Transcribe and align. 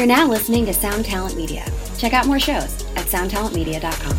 You're 0.00 0.06
now 0.06 0.26
listening 0.26 0.64
to 0.64 0.72
Sound 0.72 1.04
Talent 1.04 1.36
Media. 1.36 1.62
Check 1.98 2.14
out 2.14 2.26
more 2.26 2.40
shows 2.40 2.82
at 2.96 3.04
soundtalentmedia.com. 3.04 4.16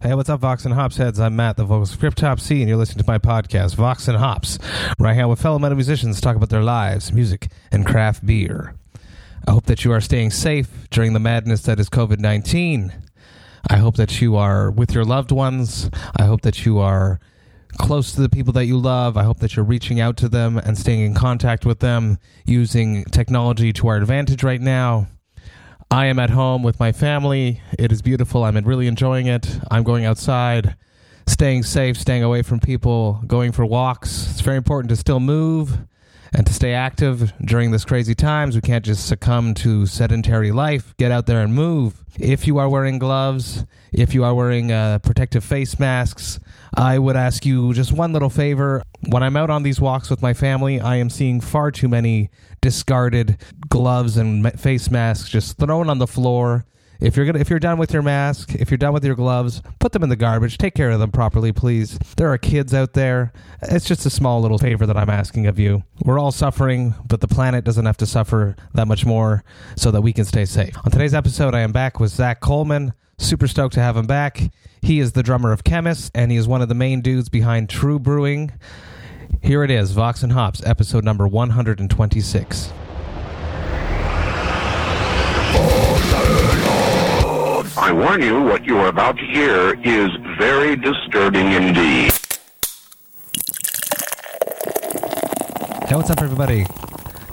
Hey, 0.00 0.14
what's 0.14 0.28
up, 0.28 0.40
Vox 0.40 0.64
and 0.64 0.74
Hops 0.74 0.96
heads? 0.96 1.20
I'm 1.20 1.36
Matt, 1.36 1.56
the 1.56 1.64
vocalist 1.64 1.94
of 1.94 2.00
Cryptopsy, 2.00 2.58
and 2.58 2.68
you're 2.68 2.76
listening 2.76 3.04
to 3.04 3.08
my 3.08 3.18
podcast, 3.18 3.76
Vox 3.76 4.08
and 4.08 4.18
Hops, 4.18 4.58
where 4.96 5.08
I 5.08 5.12
hang 5.12 5.22
out 5.22 5.28
with 5.28 5.40
fellow 5.40 5.60
metal 5.60 5.76
musicians 5.76 6.20
talk 6.20 6.34
about 6.34 6.48
their 6.48 6.64
lives, 6.64 7.12
music, 7.12 7.46
and 7.70 7.86
craft 7.86 8.26
beer. 8.26 8.74
I 9.46 9.52
hope 9.52 9.66
that 9.66 9.84
you 9.84 9.92
are 9.92 10.00
staying 10.00 10.32
safe 10.32 10.88
during 10.90 11.12
the 11.12 11.20
madness 11.20 11.62
that 11.62 11.78
is 11.78 11.88
COVID 11.88 12.18
19. 12.18 12.92
I 13.70 13.76
hope 13.76 13.94
that 13.94 14.20
you 14.20 14.34
are 14.34 14.72
with 14.72 14.92
your 14.92 15.04
loved 15.04 15.30
ones. 15.30 15.88
I 16.18 16.24
hope 16.24 16.40
that 16.40 16.66
you 16.66 16.80
are 16.80 17.20
close 17.76 18.12
to 18.12 18.20
the 18.20 18.28
people 18.28 18.52
that 18.54 18.66
you 18.66 18.78
love. 18.78 19.16
I 19.16 19.22
hope 19.24 19.38
that 19.38 19.56
you're 19.56 19.64
reaching 19.64 20.00
out 20.00 20.16
to 20.18 20.28
them 20.28 20.58
and 20.58 20.76
staying 20.76 21.00
in 21.00 21.14
contact 21.14 21.64
with 21.64 21.80
them 21.80 22.18
using 22.44 23.04
technology 23.04 23.72
to 23.74 23.88
our 23.88 23.96
advantage 23.96 24.42
right 24.42 24.60
now. 24.60 25.06
I 25.90 26.06
am 26.06 26.18
at 26.18 26.30
home 26.30 26.62
with 26.62 26.80
my 26.80 26.90
family. 26.90 27.60
It 27.78 27.92
is 27.92 28.02
beautiful. 28.02 28.42
I'm 28.42 28.56
really 28.56 28.88
enjoying 28.88 29.26
it. 29.26 29.60
I'm 29.70 29.84
going 29.84 30.04
outside, 30.04 30.76
staying 31.26 31.62
safe, 31.62 31.96
staying 31.96 32.24
away 32.24 32.42
from 32.42 32.58
people, 32.58 33.22
going 33.26 33.52
for 33.52 33.64
walks. 33.64 34.30
It's 34.30 34.40
very 34.40 34.56
important 34.56 34.88
to 34.90 34.96
still 34.96 35.20
move 35.20 35.78
and 36.34 36.44
to 36.46 36.52
stay 36.52 36.72
active 36.72 37.32
during 37.40 37.70
this 37.70 37.84
crazy 37.84 38.14
times. 38.14 38.56
We 38.56 38.62
can't 38.62 38.84
just 38.84 39.06
succumb 39.06 39.54
to 39.54 39.86
sedentary 39.86 40.50
life. 40.50 40.94
Get 40.96 41.12
out 41.12 41.26
there 41.26 41.40
and 41.40 41.54
move. 41.54 42.04
If 42.18 42.46
you 42.46 42.58
are 42.58 42.68
wearing 42.68 42.98
gloves, 42.98 43.64
if 43.92 44.12
you 44.12 44.24
are 44.24 44.34
wearing 44.34 44.72
uh, 44.72 44.98
protective 44.98 45.44
face 45.44 45.78
masks, 45.78 46.40
I 46.74 46.98
would 46.98 47.16
ask 47.16 47.46
you 47.46 47.72
just 47.72 47.92
one 47.92 48.12
little 48.12 48.30
favor. 48.30 48.82
When 49.08 49.22
I'm 49.22 49.36
out 49.36 49.50
on 49.50 49.62
these 49.62 49.80
walks 49.80 50.10
with 50.10 50.22
my 50.22 50.34
family, 50.34 50.80
I 50.80 50.96
am 50.96 51.10
seeing 51.10 51.40
far 51.40 51.70
too 51.70 51.88
many 51.88 52.30
discarded 52.60 53.38
gloves 53.68 54.16
and 54.16 54.58
face 54.58 54.90
masks 54.90 55.28
just 55.28 55.58
thrown 55.58 55.88
on 55.88 55.98
the 55.98 56.06
floor 56.06 56.64
if 57.00 57.16
you're 57.16 57.26
gonna, 57.26 57.38
if 57.38 57.50
you're 57.50 57.58
done 57.58 57.78
with 57.78 57.92
your 57.92 58.02
mask, 58.02 58.54
if 58.54 58.70
you're 58.70 58.78
done 58.78 58.92
with 58.92 59.04
your 59.04 59.14
gloves, 59.14 59.62
put 59.78 59.92
them 59.92 60.02
in 60.02 60.08
the 60.08 60.16
garbage. 60.16 60.58
Take 60.58 60.74
care 60.74 60.90
of 60.90 61.00
them 61.00 61.10
properly, 61.10 61.52
please. 61.52 61.98
There 62.16 62.32
are 62.32 62.38
kids 62.38 62.72
out 62.74 62.94
there. 62.94 63.32
It's 63.62 63.86
just 63.86 64.06
a 64.06 64.10
small 64.10 64.40
little 64.40 64.58
favor 64.58 64.86
that 64.86 64.96
I'm 64.96 65.10
asking 65.10 65.46
of 65.46 65.58
you. 65.58 65.82
We're 66.04 66.18
all 66.18 66.32
suffering, 66.32 66.94
but 67.06 67.20
the 67.20 67.28
planet 67.28 67.64
doesn't 67.64 67.86
have 67.86 67.96
to 67.98 68.06
suffer 68.06 68.56
that 68.74 68.88
much 68.88 69.04
more, 69.04 69.44
so 69.76 69.90
that 69.90 70.02
we 70.02 70.12
can 70.12 70.24
stay 70.24 70.44
safe. 70.44 70.76
On 70.84 70.90
today's 70.90 71.14
episode, 71.14 71.54
I 71.54 71.60
am 71.60 71.72
back 71.72 72.00
with 72.00 72.10
Zach 72.10 72.40
Coleman. 72.40 72.92
Super 73.18 73.48
stoked 73.48 73.74
to 73.74 73.80
have 73.80 73.96
him 73.96 74.06
back. 74.06 74.50
He 74.82 75.00
is 75.00 75.12
the 75.12 75.22
drummer 75.22 75.52
of 75.52 75.64
Khemmis, 75.64 76.10
and 76.14 76.30
he 76.30 76.36
is 76.36 76.46
one 76.46 76.62
of 76.62 76.68
the 76.68 76.74
main 76.74 77.00
dudes 77.00 77.28
behind 77.28 77.68
True 77.68 77.98
Brewing. 77.98 78.52
Here 79.42 79.64
it 79.64 79.70
is, 79.70 79.92
Vox 79.92 80.22
and 80.22 80.32
Hops, 80.32 80.62
episode 80.64 81.04
number 81.04 81.26
126. 81.26 82.72
I 87.78 87.92
warn 87.92 88.22
you, 88.22 88.42
what 88.42 88.64
you 88.64 88.78
are 88.78 88.88
about 88.88 89.18
to 89.18 89.26
hear 89.26 89.78
is 89.82 90.08
very 90.38 90.76
disturbing 90.76 91.52
indeed. 91.52 92.10
Hey, 95.86 95.94
what's 95.94 96.08
up, 96.08 96.22
everybody? 96.22 96.66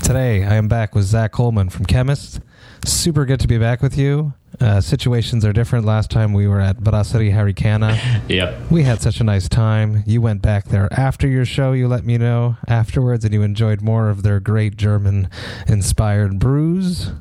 Today, 0.04 0.44
I 0.44 0.56
am 0.56 0.68
back 0.68 0.96
with 0.96 1.06
Zach 1.06 1.32
Coleman 1.32 1.70
from 1.70 1.86
Khemmis. 1.86 2.42
Super 2.84 3.26
good 3.26 3.40
to 3.40 3.48
be 3.48 3.58
back 3.58 3.82
with 3.82 3.98
you. 3.98 4.34
Uh, 4.60 4.82
situations 4.82 5.44
are 5.46 5.54
different. 5.54 5.86
Last 5.86 6.12
time 6.12 6.34
we 6.34 6.48
were 6.48 6.60
at 6.62 6.84
Brasserie 6.84 7.32
Harricana. 7.32 8.00
Yep. 8.30 8.72
We 8.72 8.84
had 8.84 9.02
such 9.02 9.20
a 9.20 9.24
nice 9.24 9.50
time. 9.50 10.04
You 10.06 10.22
went 10.22 10.42
back 10.42 10.66
there 10.66 10.88
after 10.92 11.28
your 11.28 11.46
show. 11.46 11.74
You 11.74 11.88
let 11.88 12.06
me 12.06 12.18
know 12.18 12.58
afterwards, 12.68 13.26
and 13.26 13.34
you 13.34 13.42
enjoyed 13.42 13.82
more 13.82 14.10
of 14.10 14.24
their 14.24 14.40
great 14.40 14.78
German 14.78 15.30
inspired 15.68 16.40
brews. 16.40 17.12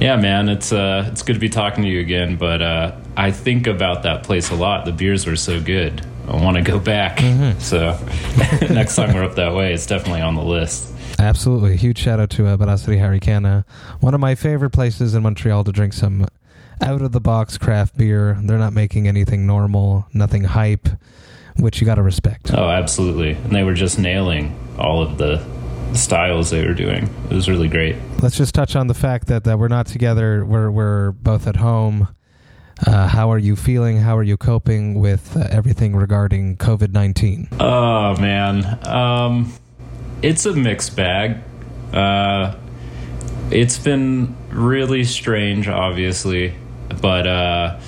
Yeah, 0.00 0.16
man, 0.16 0.48
it's 0.48 0.72
uh, 0.72 1.08
it's 1.10 1.22
good 1.22 1.34
to 1.34 1.38
be 1.38 1.48
talking 1.48 1.82
to 1.84 1.88
you 1.88 2.00
again. 2.00 2.36
But 2.36 2.62
uh, 2.62 2.96
I 3.16 3.30
think 3.30 3.66
about 3.66 4.02
that 4.02 4.22
place 4.22 4.50
a 4.50 4.54
lot. 4.54 4.84
The 4.84 4.92
beers 4.92 5.26
were 5.26 5.36
so 5.36 5.60
good. 5.60 6.04
I 6.28 6.36
want 6.36 6.56
to 6.56 6.62
go 6.62 6.78
back. 6.78 7.18
Mm-hmm. 7.18 7.58
So 7.58 7.98
next 8.72 8.96
time 8.96 9.14
we're 9.14 9.24
up 9.24 9.34
that 9.34 9.54
way, 9.54 9.72
it's 9.72 9.86
definitely 9.86 10.20
on 10.20 10.34
the 10.34 10.44
list. 10.44 10.92
Absolutely. 11.18 11.76
Huge 11.76 11.98
shout 11.98 12.20
out 12.20 12.30
to 12.30 12.46
uh, 12.46 12.56
Brasserie 12.56 12.98
Harricana. 12.98 13.64
One 14.00 14.14
of 14.14 14.20
my 14.20 14.34
favorite 14.34 14.70
places 14.70 15.14
in 15.14 15.22
Montreal 15.22 15.64
to 15.64 15.72
drink 15.72 15.92
some 15.92 16.26
out 16.82 17.02
of 17.02 17.12
the 17.12 17.20
box 17.20 17.58
craft 17.58 17.96
beer. 17.96 18.38
They're 18.42 18.58
not 18.58 18.72
making 18.72 19.08
anything 19.08 19.46
normal, 19.46 20.06
nothing 20.12 20.44
hype, 20.44 20.88
which 21.56 21.80
you 21.80 21.84
got 21.86 21.96
to 21.96 22.02
respect. 22.02 22.52
Oh, 22.52 22.68
absolutely. 22.68 23.32
And 23.32 23.52
they 23.52 23.62
were 23.64 23.74
just 23.74 23.98
nailing 23.98 24.58
all 24.78 25.02
of 25.02 25.18
the 25.18 25.44
styles 25.94 26.50
they 26.50 26.66
were 26.66 26.74
doing. 26.74 27.08
It 27.30 27.34
was 27.34 27.48
really 27.48 27.68
great. 27.68 27.96
Let's 28.22 28.36
just 28.36 28.54
touch 28.54 28.76
on 28.76 28.86
the 28.86 28.94
fact 28.94 29.26
that, 29.28 29.44
that 29.44 29.58
we're 29.58 29.68
not 29.68 29.86
together. 29.86 30.44
We're, 30.44 30.70
we're 30.70 31.12
both 31.12 31.46
at 31.46 31.56
home. 31.56 32.08
Uh, 32.86 33.06
how 33.08 33.30
are 33.30 33.38
you 33.38 33.56
feeling? 33.56 33.98
How 33.98 34.16
are 34.16 34.22
you 34.22 34.36
coping 34.36 34.98
with 34.98 35.36
uh, 35.36 35.46
everything 35.50 35.94
regarding 35.94 36.56
COVID 36.56 36.92
19? 36.92 37.48
Oh, 37.60 38.16
man. 38.16 38.86
Um, 38.86 39.52
it's 40.22 40.46
a 40.46 40.54
mixed 40.54 40.96
bag. 40.96 41.42
Uh, 41.92 42.54
it's 43.50 43.78
been 43.78 44.34
really 44.48 45.04
strange, 45.04 45.68
obviously, 45.68 46.54
but 47.00 47.26
uh, 47.26 47.80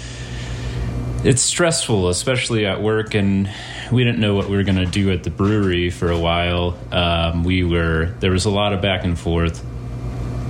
it's 1.25 1.43
stressful, 1.43 2.09
especially 2.09 2.67
at 2.67 2.83
work. 2.83 3.15
And 3.15 3.51
we 3.91 4.05
didn't 4.05 4.21
know 4.21 4.35
what 4.35 4.49
we 4.49 4.57
were 4.57 4.65
going 4.65 4.77
to 4.77 4.87
do 4.87 5.11
at 5.11 5.23
the 5.23 5.31
brewery 5.31 5.91
for 5.91 6.11
a 6.11 6.19
while. 6.19 6.79
Um, 6.91 7.45
we 7.45 7.65
were 7.65 8.15
there 8.21 8.31
was 8.31 8.45
a 8.45 8.51
lot 8.51 8.73
of 8.73 8.81
back 8.81 9.05
and 9.05 9.19
forth 9.19 9.65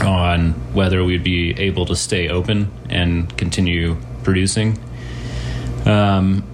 on 0.03 0.53
whether 0.75 1.05
we'd 1.05 1.25
be 1.25 1.51
able 1.59 1.87
to 1.87 1.97
stay 1.97 2.29
open 2.29 2.71
and 2.89 3.37
continue 3.37 3.97
producing. 4.23 4.79
Um, 5.85 6.45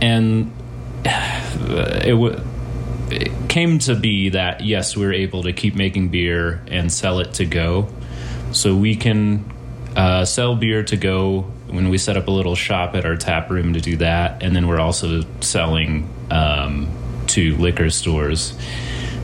and 0.00 0.52
it 1.04 2.42
it 3.08 3.48
came 3.48 3.78
to 3.80 3.94
be 3.94 4.30
that 4.30 4.62
yes, 4.62 4.96
we 4.96 5.06
were 5.06 5.12
able 5.12 5.44
to 5.44 5.52
keep 5.52 5.74
making 5.74 6.08
beer 6.08 6.62
and 6.68 6.92
sell 6.92 7.20
it 7.20 7.34
to 7.34 7.44
go. 7.44 7.88
So 8.52 8.74
we 8.74 8.96
can 8.96 9.44
uh, 9.96 10.26
sell 10.26 10.54
beer 10.54 10.82
to 10.84 10.96
go 10.96 11.40
when 11.68 11.88
we 11.88 11.96
set 11.96 12.16
up 12.16 12.28
a 12.28 12.30
little 12.30 12.54
shop 12.54 12.94
at 12.94 13.06
our 13.06 13.16
tap 13.16 13.50
room 13.50 13.72
to 13.72 13.80
do 13.80 13.96
that, 13.96 14.42
and 14.42 14.54
then 14.54 14.68
we're 14.68 14.78
also 14.78 15.22
selling 15.40 16.08
um, 16.30 16.88
to 17.28 17.56
liquor 17.56 17.88
stores. 17.88 18.56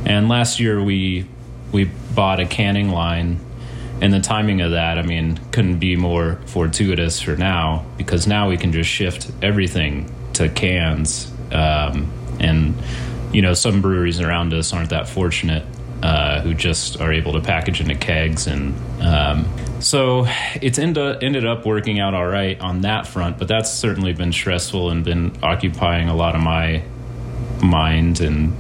And 0.07 0.29
last 0.29 0.59
year 0.59 0.83
we 0.83 1.27
we 1.73 1.85
bought 1.85 2.41
a 2.41 2.47
canning 2.47 2.89
line, 2.89 3.39
and 4.01 4.13
the 4.13 4.21
timing 4.21 4.63
of 4.63 4.73
that, 4.73 4.99
I 4.99 5.03
mean, 5.03 5.39
couldn't 5.53 5.79
be 5.79 5.95
more 5.95 6.41
fortuitous 6.47 7.21
for 7.21 7.37
now 7.37 7.85
because 7.99 8.27
now 8.27 8.49
we 8.49 8.57
can 8.57 8.73
just 8.73 8.89
shift 8.89 9.31
everything 9.43 10.11
to 10.35 10.49
cans, 10.49 11.31
um, 11.53 12.11
and 12.41 12.75
you 13.31 13.43
know 13.43 13.53
some 13.53 13.83
breweries 13.83 14.21
around 14.21 14.55
us 14.55 14.73
aren't 14.73 14.91
that 14.91 15.07
fortunate 15.07 15.67
uh, 16.03 16.41
who 16.41 16.55
just 16.55 17.01
are 17.01 17.13
able 17.13 17.33
to 17.35 17.41
package 17.41 17.81
into 17.81 17.95
kegs. 17.95 18.47
And 18.47 18.75
um, 19.03 19.49
so 19.83 20.27
it's 20.61 20.79
end 20.79 20.97
ended 20.99 21.47
up 21.47 21.67
working 21.67 22.01
out 22.01 22.15
all 22.15 22.27
right 22.27 22.59
on 22.61 22.83
that 22.83 23.07
front 23.07 23.39
but 23.39 23.49
that's 23.49 23.73
certainly 23.73 24.13
been 24.13 24.33
stressful 24.33 24.91
and 24.91 25.05
been 25.05 25.37
occupying 25.43 26.09
a 26.09 26.15
lot 26.15 26.37
of 26.37 26.41
my 26.41 26.83
mind 27.63 28.21
and 28.21 28.55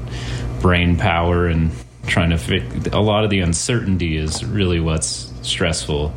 brain 0.60 0.96
power 0.96 1.46
and 1.46 1.70
trying 2.06 2.30
to 2.30 2.38
fit 2.38 2.92
a 2.92 3.00
lot 3.00 3.22
of 3.24 3.30
the 3.30 3.40
uncertainty 3.40 4.16
is 4.16 4.44
really 4.44 4.80
what's 4.80 5.32
stressful. 5.42 6.12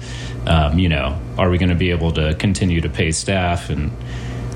Um, 0.47 0.77
you 0.79 0.89
know 0.89 1.19
are 1.37 1.49
we 1.49 1.57
going 1.57 1.69
to 1.69 1.75
be 1.75 1.91
able 1.91 2.11
to 2.13 2.35
continue 2.35 2.81
to 2.81 2.89
pay 2.89 3.11
staff 3.11 3.69
and 3.69 3.91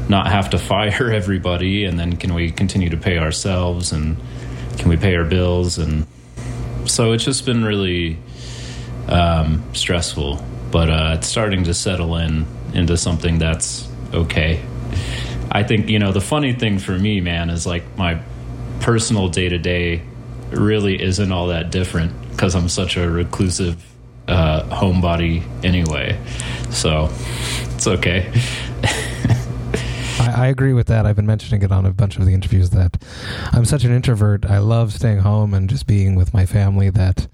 not 0.08 0.28
have 0.28 0.50
to 0.52 0.58
fire 0.72 1.12
everybody? 1.12 1.86
And 1.86 2.00
then 2.00 2.18
can 2.18 2.34
we 2.34 2.52
continue 2.52 2.90
to 2.90 2.98
pay 2.98 3.18
ourselves? 3.18 3.92
And 3.92 4.18
can 4.78 4.90
we 4.90 4.98
pay 4.98 5.16
our 5.16 5.26
bills? 5.26 5.78
And 5.78 6.08
so 6.90 7.12
it's 7.12 7.24
just 7.24 7.46
been 7.46 7.64
really 7.64 8.18
um, 9.08 9.64
stressful 9.74 10.44
but 10.72 10.90
uh, 10.90 11.16
it's 11.18 11.28
starting 11.28 11.64
to 11.64 11.74
settle 11.74 12.16
in 12.18 12.46
into 12.74 12.98
something 12.98 13.40
that's 13.40 13.88
okay. 14.14 14.64
I 15.52 15.64
think 15.64 15.90
you 15.90 16.00
know 16.00 16.12
the 16.12 16.22
funny 16.22 16.54
thing 16.54 16.80
for 16.80 16.98
me 16.98 17.22
man 17.22 17.50
is 17.50 17.66
like 17.66 17.98
my 17.98 18.22
personal 18.82 19.30
day-to-day 19.30 20.02
really 20.52 21.02
isn't 21.02 21.32
all 21.32 21.48
that 21.48 21.70
different 21.70 22.14
because 22.32 22.56
i'm 22.56 22.70
such 22.70 22.96
a 22.96 23.10
reclusive 23.10 23.84
uh, 24.28 24.64
homebody 24.70 25.44
anyway. 25.66 26.20
So 26.70 27.10
it's 27.76 27.88
okay 27.88 28.32
I, 30.30 30.46
I 30.46 30.48
agree 30.48 30.74
with 30.74 30.88
that. 30.88 31.06
I've 31.06 31.16
been 31.16 31.26
mentioning 31.26 31.62
it 31.64 31.72
on 31.72 31.86
a 31.86 31.92
bunch 31.92 32.18
of 32.18 32.26
the 32.26 32.34
interviews 32.34 32.70
that 32.72 33.02
I'm 33.52 33.66
such 33.66 33.84
an 33.84 33.92
introvert. 33.92 34.46
I 34.46 34.60
love 34.60 34.94
staying 34.94 35.20
home 35.20 35.54
and 35.54 35.70
just 35.70 35.88
being 35.88 36.16
with 36.16 36.34
my 36.34 36.46
family 36.46 36.90
that 36.92 37.28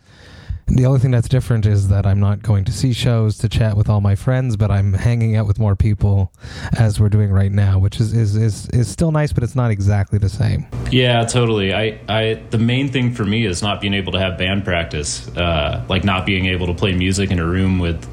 The 0.68 0.86
only 0.88 1.00
thing 1.00 1.12
that's 1.12 1.30
different 1.30 1.68
is 1.68 1.89
that 1.89 2.07
I'm 2.07 2.19
not 2.19 2.42
going 2.42 2.65
to 2.65 2.71
see 2.71 2.92
shows 2.92 3.38
to 3.38 3.47
chat 3.47 3.77
with 3.77 3.88
all 3.88 4.01
my 4.01 4.15
friends, 4.15 4.57
but 4.57 4.71
I'm 4.71 4.94
hanging 4.94 5.36
out 5.36 5.45
with 5.45 5.59
more 5.59 5.75
people 5.75 6.33
as 6.77 7.00
we're 7.00 7.09
doing 7.09 7.31
right 7.31 7.51
now, 7.51 7.77
which 7.77 8.00
is 8.01 8.13
is 8.13 8.36
is, 8.36 8.68
is 8.69 8.88
still 8.88 9.12
nice, 9.12 9.31
but 9.31 9.44
it's 9.44 9.56
not 9.56 9.69
exactly 9.69 10.18
the 10.18 10.27
same. 10.30 10.65
Yeah, 10.91 11.24
totally. 11.25 11.71
I, 11.74 12.00
I, 12.09 12.41
the 12.50 12.57
main 12.57 12.89
thing 12.89 13.13
for 13.13 13.25
me 13.25 13.45
is 13.45 13.62
not 13.62 13.80
being 13.80 13.94
able 13.94 14.12
to 14.13 14.19
have 14.19 14.39
band 14.39 14.65
practice. 14.65 15.27
Uh, 15.38 15.86
like 15.88 16.03
not 16.03 16.25
being 16.25 16.48
able 16.48 16.65
to 16.65 16.74
play 16.74 16.94
music 16.94 17.30
in 17.30 17.38
a 17.38 17.45
room 17.45 17.77
with 17.77 18.03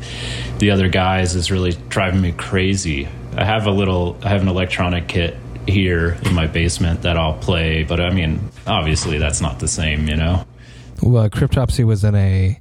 the 0.58 0.70
other 0.70 0.88
guys 0.88 1.35
is 1.35 1.50
really 1.50 1.73
driving 1.88 2.20
me 2.20 2.32
crazy. 2.32 3.08
I 3.37 3.44
have 3.44 3.67
a 3.67 3.70
little, 3.70 4.17
I 4.23 4.29
have 4.29 4.43
an 4.43 4.49
electronic 4.49 5.08
kit 5.08 5.37
here 5.67 6.19
in 6.25 6.34
my 6.34 6.46
basement 6.46 7.02
that 7.02 7.17
I'll 7.17 7.38
play, 7.38 7.84
but 7.84 8.00
I 8.00 8.11
mean, 8.11 8.50
obviously 8.67 9.19
that's 9.19 9.40
not 9.40 9.58
the 9.58 9.69
same, 9.69 10.08
you 10.08 10.17
know. 10.17 10.46
Well, 11.02 11.29
Cryptopsy 11.31 11.84
was 11.84 12.05
in 12.05 12.14
a 12.14 12.58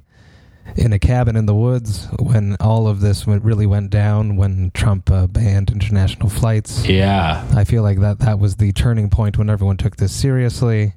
in 0.76 0.92
a 0.92 0.98
cabin 0.98 1.36
in 1.36 1.46
the 1.46 1.54
woods 1.54 2.06
when 2.18 2.56
all 2.60 2.86
of 2.86 3.00
this 3.00 3.26
really 3.26 3.66
went 3.66 3.90
down 3.90 4.36
when 4.36 4.70
Trump 4.72 5.10
uh, 5.10 5.26
banned 5.26 5.70
international 5.70 6.28
flights. 6.28 6.86
Yeah, 6.86 7.46
I 7.54 7.64
feel 7.64 7.82
like 7.82 8.00
that 8.00 8.20
that 8.20 8.38
was 8.38 8.56
the 8.56 8.72
turning 8.72 9.10
point 9.10 9.38
when 9.38 9.50
everyone 9.50 9.76
took 9.76 9.96
this 9.96 10.12
seriously, 10.12 10.94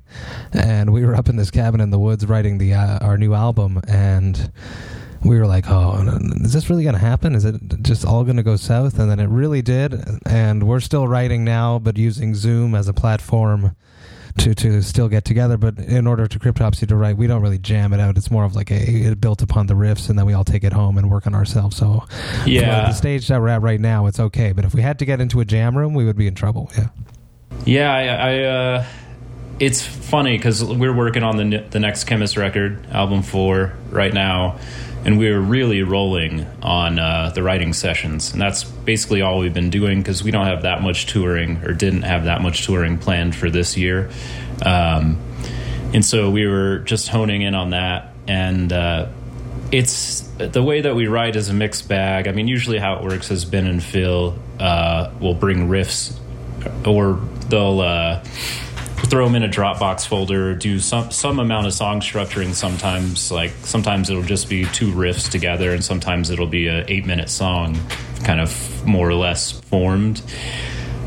and 0.54 0.94
we 0.94 1.06
were 1.06 1.16
up 1.16 1.30
in 1.30 1.36
this 1.36 1.52
cabin 1.52 1.82
in 1.82 1.90
the 1.90 2.00
woods 2.00 2.26
writing 2.26 2.58
the 2.58 2.74
uh, 2.74 3.00
our 3.00 3.18
new 3.18 3.34
album, 3.34 3.82
and 3.88 4.52
we 5.26 5.40
were 5.40 5.48
like, 5.48 5.66
"Oh, 5.68 6.02
is 6.42 6.54
this 6.54 6.70
really 6.70 6.84
going 6.84 6.96
to 6.96 7.02
happen? 7.02 7.36
Is 7.36 7.46
it 7.46 7.56
just 7.82 8.06
all 8.06 8.24
going 8.24 8.38
to 8.38 8.44
go 8.44 8.56
south?" 8.56 9.00
And 9.00 9.10
then 9.10 9.20
it 9.20 9.28
really 9.28 9.62
did, 9.62 9.96
and 10.26 10.64
we're 10.64 10.80
still 10.80 11.08
writing 11.08 11.44
now, 11.44 11.80
but 11.80 11.98
using 11.98 12.36
Zoom 12.36 12.76
as 12.76 12.88
a 12.88 12.94
platform 12.94 13.76
to 14.38 14.54
to 14.56 14.82
still 14.82 15.08
get 15.08 15.26
together. 15.26 15.58
But 15.58 15.80
in 15.80 16.08
order 16.08 16.28
to 16.28 16.40
Cryptopsy 16.40 16.88
to 16.88 16.96
write, 16.96 17.18
we 17.18 17.28
don't 17.28 17.42
really 17.42 17.58
jam 17.58 17.94
it 17.94 18.00
out. 18.00 18.18
It's 18.18 18.32
more 18.32 18.46
of 18.46 18.56
like 18.56 18.72
a 18.72 18.76
it 18.76 19.20
built 19.20 19.42
upon 19.42 19.68
the 19.68 19.74
riffs, 19.74 20.10
and 20.10 20.18
then 20.18 20.26
we 20.26 20.34
all 20.34 20.44
take 20.44 20.64
it 20.64 20.74
home 20.74 20.98
and 20.98 21.10
work 21.10 21.26
on 21.28 21.34
ourselves. 21.36 21.76
So 21.76 22.04
yeah, 22.46 22.88
the 22.88 22.94
stage 22.94 23.28
that 23.28 23.42
we're 23.42 23.50
at 23.50 23.62
right 23.62 23.80
now, 23.80 24.06
it's 24.06 24.20
okay. 24.20 24.52
But 24.52 24.66
if 24.66 24.74
we 24.74 24.82
had 24.82 25.00
to 25.00 25.06
get 25.06 25.22
into 25.22 25.40
a 25.40 25.46
jam 25.46 25.78
room, 25.78 25.94
we 25.94 26.06
would 26.06 26.18
be 26.18 26.28
in 26.28 26.36
trouble. 26.36 26.72
Yeah. 26.78 26.88
Yeah, 27.66 27.94
I. 27.94 28.04
I 28.06 28.44
uh, 28.44 28.86
it's 29.60 29.82
funny 29.86 30.38
because 30.38 30.64
we're 30.64 30.96
working 30.96 31.24
on 31.24 31.38
the 31.38 31.66
the 31.70 31.80
next 31.80 32.06
Khemmis 32.06 32.38
record, 32.38 32.86
album 32.92 33.22
four, 33.22 33.74
right 33.90 34.14
now 34.14 34.60
and 35.06 35.20
we 35.20 35.30
are 35.30 35.40
really 35.40 35.84
rolling 35.84 36.48
on 36.64 36.98
uh, 36.98 37.30
the 37.30 37.44
writing 37.44 37.74
sessions. 37.74 38.34
And 38.34 38.42
that's 38.42 38.64
basically 38.64 39.22
all 39.22 39.38
we've 39.38 39.54
been 39.54 39.70
doing 39.70 40.02
because 40.02 40.24
we 40.24 40.32
don't 40.32 40.48
have 40.48 40.64
that 40.64 40.82
much 40.82 41.06
touring 41.06 41.64
or 41.64 41.74
didn't 41.74 42.02
have 42.02 42.26
that 42.26 42.42
much 42.42 42.66
touring 42.66 42.98
planned 42.98 43.36
for 43.36 43.52
this 43.52 43.78
year. 43.78 44.10
Um, 44.66 45.22
and 45.94 46.04
so 46.04 46.32
we 46.32 46.48
were 46.48 46.80
just 46.80 47.08
honing 47.08 47.44
in 47.44 47.54
on 47.54 47.70
that 47.70 48.14
and 48.28 48.74
uh, 48.74 49.10
it's 49.72 50.22
the 50.38 50.64
way 50.64 50.82
that 50.82 50.96
we 50.96 51.06
write 51.06 51.36
is 51.36 51.50
a 51.50 51.54
mixed 51.54 51.88
bag. 51.88 52.28
I 52.28 52.32
mean 52.32 52.48
usually 52.48 52.80
how 52.80 52.96
it 52.96 53.04
works 53.04 53.28
has 53.28 53.46
Ben 53.46 53.68
and 53.68 53.84
Phil 53.84 54.36
uh, 54.60 55.12
will 55.20 55.36
bring 55.36 55.70
riffs 55.70 56.18
or 56.84 57.22
they'll 57.50 57.80
uh, 57.80 58.24
throw 59.06 59.26
them 59.26 59.36
in 59.36 59.44
a 59.44 59.48
Dropbox 59.48 60.08
folder, 60.08 60.56
do 60.56 60.80
some 60.80 61.12
some 61.12 61.40
amount 61.40 61.68
of 61.68 61.74
song 61.74 62.02
structuring. 62.02 62.54
Sometimes, 62.54 63.32
like 63.32 63.52
sometimes 63.64 64.10
it'll 64.10 64.24
just 64.24 64.50
be 64.50 64.66
two 64.66 64.92
riffs 64.92 65.30
together, 65.30 65.72
and 65.72 65.84
sometimes 65.84 66.30
it'll 66.30 66.48
be 66.48 66.68
a 66.68 66.86
eight 66.88 67.06
minute 67.06 67.30
song, 67.30 67.78
kind 68.24 68.40
of 68.40 68.86
more 68.86 69.08
or 69.08 69.16
less 69.16 69.52
formed. 69.52 70.22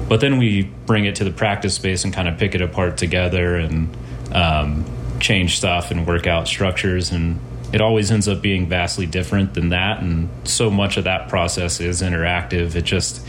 But 0.08 0.20
then 0.20 0.38
we 0.38 0.62
bring 0.86 1.04
it 1.04 1.16
to 1.16 1.24
the 1.24 1.30
practice 1.30 1.74
space 1.74 2.04
and 2.04 2.14
kind 2.14 2.28
of 2.28 2.38
pick 2.38 2.54
it 2.54 2.62
apart 2.62 2.96
together 2.96 3.56
and 3.56 3.94
um, 4.32 4.84
change 5.20 5.56
stuff 5.56 5.90
and 5.90 6.06
work 6.06 6.26
out 6.26 6.48
structures 6.48 7.10
and 7.10 7.38
it 7.72 7.80
always 7.82 8.10
ends 8.10 8.28
up 8.28 8.40
being 8.40 8.66
vastly 8.66 9.04
different 9.04 9.54
than 9.54 9.70
that 9.70 10.00
and 10.00 10.28
so 10.44 10.70
much 10.70 10.96
of 10.96 11.04
that 11.04 11.28
process 11.28 11.80
is 11.80 12.02
interactive 12.02 12.74
it 12.76 12.84
just 12.84 13.26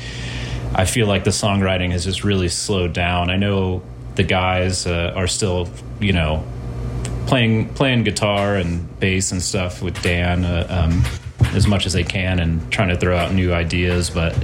i 0.75 0.85
feel 0.85 1.07
like 1.07 1.23
the 1.23 1.31
songwriting 1.31 1.91
has 1.91 2.05
just 2.05 2.23
really 2.23 2.47
slowed 2.47 2.93
down 2.93 3.29
i 3.29 3.35
know 3.35 3.81
the 4.19 4.23
guys 4.25 4.85
uh, 4.85 5.13
are 5.15 5.27
still, 5.27 5.69
you 6.01 6.11
know, 6.11 6.45
playing 7.25 7.73
playing 7.73 8.03
guitar 8.03 8.57
and 8.57 8.99
bass 8.99 9.31
and 9.31 9.41
stuff 9.41 9.81
with 9.81 9.99
Dan 10.03 10.43
uh, 10.43 10.67
um, 10.69 11.01
as 11.55 11.67
much 11.67 11.85
as 11.85 11.93
they 11.93 12.03
can 12.03 12.39
and 12.39 12.69
trying 12.69 12.89
to 12.89 12.97
throw 12.97 13.15
out 13.15 13.31
new 13.33 13.53
ideas, 13.53 14.09
but 14.09 14.35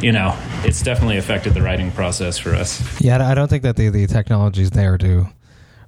you 0.00 0.10
know, 0.10 0.34
it's 0.64 0.82
definitely 0.82 1.18
affected 1.18 1.52
the 1.52 1.60
writing 1.60 1.90
process 1.90 2.38
for 2.38 2.54
us. 2.54 2.98
Yeah, 3.02 3.28
I 3.28 3.34
don't 3.34 3.48
think 3.48 3.62
that 3.64 3.76
the 3.76 3.90
the 3.90 4.06
technology's 4.06 4.70
there 4.70 4.96
to 4.96 5.26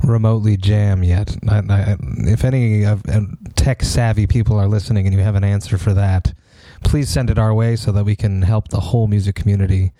remotely 0.04 0.58
jam 0.58 1.02
yet. 1.02 1.34
I, 1.48 1.62
I, 1.70 1.96
if 2.36 2.44
any 2.44 2.84
uh, 2.84 2.98
tech 3.56 3.82
savvy 3.82 4.26
people 4.26 4.58
are 4.58 4.68
listening 4.68 5.06
and 5.06 5.16
you 5.16 5.22
have 5.22 5.36
an 5.36 5.44
answer 5.44 5.78
for 5.78 5.94
that, 5.94 6.34
please 6.84 7.08
send 7.08 7.30
it 7.30 7.38
our 7.38 7.54
way 7.54 7.76
so 7.76 7.92
that 7.92 8.04
we 8.04 8.14
can 8.14 8.42
help 8.42 8.68
the 8.68 8.80
whole 8.80 9.06
music 9.06 9.36
community 9.36 9.92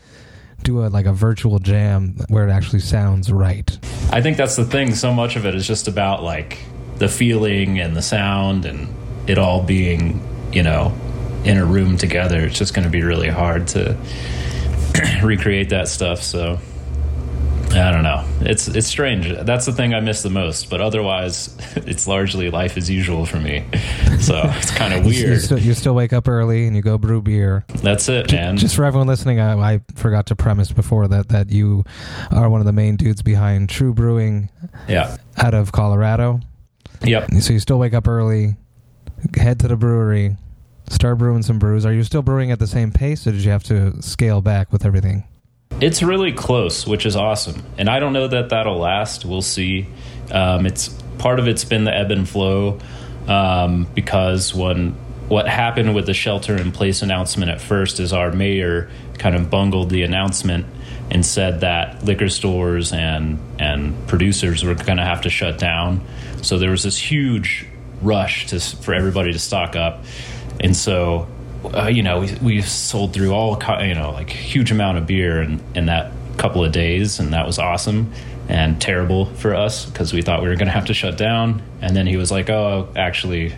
do 0.62 0.84
a 0.84 0.88
like 0.88 1.06
a 1.06 1.12
virtual 1.12 1.58
jam 1.58 2.16
where 2.28 2.46
it 2.48 2.50
actually 2.50 2.80
sounds 2.80 3.32
right. 3.32 3.78
I 4.10 4.20
think 4.20 4.36
that's 4.36 4.56
the 4.56 4.64
thing. 4.64 4.94
So 4.94 5.12
much 5.12 5.36
of 5.36 5.46
it 5.46 5.54
is 5.54 5.66
just 5.66 5.88
about 5.88 6.22
like 6.22 6.58
the 6.98 7.08
feeling 7.08 7.80
and 7.80 7.96
the 7.96 8.02
sound 8.02 8.64
and 8.64 8.94
it 9.26 9.38
all 9.38 9.62
being, 9.62 10.20
you 10.52 10.62
know, 10.62 10.94
in 11.44 11.56
a 11.56 11.64
room 11.64 11.96
together. 11.96 12.40
It's 12.40 12.58
just 12.58 12.74
going 12.74 12.84
to 12.84 12.90
be 12.90 13.02
really 13.02 13.28
hard 13.28 13.68
to 13.68 13.96
recreate 15.22 15.70
that 15.70 15.88
stuff. 15.88 16.22
So 16.22 16.58
I 17.74 17.90
don't 17.90 18.02
know. 18.02 18.24
It's 18.40 18.69
it's 18.69 18.86
strange. 18.86 19.28
That's 19.44 19.66
the 19.66 19.72
thing 19.72 19.94
I 19.94 20.00
miss 20.00 20.22
the 20.22 20.30
most. 20.30 20.69
But 20.69 20.80
otherwise, 20.80 21.56
it's 21.76 22.06
largely 22.06 22.50
life 22.50 22.76
as 22.76 22.90
usual 22.90 23.26
for 23.26 23.38
me. 23.38 23.64
So 24.20 24.40
it's 24.56 24.70
kind 24.70 24.94
of 24.94 25.04
weird. 25.04 25.28
you, 25.28 25.36
still, 25.38 25.58
you, 25.58 25.74
still, 25.74 25.94
wake 25.94 26.12
up 26.12 26.28
early 26.28 26.66
and 26.66 26.76
you 26.76 26.82
go 26.82 26.98
brew 26.98 27.22
beer. 27.22 27.64
That's 27.69 28.08
it, 28.08 28.32
man. 28.32 28.56
Just 28.56 28.76
for 28.76 28.84
everyone 28.84 29.06
listening, 29.06 29.40
I, 29.40 29.74
I, 29.74 29.80
forgot 29.94 30.26
to 30.26 30.36
premise 30.36 30.72
before 30.72 31.08
that 31.08 31.28
that 31.28 31.50
you 31.50 31.84
are 32.30 32.48
one 32.48 32.60
of 32.60 32.66
the 32.66 32.72
main 32.72 32.96
dudes 32.96 33.22
behind 33.22 33.69
True 33.69 33.92
Brewing. 33.92 34.50
Yeah. 34.88 35.16
Out 35.38 35.54
of 35.54 35.72
Colorado. 35.72 36.40
Yep. 37.02 37.32
So 37.40 37.52
you 37.52 37.58
still 37.58 37.78
wake 37.78 37.94
up 37.94 38.06
early, 38.06 38.56
head 39.36 39.58
to 39.60 39.69
the 39.69 39.76
brewery, 39.76 40.36
start 40.88 41.19
brewing 41.19 41.42
some 41.42 41.58
brews. 41.58 41.84
Are 41.84 41.92
you 41.92 42.04
still 42.04 42.22
brewing 42.22 42.52
at 42.52 42.58
the 42.58 42.66
same 42.66 42.92
pace, 42.92 43.26
or 43.26 43.32
did 43.32 43.44
you 43.44 43.50
have 43.50 43.64
to 43.64 44.00
scale 44.02 44.40
back 44.40 44.72
with 44.72 44.84
everything? 44.84 45.24
It's 45.80 46.02
really 46.02 46.32
close, 46.32 46.86
which 46.86 47.06
is 47.06 47.16
awesome. 47.16 47.62
And 47.76 47.88
I 47.88 47.98
don't 47.98 48.12
know 48.12 48.28
that 48.28 48.50
that'll 48.50 48.78
last. 48.78 49.24
We'll 49.24 49.42
see. 49.42 49.88
Um, 50.30 50.66
it's 50.66 50.88
part 51.19 51.38
of 51.38 51.48
it's 51.48 51.64
been 51.64 51.84
the 51.84 51.94
ebb 51.94 52.10
and 52.10 52.28
flow 52.28 52.78
um, 53.26 53.86
because 53.94 54.54
when 54.54 54.94
what 55.28 55.48
happened 55.48 55.94
with 55.94 56.06
the 56.06 56.14
shelter 56.14 56.56
in 56.56 56.72
place 56.72 57.02
announcement 57.02 57.50
at 57.50 57.60
first 57.60 58.00
is 58.00 58.12
our 58.12 58.32
mayor 58.32 58.90
kind 59.19 59.34
of 59.34 59.48
bungled 59.48 59.88
the 59.88 60.02
announcement 60.02 60.66
and 61.10 61.24
said 61.24 61.60
that 61.60 62.04
liquor 62.04 62.28
stores 62.28 62.92
and 62.92 63.38
and 63.58 64.06
producers 64.08 64.64
were 64.64 64.74
going 64.74 64.98
to 64.98 65.04
have 65.04 65.22
to 65.22 65.30
shut 65.30 65.58
down. 65.58 66.04
So 66.42 66.58
there 66.58 66.70
was 66.70 66.82
this 66.82 66.98
huge 66.98 67.66
rush 68.02 68.46
to 68.48 68.60
for 68.60 68.94
everybody 68.94 69.32
to 69.32 69.38
stock 69.38 69.76
up, 69.76 70.04
and 70.60 70.76
so 70.76 71.28
uh, 71.64 71.86
you 71.86 72.02
know, 72.02 72.20
we, 72.20 72.34
we 72.42 72.62
sold 72.62 73.12
through 73.12 73.32
all, 73.32 73.60
you 73.84 73.94
know, 73.94 74.10
like 74.12 74.31
huge 74.31 74.70
amount 74.70 74.98
of 74.98 75.06
beer 75.06 75.42
in, 75.42 75.62
in 75.74 75.86
that 75.86 76.12
couple 76.36 76.64
of 76.64 76.72
days, 76.72 77.20
and 77.20 77.32
that 77.32 77.46
was 77.46 77.58
awesome 77.58 78.12
and 78.48 78.81
terrible 78.81 79.26
for 79.26 79.54
us 79.54 79.86
because 79.86 80.12
we 80.12 80.20
thought 80.22 80.42
we 80.42 80.48
were 80.48 80.56
going 80.56 80.66
to 80.66 80.72
have 80.72 80.86
to 80.86 80.94
shut 80.94 81.16
down. 81.16 81.62
And 81.81 81.96
then 81.96 82.06
he 82.06 82.16
was 82.16 82.31
like, 82.31 82.50
"Oh, 82.50 82.88
actually, 82.96 83.54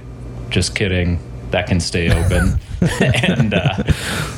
just 0.50 0.74
kidding. 0.74 1.18
That 1.50 1.66
can 1.66 1.80
stay 1.80 2.10
open." 2.10 2.60
and 3.00 3.54
uh, 3.54 3.84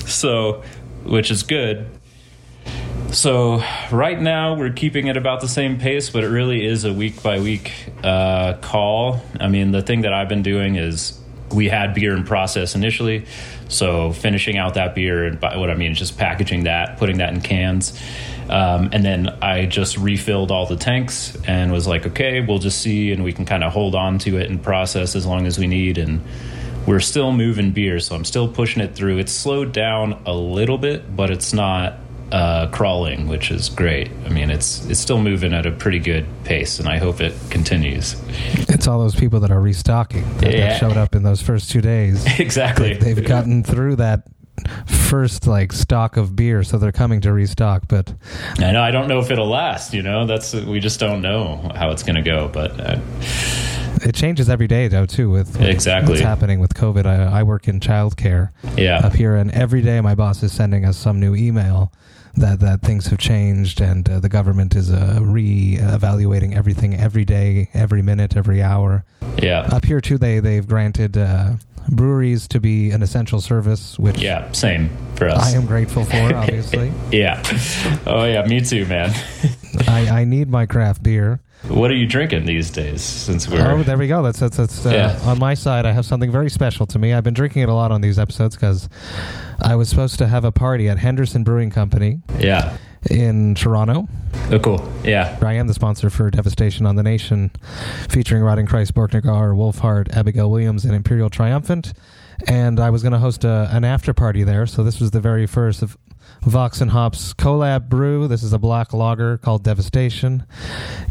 so, 0.06 0.62
which 1.04 1.30
is 1.30 1.42
good. 1.42 1.88
So 3.12 3.62
right 3.90 4.20
now 4.20 4.54
we're 4.56 4.72
keeping 4.72 5.06
it 5.06 5.16
about 5.16 5.40
the 5.40 5.48
same 5.48 5.78
pace, 5.78 6.10
but 6.10 6.24
it 6.24 6.28
really 6.28 6.66
is 6.66 6.84
a 6.84 6.92
week 6.92 7.22
by 7.22 7.40
week 7.40 7.72
uh, 8.02 8.54
call. 8.54 9.20
I 9.40 9.48
mean, 9.48 9.70
the 9.70 9.82
thing 9.82 10.02
that 10.02 10.12
I've 10.12 10.28
been 10.28 10.42
doing 10.42 10.76
is 10.76 11.18
we 11.52 11.68
had 11.68 11.94
beer 11.94 12.14
in 12.14 12.24
process 12.24 12.74
initially 12.74 13.24
so 13.68 14.12
finishing 14.12 14.56
out 14.56 14.74
that 14.74 14.94
beer 14.94 15.24
and 15.24 15.40
by 15.40 15.56
what 15.56 15.70
I 15.70 15.74
mean 15.74 15.92
is 15.92 15.98
just 15.98 16.18
packaging 16.18 16.64
that, 16.64 16.98
putting 16.98 17.18
that 17.18 17.32
in 17.32 17.40
cans. 17.40 18.00
Um, 18.48 18.90
and 18.92 19.04
then 19.04 19.28
I 19.42 19.66
just 19.66 19.98
refilled 19.98 20.52
all 20.52 20.66
the 20.66 20.76
tanks 20.76 21.36
and 21.46 21.72
was 21.72 21.86
like, 21.86 22.06
okay, 22.06 22.40
we'll 22.40 22.60
just 22.60 22.80
see 22.80 23.10
and 23.10 23.24
we 23.24 23.32
can 23.32 23.44
kind 23.44 23.64
of 23.64 23.72
hold 23.72 23.94
on 23.94 24.18
to 24.20 24.36
it 24.38 24.48
and 24.48 24.62
process 24.62 25.16
as 25.16 25.26
long 25.26 25.46
as 25.46 25.58
we 25.58 25.66
need. 25.66 25.98
And 25.98 26.22
we're 26.86 27.00
still 27.00 27.32
moving 27.32 27.72
beer, 27.72 27.98
so 27.98 28.14
I'm 28.14 28.24
still 28.24 28.46
pushing 28.46 28.82
it 28.82 28.94
through. 28.94 29.18
It's 29.18 29.32
slowed 29.32 29.72
down 29.72 30.22
a 30.26 30.32
little 30.32 30.78
bit, 30.78 31.16
but 31.16 31.30
it's 31.30 31.52
not 31.52 31.98
uh, 32.32 32.66
crawling, 32.68 33.28
which 33.28 33.50
is 33.50 33.68
great. 33.68 34.10
I 34.24 34.28
mean, 34.30 34.50
it's 34.50 34.84
it's 34.86 35.00
still 35.00 35.20
moving 35.20 35.52
at 35.52 35.66
a 35.66 35.70
pretty 35.70 35.98
good 35.98 36.26
pace, 36.44 36.78
and 36.80 36.88
I 36.88 36.98
hope 36.98 37.20
it 37.20 37.34
continues. 37.50 38.16
It's 38.68 38.86
all 38.88 38.98
those 38.98 39.14
people 39.14 39.40
that 39.40 39.50
are 39.50 39.60
restocking 39.60 40.24
that, 40.38 40.52
yeah. 40.52 40.68
that 40.68 40.80
showed 40.80 40.96
up 40.96 41.14
in 41.14 41.22
those 41.22 41.40
first 41.40 41.70
two 41.70 41.80
days. 41.80 42.24
exactly, 42.40 42.94
they, 42.94 43.12
they've 43.12 43.26
gotten 43.26 43.62
through 43.62 43.96
that 43.96 44.24
first 44.86 45.46
like 45.46 45.72
stock 45.72 46.16
of 46.16 46.34
beer, 46.34 46.62
so 46.62 46.78
they're 46.78 46.92
coming 46.92 47.20
to 47.20 47.32
restock. 47.32 47.84
But 47.88 48.12
I 48.58 48.72
know 48.72 48.82
I 48.82 48.90
don't 48.90 49.08
know 49.08 49.20
if 49.20 49.30
it'll 49.30 49.48
last. 49.48 49.94
You 49.94 50.02
know, 50.02 50.26
that's 50.26 50.54
we 50.54 50.80
just 50.80 50.98
don't 50.98 51.22
know 51.22 51.70
how 51.74 51.90
it's 51.90 52.02
going 52.02 52.16
to 52.16 52.22
go. 52.22 52.48
But 52.48 52.80
uh, 52.80 52.98
It 54.02 54.14
changes 54.14 54.48
every 54.50 54.66
day, 54.66 54.88
though, 54.88 55.06
too, 55.06 55.30
with 55.30 55.60
Exactly. 55.60 56.10
what's 56.12 56.22
happening 56.22 56.60
with 56.60 56.74
COVID. 56.74 57.06
I, 57.06 57.40
I 57.40 57.42
work 57.44 57.68
in 57.68 57.80
childcare 57.80 58.50
Yeah. 58.76 58.98
up 58.98 59.14
here, 59.14 59.36
and 59.36 59.50
every 59.52 59.80
day 59.82 60.00
my 60.00 60.14
boss 60.14 60.42
is 60.42 60.52
sending 60.52 60.84
us 60.84 60.96
some 60.96 61.20
new 61.20 61.34
email 61.34 61.92
that, 62.36 62.60
that 62.60 62.82
things 62.82 63.06
have 63.06 63.18
changed, 63.18 63.80
and 63.80 64.08
uh, 64.08 64.20
the 64.20 64.28
government 64.28 64.74
is 64.76 64.92
uh, 64.92 65.18
re-evaluating 65.22 66.54
everything 66.54 66.94
every 66.94 67.24
day, 67.24 67.68
every 67.74 68.02
minute, 68.02 68.36
every 68.36 68.62
hour. 68.62 69.04
Yeah. 69.42 69.68
Up 69.72 69.84
here, 69.84 70.00
too, 70.00 70.18
they, 70.18 70.40
they've 70.40 70.66
granted 70.66 71.16
uh, 71.16 71.54
breweries 71.88 72.48
to 72.48 72.60
be 72.60 72.90
an 72.90 73.02
essential 73.02 73.40
service, 73.40 73.98
which 73.98 74.18
Yeah. 74.18 74.50
Same 74.52 74.90
for 75.14 75.28
us. 75.28 75.52
I 75.52 75.56
am 75.56 75.66
grateful 75.66 76.04
for, 76.04 76.16
obviously. 76.34 76.92
Yeah. 77.10 77.42
Oh 78.06 78.24
yeah, 78.24 78.44
me 78.46 78.60
too, 78.60 78.86
man. 78.86 79.12
I, 79.88 80.20
I 80.20 80.24
need 80.24 80.48
my 80.48 80.66
craft 80.66 81.02
beer. 81.02 81.40
What 81.68 81.90
are 81.90 81.94
you 81.94 82.06
drinking 82.06 82.44
these 82.46 82.70
days? 82.70 83.02
Since 83.02 83.48
we're 83.48 83.60
Oh, 83.66 83.82
there 83.82 83.98
we 83.98 84.06
go. 84.08 84.22
That's 84.22 84.38
that's, 84.40 84.56
that's 84.56 84.86
uh, 84.86 84.90
Yeah. 84.90 85.20
on 85.30 85.38
my 85.38 85.54
side. 85.54 85.86
I 85.86 85.92
have 85.92 86.04
something 86.06 86.30
very 86.30 86.50
special 86.50 86.86
to 86.86 86.98
me. 86.98 87.12
I've 87.12 87.24
been 87.24 87.34
drinking 87.34 87.62
it 87.62 87.68
a 87.68 87.74
lot 87.74 87.90
on 87.92 88.00
these 88.00 88.18
episodes 88.18 88.54
because 88.56 88.88
I 89.60 89.74
was 89.74 89.88
supposed 89.88 90.18
to 90.18 90.26
have 90.26 90.44
a 90.44 90.52
party 90.52 90.88
at 90.88 90.98
Henderson 90.98 91.44
Brewing 91.44 91.70
Company 91.70 92.20
yeah. 92.38 92.76
in 93.10 93.54
Toronto. 93.54 94.08
Oh, 94.50 94.58
cool. 94.58 94.92
Yeah. 95.04 95.36
I 95.42 95.54
am 95.54 95.66
the 95.66 95.74
sponsor 95.74 96.08
for 96.10 96.30
Devastation 96.30 96.86
on 96.86 96.96
the 96.96 97.02
Nation, 97.02 97.50
featuring 98.08 98.42
Rotting 98.42 98.66
Christ, 98.66 98.94
Borknagar, 98.94 99.54
Wolfheart, 99.56 100.16
Abigail 100.16 100.50
Williams, 100.50 100.84
and 100.84 100.94
Imperial 100.94 101.30
Triumphant. 101.30 101.92
And 102.46 102.78
I 102.78 102.90
was 102.90 103.02
going 103.02 103.12
to 103.12 103.18
host 103.18 103.44
a, 103.44 103.68
an 103.72 103.84
after 103.84 104.12
party 104.12 104.44
there. 104.44 104.66
So 104.66 104.84
this 104.84 105.00
was 105.00 105.10
the 105.10 105.20
very 105.20 105.46
first 105.46 105.82
of 105.82 105.96
Vox 106.46 106.80
and 106.80 106.90
Hops 106.92 107.34
collab 107.34 107.88
brew. 107.88 108.28
This 108.28 108.42
is 108.44 108.52
a 108.52 108.58
black 108.58 108.92
lager 108.92 109.36
called 109.38 109.64
Devastation. 109.64 110.44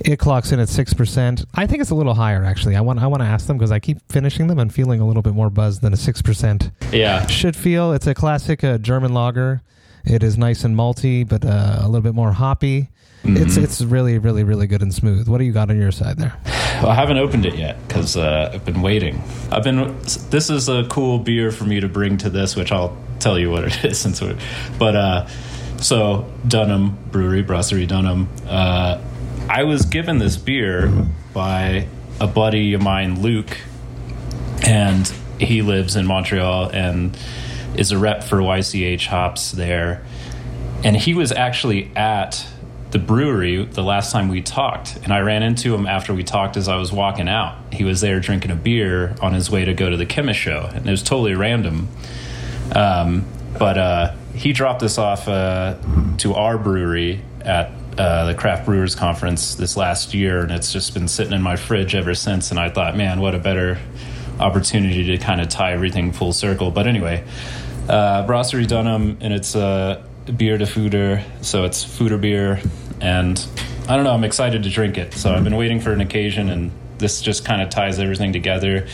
It 0.03 0.17
clocks 0.17 0.51
in 0.53 0.59
at 0.61 0.69
six 0.69 0.93
percent. 0.93 1.43
I 1.53 1.67
think 1.67 1.81
it's 1.81 1.89
a 1.91 1.95
little 1.95 2.13
higher 2.13 2.43
actually. 2.45 2.75
I 2.75 2.81
want 2.81 2.99
I 2.99 3.07
want 3.07 3.21
to 3.21 3.27
ask 3.27 3.45
them 3.47 3.57
because 3.57 3.71
I 3.71 3.79
keep 3.79 3.97
finishing 4.09 4.47
them 4.47 4.59
and 4.59 4.73
feeling 4.73 5.01
a 5.01 5.05
little 5.07 5.21
bit 5.21 5.33
more 5.33 5.49
buzz 5.49 5.81
than 5.81 5.91
a 5.93 5.97
six 5.97 6.21
percent 6.21 6.71
Yeah. 6.91 7.27
should 7.27 7.55
feel. 7.55 7.91
It's 7.91 8.07
a 8.07 8.13
classic 8.13 8.63
uh, 8.63 8.77
German 8.77 9.13
lager. 9.13 9.61
It 10.05 10.23
is 10.23 10.37
nice 10.37 10.63
and 10.63 10.75
malty, 10.75 11.27
but 11.27 11.43
uh, 11.43 11.79
a 11.81 11.85
little 11.87 12.01
bit 12.01 12.15
more 12.15 12.31
hoppy. 12.31 12.89
It's 13.27 13.57
it's 13.57 13.81
really 13.81 14.17
really 14.19 14.43
really 14.43 14.67
good 14.67 14.81
and 14.83 14.93
smooth. 14.93 15.27
What 15.27 15.39
do 15.39 15.43
you 15.45 15.51
got 15.51 15.69
on 15.69 15.79
your 15.79 15.91
side 15.91 16.17
there? 16.17 16.33
Well, 16.81 16.89
I 16.89 16.95
haven't 16.95 17.17
opened 17.17 17.45
it 17.45 17.55
yet 17.55 17.87
because 17.87 18.17
uh, 18.17 18.51
I've 18.53 18.65
been 18.65 18.81
waiting. 18.81 19.21
I've 19.51 19.63
been. 19.63 19.97
This 20.29 20.49
is 20.49 20.67
a 20.67 20.85
cool 20.87 21.19
beer 21.19 21.51
for 21.51 21.63
me 21.63 21.79
to 21.79 21.87
bring 21.87 22.17
to 22.17 22.29
this, 22.29 22.55
which 22.55 22.71
I'll 22.71 22.97
tell 23.19 23.39
you 23.39 23.49
what 23.49 23.63
it 23.63 23.85
is 23.85 23.97
since 24.05 24.21
we're. 24.21 24.37
But 24.77 24.95
uh, 24.95 25.27
so 25.77 26.31
Dunham 26.47 26.97
Brewery, 27.11 27.43
Brasserie 27.43 27.87
Dunham. 27.87 28.29
Uh, 28.45 29.01
I 29.49 29.63
was 29.63 29.85
given 29.85 30.17
this 30.17 30.37
beer 30.37 30.91
by 31.33 31.87
a 32.19 32.27
buddy 32.27 32.73
of 32.73 32.81
mine, 32.81 33.21
Luke, 33.21 33.57
and 34.65 35.07
he 35.39 35.61
lives 35.61 35.95
in 35.95 36.05
Montreal 36.05 36.69
and 36.69 37.17
is 37.75 37.91
a 37.91 37.97
rep 37.97 38.23
for 38.23 38.37
YCH 38.37 39.05
Hops 39.07 39.51
there. 39.51 40.03
And 40.83 40.95
he 40.95 41.13
was 41.13 41.31
actually 41.31 41.91
at 41.95 42.45
the 42.95 42.99
brewery 42.99 43.65
the 43.65 43.83
last 43.83 44.13
time 44.13 44.29
we 44.29 44.41
talked, 44.41 44.95
and 45.03 45.11
I 45.11 45.19
ran 45.19 45.43
into 45.43 45.75
him 45.75 45.85
after 45.85 46.13
we 46.13 46.23
talked 46.23 46.55
as 46.55 46.69
I 46.69 46.77
was 46.77 46.93
walking 46.93 47.27
out. 47.27 47.57
He 47.73 47.83
was 47.83 47.99
there 47.99 48.21
drinking 48.21 48.51
a 48.51 48.55
beer 48.55 49.17
on 49.21 49.33
his 49.33 49.51
way 49.51 49.65
to 49.65 49.73
go 49.73 49.89
to 49.89 49.97
the 49.97 50.05
Khemmis 50.05 50.35
show, 50.35 50.69
and 50.73 50.87
it 50.87 50.89
was 50.89 51.03
totally 51.03 51.35
random. 51.35 51.89
Um, 52.73 53.25
but 53.59 53.77
uh, 53.77 54.15
he 54.33 54.53
dropped 54.53 54.79
this 54.79 54.97
off 54.97 55.27
uh, 55.27 55.75
to 56.19 56.35
our 56.35 56.57
brewery 56.57 57.19
at 57.41 57.69
uh, 57.97 58.27
the 58.27 58.33
Craft 58.33 58.63
Brewers 58.63 58.95
Conference 58.95 59.55
this 59.55 59.75
last 59.75 60.13
year, 60.13 60.39
and 60.39 60.51
it's 60.53 60.71
just 60.71 60.93
been 60.93 61.09
sitting 61.09 61.33
in 61.33 61.41
my 61.41 61.57
fridge 61.57 61.95
ever 61.95 62.15
since. 62.15 62.49
And 62.49 62.57
I 62.57 62.69
thought, 62.69 62.95
man, 62.95 63.19
what 63.19 63.35
a 63.35 63.39
better 63.39 63.77
opportunity 64.39 65.03
to 65.07 65.17
kind 65.17 65.41
of 65.41 65.49
tie 65.49 65.73
everything 65.73 66.13
full 66.13 66.31
circle. 66.31 66.71
But 66.71 66.87
anyway, 66.87 67.25
uh, 67.89 68.25
Brasserie 68.25 68.67
Dunham, 68.67 69.17
and 69.19 69.33
it's 69.33 69.53
a 69.53 70.01
beer 70.37 70.57
to 70.57 70.63
fooder, 70.63 71.21
so 71.41 71.65
it's 71.65 71.83
foeder 71.83 72.19
beer, 72.19 72.61
and 73.05 73.47
I 73.87 73.95
don't 73.95 74.03
know, 74.03 74.13
I'm 74.13 74.23
excited 74.23 74.63
to 74.63 74.69
drink 74.69 74.97
it. 74.97 75.13
So 75.13 75.33
I've 75.33 75.43
been 75.43 75.55
waiting 75.55 75.79
for 75.79 75.91
an 75.91 76.01
occasion, 76.01 76.49
and 76.49 76.71
this 76.97 77.21
just 77.21 77.45
kind 77.45 77.61
of 77.61 77.69
ties 77.69 77.99
everything 77.99 78.33
together. 78.33 78.87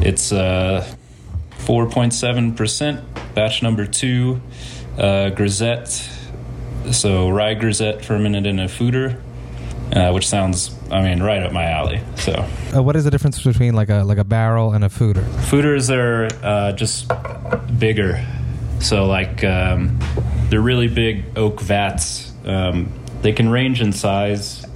It's 0.00 0.32
uh, 0.32 0.84
4.7%, 1.58 3.34
batch 3.34 3.62
number 3.62 3.86
two, 3.86 4.40
uh, 4.98 5.30
grisette. 5.30 5.88
So 6.90 7.28
rye 7.30 7.54
grisette 7.54 8.04
fermented 8.04 8.46
in 8.46 8.58
a 8.58 8.64
foeder, 8.66 9.20
uh, 9.94 10.10
which 10.12 10.26
sounds, 10.28 10.74
I 10.90 11.02
mean, 11.02 11.22
right 11.22 11.42
up 11.42 11.52
my 11.52 11.64
alley. 11.70 12.00
So 12.16 12.32
Uh, 12.74 12.82
what 12.82 12.96
is 12.96 13.04
the 13.04 13.10
difference 13.10 13.40
between 13.42 13.74
like 13.74 13.90
a 13.90 14.02
like 14.02 14.18
a 14.18 14.24
barrel 14.24 14.72
and 14.72 14.84
a 14.84 14.88
foeder? 14.88 15.24
foeders 15.50 15.88
are 15.90 16.28
uh, 16.44 16.72
just 16.72 17.10
bigger. 17.78 18.24
So 18.80 19.06
like 19.06 19.44
um, 19.44 19.98
they're 20.48 20.60
really 20.60 20.88
big 20.88 21.24
oak 21.36 21.60
vats. 21.60 22.32
Um, 22.44 22.92
they 23.22 23.32
can 23.32 23.48
range 23.48 23.80
in 23.80 23.92
size. 23.92 24.66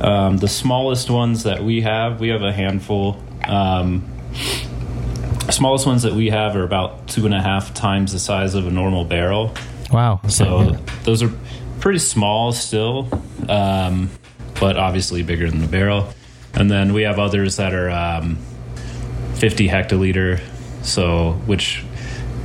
Um, 0.00 0.38
the 0.38 0.48
smallest 0.48 1.10
ones 1.10 1.42
that 1.42 1.62
we 1.62 1.82
have, 1.82 2.20
we 2.20 2.28
have 2.28 2.42
a 2.42 2.52
handful. 2.52 3.22
Um, 3.44 4.10
smallest 5.50 5.86
ones 5.86 6.02
that 6.02 6.14
we 6.14 6.30
have 6.30 6.56
are 6.56 6.64
about 6.64 7.08
two 7.08 7.26
and 7.26 7.34
a 7.34 7.42
half 7.42 7.74
times 7.74 8.12
the 8.12 8.18
size 8.18 8.54
of 8.54 8.66
a 8.66 8.70
normal 8.70 9.04
barrel. 9.04 9.54
Wow. 9.92 10.20
So 10.28 10.72
those 11.04 11.22
are 11.22 11.30
pretty 11.80 11.98
small 11.98 12.52
still, 12.52 13.08
um, 13.48 14.10
but 14.58 14.76
obviously 14.76 15.22
bigger 15.22 15.50
than 15.50 15.60
the 15.60 15.68
barrel. 15.68 16.08
And 16.54 16.70
then 16.70 16.92
we 16.92 17.02
have 17.02 17.18
others 17.18 17.56
that 17.56 17.74
are 17.74 17.90
um, 17.90 18.36
50 19.34 19.68
hectoliter, 19.68 20.40
so 20.82 21.32
which 21.46 21.84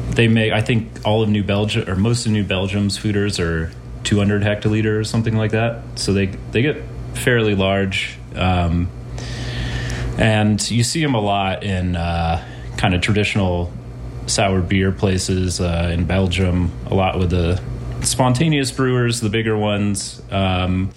they 0.10 0.28
make. 0.28 0.52
I 0.52 0.62
think 0.62 1.06
all 1.06 1.22
of 1.22 1.30
New 1.30 1.44
Belgium 1.44 1.88
or 1.88 1.96
most 1.96 2.26
of 2.26 2.32
New 2.32 2.44
Belgium's 2.44 2.98
foeders 2.98 3.40
are 3.40 3.72
200 4.10 4.42
hectoliter 4.42 5.00
or 5.00 5.04
something 5.04 5.38
like 5.38 5.52
that. 5.52 5.84
So 5.94 6.14
they 6.14 6.26
they 6.26 6.64
get 6.64 6.82
fairly 7.14 7.54
large. 7.54 8.18
Um, 8.36 8.90
and 10.18 10.60
you 10.72 10.84
see 10.84 11.04
them 11.04 11.14
a 11.14 11.22
lot 11.22 11.64
in 11.64 11.96
uh, 11.96 12.44
kind 12.76 12.96
of 12.96 13.02
traditional 13.02 13.72
sour 14.26 14.62
beer 14.62 14.92
places 14.92 15.62
uh, 15.62 15.92
in 15.94 16.06
Belgium. 16.06 16.72
A 16.88 16.96
lot 16.96 17.20
with 17.20 17.30
the 17.30 17.62
spontaneous 18.02 18.72
brewers, 18.72 19.22
the 19.22 19.30
bigger 19.30 19.56
ones, 19.56 20.24
um, 20.32 20.90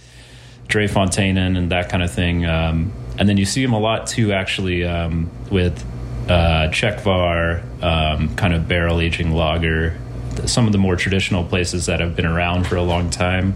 Drie 0.69 0.89
Fonteinen 0.89 1.59
and 1.59 1.71
that 1.71 1.91
kind 1.91 2.03
of 2.03 2.11
thing. 2.11 2.47
Um, 2.47 2.95
and 3.19 3.29
then 3.29 3.37
you 3.37 3.45
see 3.45 3.63
them 3.63 3.75
a 3.75 3.79
lot 3.79 4.07
too, 4.07 4.33
actually, 4.33 4.87
um, 4.87 5.31
with 5.51 5.85
uh, 6.31 6.71
Czechvar, 6.71 7.63
um, 7.83 8.35
kind 8.37 8.55
of 8.55 8.69
barrel 8.69 9.01
aging 9.01 9.33
lager. 9.33 9.99
Some 10.47 10.67
of 10.67 10.73
the 10.73 10.79
more 10.79 10.97
traditional 10.97 11.45
places 11.45 11.87
that 11.87 12.01
have 12.01 12.17
been 12.17 12.27
around 12.27 12.67
for 12.67 12.77
a 12.77 12.83
long 12.83 13.11
time 13.11 13.55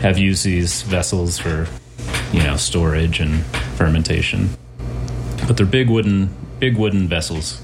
have 0.00 0.18
used 0.18 0.44
these 0.44 0.82
vessels 0.82 1.38
for, 1.38 1.68
you 2.32 2.42
know, 2.42 2.56
storage 2.56 3.20
and 3.20 3.44
fermentation. 3.76 4.48
But 5.46 5.56
they're 5.56 5.66
big 5.66 5.88
wooden, 5.88 6.34
big 6.58 6.76
wooden 6.76 7.08
vessels. 7.08 7.60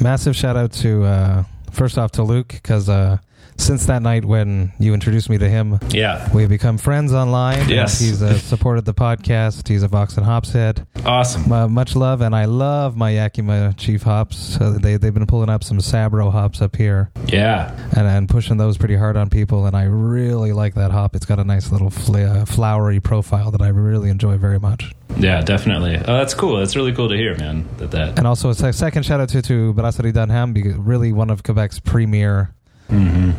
Massive 0.00 0.36
shout 0.36 0.56
out 0.56 0.72
to 0.72 1.04
uh, 1.04 1.44
first 1.70 1.98
off 1.98 2.12
to 2.12 2.22
Luke 2.22 2.48
because 2.48 2.88
uh, 2.88 3.18
since 3.58 3.86
that 3.86 4.00
night 4.02 4.24
when 4.24 4.72
you 4.78 4.94
introduced 4.94 5.28
me 5.28 5.36
to 5.38 5.48
him, 5.48 5.78
Yeah, 5.90 6.28
we've 6.32 6.48
become 6.48 6.78
friends 6.78 7.12
online. 7.12 7.58
and 7.60 7.70
Yes. 7.70 7.98
he's 8.00 8.22
uh, 8.22 8.38
supported 8.38 8.84
the 8.84 8.94
podcast. 8.94 9.68
He's 9.68 9.82
a 9.82 9.88
Vox 9.88 10.16
and 10.16 10.24
Hops 10.24 10.52
head. 10.52 10.86
awesome. 11.04 11.50
Uh, 11.52 11.68
much 11.68 11.94
love, 11.96 12.20
and 12.20 12.34
I 12.34 12.44
love 12.46 12.96
my 12.96 13.10
Yakima 13.10 13.74
Chief 13.76 14.02
hops. 14.04 14.58
Uh, 14.60 14.78
they 14.80 14.96
they've 14.96 15.12
been 15.12 15.26
pulling 15.26 15.50
up 15.50 15.62
some 15.64 15.78
Sabro 15.78 16.30
hops 16.32 16.62
up 16.62 16.76
here 16.76 17.10
Yeah, 17.26 17.70
and, 17.96 18.06
and 18.06 18.28
pushing 18.28 18.56
those 18.56 18.78
pretty 18.78 18.96
hard 18.96 19.16
on 19.16 19.28
people, 19.28 19.66
and 19.66 19.76
I 19.76 19.84
really 19.84 20.52
like 20.52 20.74
that 20.74 20.90
hop. 20.90 21.14
It's 21.16 21.26
got 21.26 21.38
a 21.38 21.44
nice 21.44 21.70
little 21.72 21.90
fl- 21.90 22.16
uh, 22.16 22.44
flowery 22.44 23.00
profile 23.00 23.50
that 23.50 23.60
I 23.62 23.68
really 23.68 24.08
enjoy 24.08 24.36
very 24.38 24.58
much. 24.60 24.92
yeah, 25.18 25.40
definitely. 25.40 25.96
Oh, 25.96 26.16
that's 26.18 26.34
cool. 26.34 26.58
That's 26.58 26.76
really 26.76 26.92
cool 26.92 27.08
to 27.08 27.16
hear, 27.16 27.36
man. 27.38 27.68
That 27.78 27.90
that. 27.90 28.18
And 28.18 28.26
also 28.26 28.50
a 28.50 28.54
second 28.72 29.04
shout 29.04 29.20
out 29.20 29.28
to 29.30 29.42
to 29.42 29.72
Brasserie 29.74 30.12
Dunham, 30.12 30.52
because 30.52 30.74
really 30.76 31.12
one 31.12 31.30
of 31.30 31.42
Quebec's 31.42 31.80
premier 31.80 32.54
hmm 32.88 33.30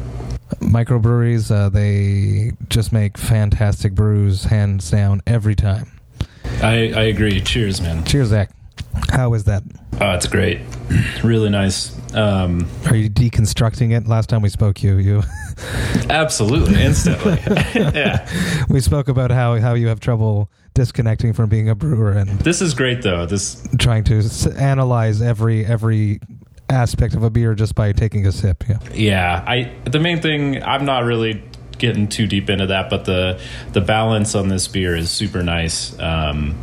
microbreweries. 0.61 1.51
Uh, 1.51 1.69
they 1.69 2.51
just 2.69 2.91
make 2.91 3.17
fantastic 3.17 3.93
brews, 3.93 4.45
hands 4.45 4.89
down, 4.89 5.21
every 5.27 5.55
time. 5.55 5.91
I 6.61 6.91
I 6.95 7.03
agree. 7.03 7.39
Cheers, 7.41 7.81
man. 7.81 8.03
Cheers, 8.05 8.29
Zach. 8.29 8.49
How 9.11 9.33
is 9.33 9.43
that? 9.45 9.63
Oh, 10.01 10.11
it's 10.11 10.27
great. 10.27 10.61
really 11.23 11.49
nice. 11.49 11.95
Um, 12.15 12.67
Are 12.87 12.95
you 12.95 13.09
deconstructing 13.09 13.95
it? 13.95 14.07
Last 14.07 14.29
time 14.29 14.41
we 14.41 14.49
spoke, 14.49 14.81
you 14.81 14.97
you 14.97 15.21
absolutely, 16.09 16.81
instantly. 16.81 17.39
yeah. 17.75 18.27
we 18.69 18.79
spoke 18.79 19.07
about 19.07 19.31
how 19.31 19.59
how 19.59 19.73
you 19.75 19.87
have 19.87 19.99
trouble 19.99 20.49
disconnecting 20.73 21.33
from 21.33 21.49
being 21.49 21.69
a 21.69 21.75
brewer 21.75 22.11
and 22.11 22.29
This 22.39 22.61
is 22.61 22.73
great 22.73 23.01
though. 23.01 23.25
This 23.25 23.61
trying 23.77 24.03
to 24.05 24.19
s- 24.19 24.47
analyze 24.47 25.21
every 25.21 25.65
every 25.65 26.19
aspect 26.69 27.15
of 27.15 27.23
a 27.23 27.29
beer 27.29 27.55
just 27.55 27.75
by 27.75 27.91
taking 27.91 28.25
a 28.25 28.31
sip. 28.31 28.63
Yeah. 28.67 28.79
Yeah, 28.93 29.43
I 29.45 29.71
the 29.85 29.99
main 29.99 30.21
thing 30.21 30.61
I'm 30.63 30.85
not 30.85 31.03
really 31.03 31.43
getting 31.79 32.07
too 32.07 32.27
deep 32.27 32.49
into 32.49 32.67
that, 32.67 32.89
but 32.89 33.05
the 33.05 33.39
the 33.71 33.81
balance 33.81 34.35
on 34.35 34.49
this 34.49 34.67
beer 34.67 34.95
is 34.95 35.09
super 35.09 35.41
nice. 35.41 35.97
Um, 35.99 36.55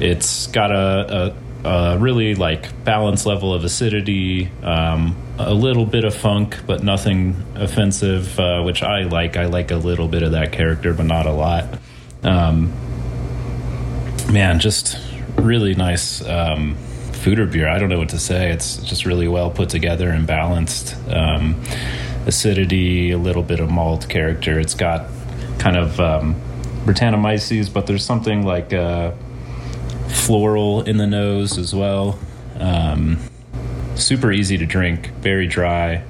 it's 0.00 0.48
got 0.48 0.72
a, 0.72 1.34
a, 1.64 1.68
a 1.68 1.98
really 1.98 2.34
like 2.34 2.84
balanced 2.84 3.26
level 3.26 3.54
of 3.54 3.64
acidity, 3.64 4.50
um, 4.62 5.16
a 5.38 5.54
little 5.54 5.86
bit 5.86 6.04
of 6.04 6.14
funk, 6.14 6.58
but 6.66 6.82
nothing 6.82 7.36
offensive, 7.54 8.38
uh, 8.40 8.62
which 8.62 8.82
I 8.82 9.04
like. 9.04 9.36
I 9.36 9.46
like 9.46 9.70
a 9.70 9.76
little 9.76 10.08
bit 10.08 10.22
of 10.22 10.32
that 10.32 10.52
character, 10.52 10.92
but 10.92 11.06
not 11.06 11.26
a 11.26 11.32
lot. 11.32 11.78
Um, 12.24 12.72
man, 14.32 14.58
just 14.58 14.98
really 15.36 15.74
nice 15.74 16.26
um, 16.26 16.76
foeder 17.22 17.50
beer. 17.50 17.68
I 17.68 17.78
don't 17.78 17.88
know 17.88 17.98
what 17.98 18.08
to 18.10 18.18
say. 18.18 18.50
It's 18.50 18.78
just 18.78 19.06
really 19.06 19.28
well 19.28 19.50
put 19.50 19.68
together 19.68 20.10
and 20.10 20.26
balanced. 20.26 20.96
Um, 21.08 21.62
acidity, 22.26 23.12
a 23.12 23.18
little 23.18 23.42
bit 23.42 23.60
of 23.60 23.70
malt 23.70 24.08
character. 24.08 24.58
It's 24.58 24.74
got 24.74 25.06
kind 25.58 25.76
of 25.76 26.00
um, 26.00 26.40
Brettanomyces, 26.84 27.72
but 27.72 27.86
there's 27.86 28.04
something 28.04 28.44
like 28.44 28.72
uh, 28.72 29.12
floral 30.08 30.82
in 30.82 30.96
the 30.96 31.06
nose 31.06 31.58
as 31.58 31.74
well. 31.74 32.18
Um, 32.58 33.18
super 33.94 34.32
easy 34.32 34.58
to 34.58 34.66
drink, 34.66 35.08
very 35.20 35.46
dry. 35.46 36.04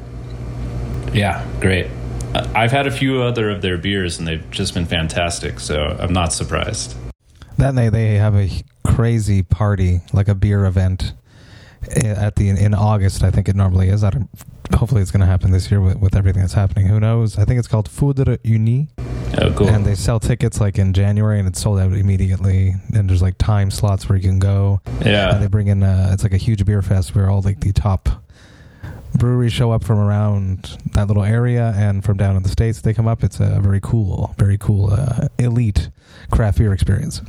Yeah, 1.12 1.47
great. 1.61 1.88
I've 2.35 2.73
had 2.73 2.87
a 2.87 2.90
few 2.90 3.21
other 3.21 3.50
of 3.50 3.61
their 3.61 3.76
beers 3.76 4.19
and 4.19 4.26
they've 4.26 4.50
just 4.50 4.73
been 4.73 4.87
fantastic, 4.87 5.61
so 5.61 5.95
I'm 6.00 6.14
not 6.14 6.33
surprised. 6.33 6.97
Then 7.59 7.75
they 7.75 7.90
they 7.90 8.14
have 8.14 8.35
a 8.35 8.49
crazy 8.94 9.42
party, 9.42 10.00
like 10.12 10.28
a 10.28 10.34
beer 10.34 10.64
event 10.64 11.14
at 11.96 12.37
the 12.37 12.49
in 12.49 12.75
August. 12.75 13.25
I 13.25 13.30
think 13.30 13.49
it 13.49 13.56
normally 13.56 13.88
is. 13.88 14.04
I 14.04 14.11
don't. 14.11 14.28
Hopefully, 14.75 15.02
it's 15.02 15.11
going 15.11 15.20
to 15.20 15.26
happen 15.26 15.50
this 15.50 15.70
year 15.70 15.80
with, 15.80 15.99
with 15.99 16.16
everything 16.16 16.40
that's 16.40 16.54
happening. 16.54 16.87
Who 16.87 16.99
knows? 17.00 17.38
I 17.38 17.44
think 17.44 17.58
it's 17.58 17.68
called 17.68 17.88
Foudre 17.88 18.38
Uni. 18.42 18.88
Oh, 19.38 19.52
cool. 19.54 19.68
And 19.68 19.84
they 19.84 19.94
sell 19.94 20.20
tickets 20.20 20.61
like 20.61 20.78
in 20.78 20.92
January, 20.92 21.38
and 21.38 21.49
it's 21.49 21.61
sold 21.61 21.78
out 21.78 21.92
immediately. 21.92 22.75
And 22.94 23.08
there's 23.08 23.22
like 23.22 23.38
time 23.38 23.70
slots 23.70 24.08
where 24.08 24.16
you 24.16 24.22
can 24.22 24.38
go. 24.38 24.80
Yeah. 25.04 25.34
And 25.34 25.42
they 25.42 25.46
bring 25.46 25.68
in. 25.68 25.82
Uh, 25.82 26.11
it's 26.12 26.22
like 26.22 26.32
a 26.32 26.38
huge 26.38 26.64
beer 26.64 26.82
fest 26.82 27.14
where 27.14 27.28
all 27.28 27.42
like 27.42 27.61
the 27.61 27.72
top 27.72 28.08
breweries 29.14 29.52
show 29.52 29.72
up 29.72 29.84
from 29.84 29.99
around 29.99 30.78
that 30.94 31.06
little 31.06 31.22
area 31.25 31.75
and 31.76 32.02
from 32.02 32.16
down 32.16 32.34
in 32.34 32.42
the 32.42 32.49
states 32.49 32.80
they 32.80 32.94
come 32.94 33.06
up 33.06 33.22
it's 33.22 33.40
a 33.40 33.61
very 33.61 33.78
cool 33.78 34.34
very 34.38 34.56
cool 34.56 34.90
uh, 34.90 35.28
elite 35.38 35.90
craft 36.30 36.56
beer 36.56 36.72
experience 36.72 37.20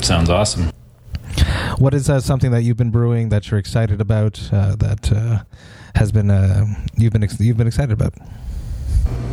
sounds 0.00 0.28
awesome 0.28 0.72
what 1.78 1.94
is 1.94 2.08
uh, 2.08 2.20
something 2.20 2.50
that 2.50 2.62
you've 2.62 2.76
been 2.76 2.90
brewing 2.90 3.28
that 3.28 3.50
you're 3.50 3.58
excited 3.58 4.00
about 4.00 4.40
uh, 4.52 4.76
that 4.76 5.12
uh, 5.12 5.42
has 5.94 6.12
been 6.12 6.30
uh, 6.30 6.66
you've 6.96 7.12
been 7.12 7.24
ex- 7.24 7.40
you've 7.40 7.56
been 7.56 7.66
excited 7.66 7.92
about 7.92 8.14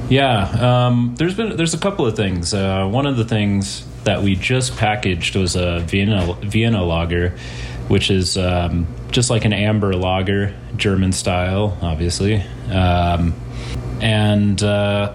yeah 0.10 0.88
um, 0.88 1.15
there's 1.17 1.36
been 1.36 1.55
there's 1.58 1.74
a 1.74 1.79
couple 1.79 2.05
of 2.05 2.15
things 2.15 2.53
one 2.53 3.05
of 3.05 3.17
the 3.17 3.25
things 3.25 3.86
that 4.03 4.22
we 4.22 4.36
just 4.36 4.75
packaged 4.77 5.36
was 5.36 5.55
a 5.55 5.79
Vienna 5.81 6.34
Vienna 6.41 6.84
lager 6.84 7.38
which 7.91 8.10
is 8.10 8.38
um, 8.38 8.88
just 9.12 9.29
like 9.29 9.43
an 9.43 9.51
amber 9.51 9.93
lager, 9.93 10.55
German 10.77 11.12
style, 11.12 11.77
obviously. 11.81 12.41
Um, 12.70 13.36
and 14.00 14.63
uh, 14.63 15.13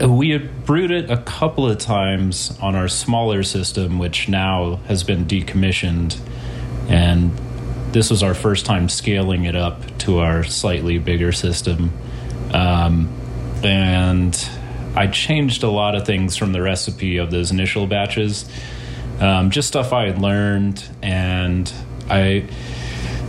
we 0.00 0.30
had 0.30 0.64
brewed 0.64 0.90
it 0.90 1.10
a 1.10 1.16
couple 1.18 1.68
of 1.68 1.78
times 1.78 2.56
on 2.60 2.74
our 2.74 2.88
smaller 2.88 3.42
system, 3.42 3.98
which 3.98 4.28
now 4.28 4.76
has 4.86 5.02
been 5.02 5.24
decommissioned. 5.26 6.18
And 6.88 7.36
this 7.92 8.10
was 8.10 8.22
our 8.22 8.34
first 8.34 8.66
time 8.66 8.88
scaling 8.88 9.44
it 9.44 9.56
up 9.56 9.98
to 9.98 10.18
our 10.20 10.44
slightly 10.44 10.98
bigger 10.98 11.32
system. 11.32 11.92
Um, 12.52 13.12
and 13.62 14.48
I 14.94 15.06
changed 15.08 15.62
a 15.62 15.70
lot 15.70 15.94
of 15.94 16.06
things 16.06 16.36
from 16.36 16.52
the 16.52 16.62
recipe 16.62 17.18
of 17.18 17.30
those 17.30 17.50
initial 17.50 17.86
batches. 17.86 18.48
Um, 19.20 19.50
just 19.50 19.68
stuff 19.68 19.92
I 19.92 20.06
had 20.06 20.20
learned 20.20 20.84
and 21.02 21.72
I 22.08 22.48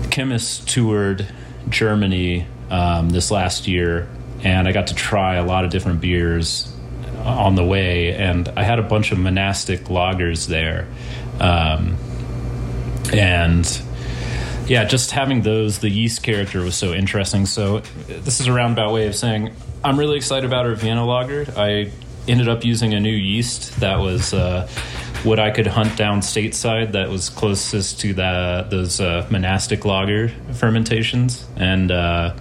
Khemmis 0.10 0.66
toured 0.66 1.28
Germany 1.70 2.46
um, 2.70 3.10
this 3.10 3.32
last 3.32 3.68
year, 3.68 4.10
and 4.44 4.68
I 4.68 4.72
got 4.72 4.88
to 4.88 4.96
try 4.96 5.36
a 5.36 5.44
lot 5.44 5.66
of 5.66 5.72
different 5.72 6.02
beers 6.02 6.72
on 7.24 7.56
the 7.56 7.66
way, 7.66 8.14
and 8.14 8.48
I 8.50 8.64
had 8.64 8.80
a 8.80 8.84
bunch 8.84 9.12
of 9.12 9.20
monastic 9.20 9.86
lagers 9.86 10.48
there, 10.48 10.88
um, 11.40 11.98
and 13.14 13.82
yeah, 14.68 14.86
just 14.86 15.12
having 15.12 15.42
those, 15.42 15.80
the 15.80 15.90
yeast 15.90 16.22
character 16.24 16.62
was 16.62 16.76
so 16.76 16.94
interesting. 16.94 17.46
So 17.46 17.80
this 18.08 18.40
is 18.40 18.48
a 18.48 18.54
roundabout 18.54 18.94
way 18.94 19.08
of 19.08 19.16
saying 19.16 19.52
I'm 19.84 19.98
really 19.98 20.18
excited 20.18 20.46
about 20.46 20.66
our 20.66 20.76
Vienna 20.76 21.06
lager. 21.06 21.46
I 21.58 21.92
ended 22.28 22.48
up 22.48 22.64
using 22.64 22.94
a 22.94 23.00
new 23.00 23.16
yeast 23.16 23.80
that 23.80 24.00
was. 24.00 24.34
Uh, 24.34 24.68
what 25.24 25.40
I 25.40 25.52
could 25.52 25.68
hunt 25.68 25.98
down 25.98 26.22
stateside 26.22 26.94
that 26.94 27.10
was 27.10 27.30
closest 27.30 28.00
to 28.02 28.14
the 28.14 28.66
those 28.70 29.02
uh, 29.02 29.28
monastic 29.30 29.84
lager 29.84 30.30
fermentations, 30.54 31.46
and 31.58 31.92
uh, 31.92 32.34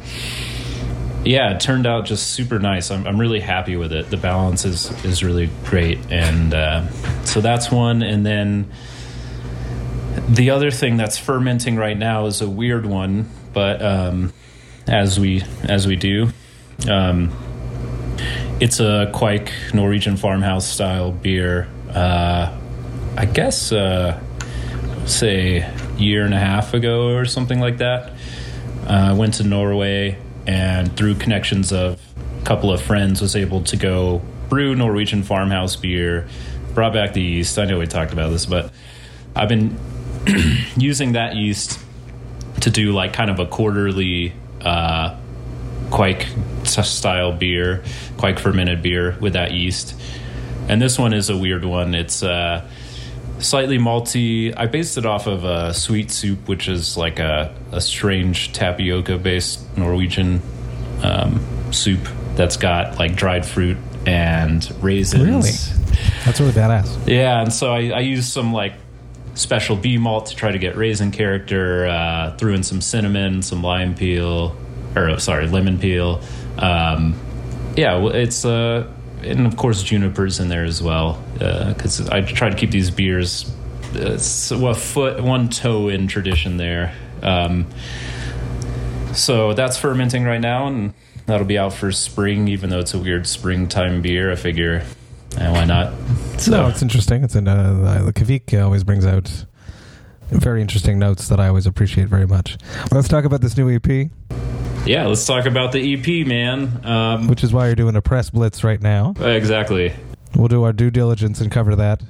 yeah, 1.24 1.54
it 1.54 1.61
turned 1.61 1.87
out 1.87 2.07
just 2.07 2.31
super 2.31 2.59
nice. 2.59 2.90
I'm, 2.90 3.07
I'm 3.07 3.20
really 3.20 3.40
happy 3.40 3.76
with 3.76 3.92
it. 3.92 4.11
The 4.11 4.16
balance 4.16 4.64
is 4.64 4.92
is 5.04 5.22
really 5.22 5.50
great, 5.64 5.98
and 6.11 6.54
uh, 6.54 6.90
so 7.24 7.40
that's 7.40 7.70
one. 7.70 8.02
And 8.02 8.24
then 8.24 8.70
the 10.28 10.50
other 10.50 10.70
thing 10.70 10.96
that's 10.96 11.18
fermenting 11.18 11.76
right 11.76 11.96
now 11.96 12.26
is 12.26 12.40
a 12.40 12.48
weird 12.48 12.87
one, 12.87 13.28
but 13.52 13.83
um, 13.83 14.33
as 14.87 15.18
we 15.18 15.42
as 15.64 15.87
we 15.87 15.96
do. 15.96 16.28
Um, 16.88 17.33
it's 18.61 18.81
a 18.81 19.11
Kveik 19.14 19.72
Norwegian 19.72 20.16
farmhouse 20.16 20.66
style 20.66 21.12
beer. 21.12 21.68
Uh, 21.90 22.57
I 23.16 23.24
guess, 23.24 23.70
uh, 23.72 24.20
say, 25.07 25.68
year 25.96 26.24
and 26.24 26.35
a 26.35 26.38
half 26.38 26.74
ago 26.74 27.14
or 27.14 27.24
something 27.24 27.61
like 27.61 27.78
that. 27.78 28.12
I 28.87 29.11
uh, 29.11 29.16
went 29.16 29.35
to 29.35 29.44
Norway 29.44 30.18
and 30.46 30.96
through 30.96 31.16
connections 31.16 31.72
of 31.72 32.01
a 32.40 32.44
couple 32.44 32.72
of 32.72 32.81
friends 32.81 33.20
was 33.20 33.37
able 33.37 33.62
to 33.64 33.77
go 33.77 34.22
brew 34.48 34.74
Norwegian 34.74 35.22
farmhouse 35.22 35.77
beer. 35.77 36.27
Brought 36.74 36.92
back 36.92 37.12
the 37.12 37.22
yeast. 37.22 37.59
I 37.59 37.64
know 37.64 37.79
we 37.79 37.87
talked 37.87 38.12
about 38.12 38.31
this, 38.31 38.46
but 38.46 38.72
I've 39.35 39.48
been 39.48 39.79
using 40.77 41.12
that 41.12 41.35
yeast 41.37 41.79
to 42.61 42.70
do 42.70 42.92
like 42.92 43.12
kind 43.12 43.31
of 43.31 43.38
a 43.38 43.46
quarterly 43.46 44.33
uh, 44.61 45.16
Kveik 45.90 46.66
style 46.66 47.33
beer, 47.33 47.83
Kveik 48.16 48.38
fermented 48.38 48.83
beer 48.83 49.16
with 49.20 49.33
that 49.33 49.53
yeast. 49.53 49.94
And 50.68 50.83
this 50.83 50.98
one 50.98 51.14
is 51.14 51.31
a 51.31 51.37
weird 51.37 51.64
one. 51.64 51.94
It's 51.94 52.22
uh, 52.22 52.68
slightly 53.40 53.79
malty. 53.79 54.55
I 54.57 54.66
based 54.66 54.98
it 54.98 55.07
off 55.07 55.27
of 55.27 55.44
a 55.44 55.74
sweet 55.74 56.11
soup, 56.11 56.48
which 56.48 56.68
is 56.68 56.96
like 56.96 57.18
a, 57.18 57.55
a 57.72 57.81
strange 57.81 58.53
tapioca 58.53 59.18
based 59.18 59.61
Norwegian 59.77 60.42
um, 61.03 61.44
soup 61.72 62.09
that's 62.35 62.57
got 62.57 62.98
like 62.98 63.14
dried 63.16 63.44
fruit 63.44 63.77
and 64.07 64.70
raisins. 64.83 65.24
Really? 65.24 65.51
That's 66.24 66.40
really 66.40 66.53
badass. 66.53 67.07
Yeah, 67.07 67.42
and 67.42 67.53
so 67.53 67.72
I, 67.72 67.88
I 67.88 68.01
used 68.01 68.31
some 68.31 68.53
like 68.53 68.74
special 69.35 69.77
B 69.77 69.98
malt 69.98 70.27
to 70.27 70.37
try 70.37 70.53
to 70.53 70.59
get 70.59 70.77
raisin 70.77 71.11
character. 71.11 71.87
Uh, 71.87 72.37
threw 72.37 72.55
in 72.55 72.62
some 72.62 72.81
cinnamon, 72.81 73.42
some 73.42 73.62
lime 73.62 73.94
peel, 73.94 74.57
or 74.96 75.18
sorry, 75.18 75.48
lemon 75.48 75.79
peel. 75.79 76.20
Um, 76.59 77.18
yeah, 77.77 78.05
it's 78.09 78.44
uh, 78.44 78.90
and 79.29 79.47
of 79.47 79.57
course 79.57 79.83
junipers 79.83 80.41
in 80.41 80.49
there 80.49 80.64
as 80.64 80.83
well 80.83 81.23
because 81.35 82.01
uh, 82.01 82.14
I 82.14 82.21
try 82.23 82.51
to 82.51 82.57
keep 82.57 82.71
these 82.71 82.91
beers 82.91 83.51
uh, 83.95 84.19
a 84.19 84.75
foot 84.75 85.23
one 85.23 85.49
toe 85.49 85.88
in 85.88 86.09
tradition 86.09 86.57
there. 86.57 86.95
Um, 87.23 87.67
so 89.12 89.55
that's 89.55 89.79
fermenting 89.79 90.25
right 90.25 90.41
now, 90.41 90.67
and 90.67 90.95
that'll 91.27 91.47
be 91.47 91.59
out 91.59 91.73
for 91.73 91.91
spring. 91.93 92.49
Even 92.49 92.71
though 92.71 92.79
it's 92.79 92.95
a 92.95 92.99
weird 92.99 93.27
springtime 93.27 94.03
beer, 94.03 94.31
I 94.31 94.37
figure 94.37 94.85
eh, 95.38 95.51
why 95.51 95.64
not. 95.64 95.93
So 96.38 96.53
no, 96.53 96.69
it's 96.69 96.83
interesting. 96.83 97.25
It's 97.25 97.35
in 97.35 97.49
uh, 97.49 98.03
the 98.05 98.12
Kveik 98.12 98.62
always 98.62 98.85
brings 98.85 99.07
out 99.07 99.45
very 100.31 100.61
interesting 100.61 100.99
notes 100.99 101.29
that 101.29 101.41
I 101.41 101.49
always 101.49 101.67
appreciate 101.67 102.09
very 102.09 102.27
much. 102.27 102.59
Let's 102.93 103.09
talk 103.09 103.25
about 103.25 103.41
this 103.41 103.57
new 103.57 103.75
EP. 103.75 104.11
Yeah, 104.87 105.07
let's 105.07 105.27
talk 105.27 105.47
about 105.47 105.73
the 105.73 105.95
EP, 105.95 106.27
man. 106.27 106.85
Um, 106.85 107.29
Which 107.29 107.45
is 107.45 107.53
why 107.53 107.67
you're 107.67 107.75
doing 107.75 107.97
a 107.97 108.03
press 108.03 108.31
blitz 108.31 108.64
right 108.64 108.81
now. 108.81 109.12
Exactly. 109.19 109.93
We'll 110.35 110.49
do 110.49 110.62
our 110.64 110.73
due 110.73 110.91
diligence 110.91 111.41
and 111.41 111.51
cover 111.51 111.77
that. 111.77 112.03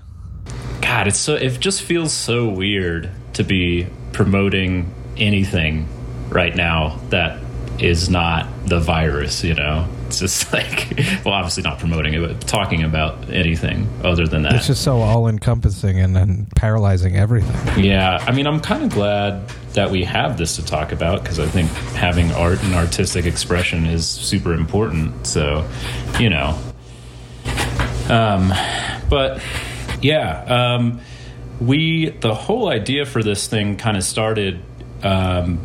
God, 0.80 1.08
it's 1.08 1.18
so 1.18 1.34
it 1.34 1.60
just 1.60 1.82
feels 1.82 2.12
so 2.12 2.48
weird 2.48 3.10
to 3.34 3.44
be 3.44 3.86
promoting 4.12 4.92
anything 5.16 5.88
right 6.28 6.54
now 6.54 7.00
that 7.10 7.40
is 7.78 8.08
not 8.08 8.48
the 8.66 8.80
virus, 8.80 9.44
you 9.44 9.54
know. 9.54 9.88
It's 10.06 10.20
just 10.20 10.52
like 10.52 10.94
well, 11.24 11.34
obviously 11.34 11.62
not 11.62 11.78
promoting 11.78 12.14
it, 12.14 12.20
but 12.20 12.40
talking 12.46 12.82
about 12.82 13.30
anything 13.30 13.88
other 14.02 14.26
than 14.26 14.42
that. 14.42 14.54
It's 14.54 14.66
just 14.66 14.82
so 14.82 15.00
all 15.00 15.28
encompassing 15.28 16.00
and, 16.00 16.16
and 16.16 16.50
paralyzing 16.56 17.16
everything. 17.16 17.84
Yeah, 17.84 18.18
I 18.26 18.32
mean, 18.32 18.46
I'm 18.46 18.60
kind 18.60 18.82
of 18.84 18.90
glad 18.90 19.48
that 19.78 19.92
we 19.92 20.02
have 20.02 20.36
this 20.36 20.56
to 20.56 20.64
talk 20.64 20.90
about 20.90 21.22
because 21.22 21.38
I 21.38 21.46
think 21.46 21.70
having 21.94 22.32
art 22.32 22.60
and 22.64 22.74
artistic 22.74 23.26
expression 23.26 23.86
is 23.86 24.08
super 24.08 24.52
important. 24.52 25.24
So, 25.24 25.64
you 26.18 26.30
know, 26.30 26.58
Um, 28.08 28.52
but 29.08 29.40
yeah, 30.02 30.74
um, 30.74 31.00
we 31.60 32.10
the 32.10 32.34
whole 32.34 32.68
idea 32.68 33.06
for 33.06 33.22
this 33.22 33.46
thing 33.46 33.76
kind 33.76 33.96
of 33.96 34.02
started. 34.02 34.60
Um, 35.04 35.60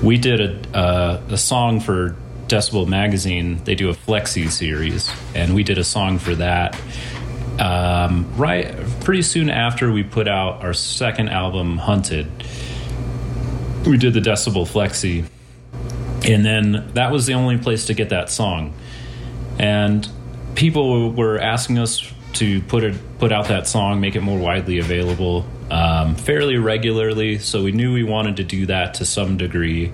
we 0.00 0.16
did 0.18 0.40
a, 0.40 1.20
a, 1.28 1.36
song 1.36 1.80
for 1.80 2.14
Decibel 2.46 2.86
Magazine. 2.86 3.64
They 3.64 3.74
do 3.74 3.88
a 3.88 3.94
Flexi 3.94 4.48
series, 4.48 5.10
and 5.34 5.56
we 5.56 5.64
did 5.64 5.78
a 5.78 5.84
song 5.84 6.18
for 6.18 6.36
that. 6.36 6.78
Um, 7.58 8.30
right, 8.36 8.76
pretty 9.00 9.22
soon 9.22 9.48
after 9.48 9.90
we 9.90 10.04
put 10.04 10.28
out 10.28 10.62
our 10.62 10.74
second 10.74 11.30
album, 11.30 11.78
Hunted, 11.78 12.30
we 13.86 13.98
did 13.98 14.14
the 14.14 14.20
Decibel 14.20 14.66
Flexi, 14.66 15.26
and 16.26 16.44
then 16.44 16.90
that 16.94 17.12
was 17.12 17.26
the 17.26 17.34
only 17.34 17.58
place 17.58 17.86
to 17.86 17.94
get 17.94 18.10
that 18.10 18.30
song. 18.30 18.74
And 19.58 20.08
people 20.54 21.12
were 21.12 21.38
asking 21.38 21.78
us 21.78 22.12
to 22.34 22.60
put 22.62 22.82
it 22.82 22.96
put 23.18 23.32
out 23.32 23.48
that 23.48 23.66
song, 23.66 24.00
make 24.00 24.16
it 24.16 24.20
more 24.20 24.38
widely 24.38 24.78
available, 24.78 25.46
um, 25.70 26.14
fairly 26.16 26.56
regularly. 26.56 27.38
So 27.38 27.62
we 27.62 27.72
knew 27.72 27.92
we 27.92 28.02
wanted 28.02 28.36
to 28.36 28.44
do 28.44 28.66
that 28.66 28.94
to 28.94 29.04
some 29.04 29.36
degree. 29.36 29.92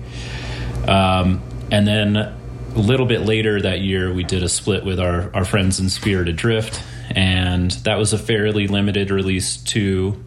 Um, 0.87 1.41
and 1.71 1.87
then 1.87 2.17
a 2.17 2.35
little 2.75 3.05
bit 3.05 3.21
later 3.21 3.61
that 3.61 3.81
year, 3.81 4.13
we 4.13 4.23
did 4.23 4.43
a 4.43 4.49
split 4.49 4.83
with 4.83 4.99
our 4.99 5.29
our 5.35 5.45
friends 5.45 5.79
in 5.79 5.89
Spirit 5.89 6.27
Adrift, 6.27 6.81
and 7.11 7.71
that 7.83 7.97
was 7.97 8.13
a 8.13 8.17
fairly 8.17 8.67
limited 8.67 9.11
release 9.11 9.57
too. 9.57 10.23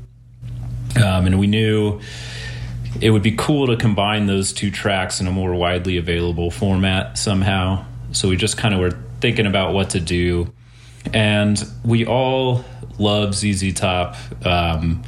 Um, 0.96 1.26
and 1.26 1.40
we 1.40 1.48
knew 1.48 2.00
it 3.00 3.10
would 3.10 3.22
be 3.22 3.32
cool 3.32 3.66
to 3.68 3.76
combine 3.76 4.26
those 4.26 4.52
two 4.52 4.70
tracks 4.70 5.20
in 5.20 5.26
a 5.26 5.32
more 5.32 5.54
widely 5.54 5.96
available 5.96 6.50
format 6.50 7.18
somehow. 7.18 7.84
So 8.12 8.28
we 8.28 8.36
just 8.36 8.56
kind 8.56 8.74
of 8.74 8.80
were 8.80 8.98
thinking 9.20 9.46
about 9.46 9.74
what 9.74 9.90
to 9.90 10.00
do 10.00 10.52
and 11.12 11.62
we 11.84 12.06
all 12.06 12.64
love 12.98 13.34
ZZ 13.34 13.74
Top. 13.74 14.16
Um, 14.44 15.02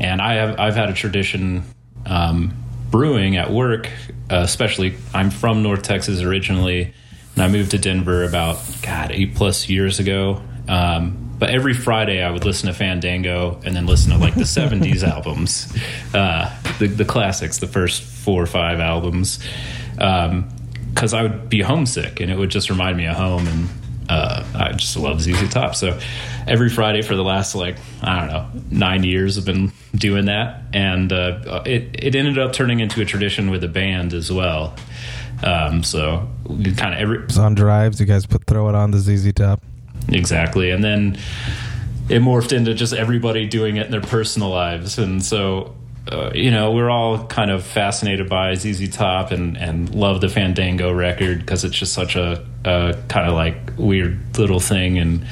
and 0.00 0.20
I 0.20 0.34
have 0.34 0.58
I've 0.58 0.74
had 0.74 0.90
a 0.90 0.92
tradition 0.92 1.64
um, 2.06 2.54
brewing 2.90 3.36
at 3.36 3.50
work, 3.50 3.88
uh, 4.30 4.36
especially 4.36 4.96
I'm 5.14 5.30
from 5.30 5.62
North 5.62 5.82
Texas 5.82 6.20
originally, 6.20 6.92
and 7.34 7.44
I 7.44 7.48
moved 7.48 7.70
to 7.72 7.78
Denver 7.78 8.24
about 8.24 8.58
God 8.82 9.12
eight 9.12 9.34
plus 9.34 9.68
years 9.68 9.98
ago. 9.98 10.42
Um, 10.68 11.29
but 11.40 11.50
every 11.50 11.74
Friday 11.74 12.22
I 12.22 12.30
would 12.30 12.44
listen 12.44 12.68
to 12.68 12.74
Fandango 12.74 13.58
and 13.64 13.74
then 13.74 13.86
listen 13.86 14.12
to 14.12 14.18
like 14.18 14.34
the 14.34 14.42
'70s 14.42 15.02
albums, 15.16 15.74
uh, 16.14 16.54
the 16.78 16.86
the 16.86 17.04
classics, 17.04 17.58
the 17.58 17.66
first 17.66 18.02
four 18.02 18.40
or 18.42 18.46
five 18.46 18.78
albums, 18.78 19.40
because 19.94 21.14
I 21.14 21.22
would 21.22 21.48
be 21.48 21.62
homesick 21.62 22.20
and 22.20 22.30
it 22.30 22.38
would 22.38 22.50
just 22.50 22.68
remind 22.70 22.98
me 22.98 23.06
of 23.06 23.16
home 23.16 23.48
and 23.48 23.68
uh, 24.10 24.44
I 24.54 24.72
just 24.72 24.96
love 24.96 25.22
ZZ 25.22 25.48
Top. 25.48 25.74
So 25.74 25.98
every 26.46 26.68
Friday 26.68 27.00
for 27.00 27.16
the 27.16 27.24
last 27.24 27.54
like 27.54 27.76
I 28.02 28.18
don't 28.18 28.28
know 28.28 28.50
nine 28.70 29.04
years, 29.04 29.38
I've 29.38 29.46
been 29.46 29.72
doing 29.94 30.26
that, 30.26 30.64
and 30.74 31.10
uh, 31.12 31.62
it 31.64 31.96
it 31.98 32.14
ended 32.14 32.38
up 32.38 32.52
turning 32.52 32.80
into 32.80 33.00
a 33.00 33.04
tradition 33.04 33.50
with 33.50 33.62
the 33.62 33.68
band 33.68 34.12
as 34.12 34.30
well. 34.30 34.74
Um, 35.42 35.82
so 35.84 36.28
kind 36.76 36.92
of 36.94 37.00
every 37.00 37.24
It's 37.24 37.38
on 37.38 37.54
drives. 37.54 37.98
You 37.98 38.04
guys 38.04 38.26
put 38.26 38.44
throw 38.44 38.68
it 38.68 38.74
on 38.74 38.90
the 38.90 38.98
ZZ 38.98 39.32
Top. 39.32 39.62
Exactly, 40.08 40.70
and 40.70 40.82
then 40.82 41.18
it 42.08 42.22
morphed 42.22 42.52
into 42.52 42.74
just 42.74 42.92
everybody 42.92 43.46
doing 43.46 43.76
it 43.76 43.86
in 43.86 43.92
their 43.92 44.00
personal 44.00 44.50
lives, 44.50 44.98
and 44.98 45.22
so. 45.22 45.74
Uh, 46.10 46.32
you 46.34 46.50
know, 46.50 46.72
we're 46.72 46.88
all 46.88 47.26
kind 47.26 47.50
of 47.50 47.62
fascinated 47.62 48.28
by 48.28 48.54
ZZ 48.54 48.88
Top 48.88 49.30
and, 49.32 49.56
and 49.58 49.94
love 49.94 50.22
the 50.22 50.30
Fandango 50.30 50.90
record 50.90 51.40
because 51.40 51.62
it's 51.62 51.76
just 51.76 51.92
such 51.92 52.16
a, 52.16 52.44
a 52.64 52.96
kind 53.08 53.28
of 53.28 53.34
like 53.34 53.74
weird 53.76 54.18
little 54.38 54.60
thing. 54.60 54.98
And 54.98 55.24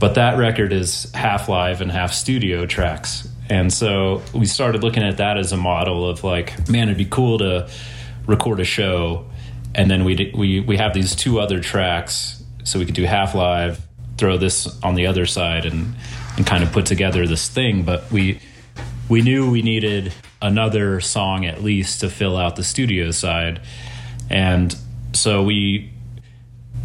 but 0.00 0.14
that 0.14 0.38
record 0.38 0.72
is 0.72 1.12
half 1.12 1.50
live 1.50 1.82
and 1.82 1.92
half 1.92 2.14
studio 2.14 2.64
tracks, 2.64 3.28
and 3.50 3.72
so 3.72 4.22
we 4.32 4.46
started 4.46 4.82
looking 4.82 5.02
at 5.02 5.18
that 5.18 5.36
as 5.36 5.52
a 5.52 5.56
model 5.56 6.08
of 6.08 6.24
like, 6.24 6.68
man, 6.68 6.88
it'd 6.88 6.96
be 6.96 7.04
cool 7.04 7.38
to 7.38 7.68
record 8.26 8.60
a 8.60 8.64
show, 8.64 9.26
and 9.74 9.90
then 9.90 10.04
we 10.04 10.32
we 10.34 10.60
we 10.60 10.76
have 10.76 10.94
these 10.94 11.14
two 11.14 11.40
other 11.40 11.60
tracks, 11.60 12.42
so 12.64 12.78
we 12.78 12.86
could 12.86 12.94
do 12.94 13.04
half 13.04 13.34
live, 13.34 13.80
throw 14.20 14.36
this 14.36 14.68
on 14.82 14.94
the 14.94 15.06
other 15.06 15.26
side, 15.26 15.64
and 15.66 15.94
and 16.36 16.46
kind 16.46 16.62
of 16.62 16.70
put 16.70 16.86
together 16.86 17.26
this 17.26 17.48
thing. 17.48 17.82
But 17.82 18.10
we 18.12 18.40
we 19.08 19.22
knew 19.22 19.50
we 19.50 19.62
needed 19.62 20.12
another 20.40 21.00
song 21.00 21.44
at 21.46 21.62
least 21.62 22.00
to 22.00 22.08
fill 22.08 22.36
out 22.36 22.54
the 22.54 22.64
studio 22.64 23.10
side, 23.10 23.60
and 24.28 24.76
so 25.12 25.42
we. 25.42 25.92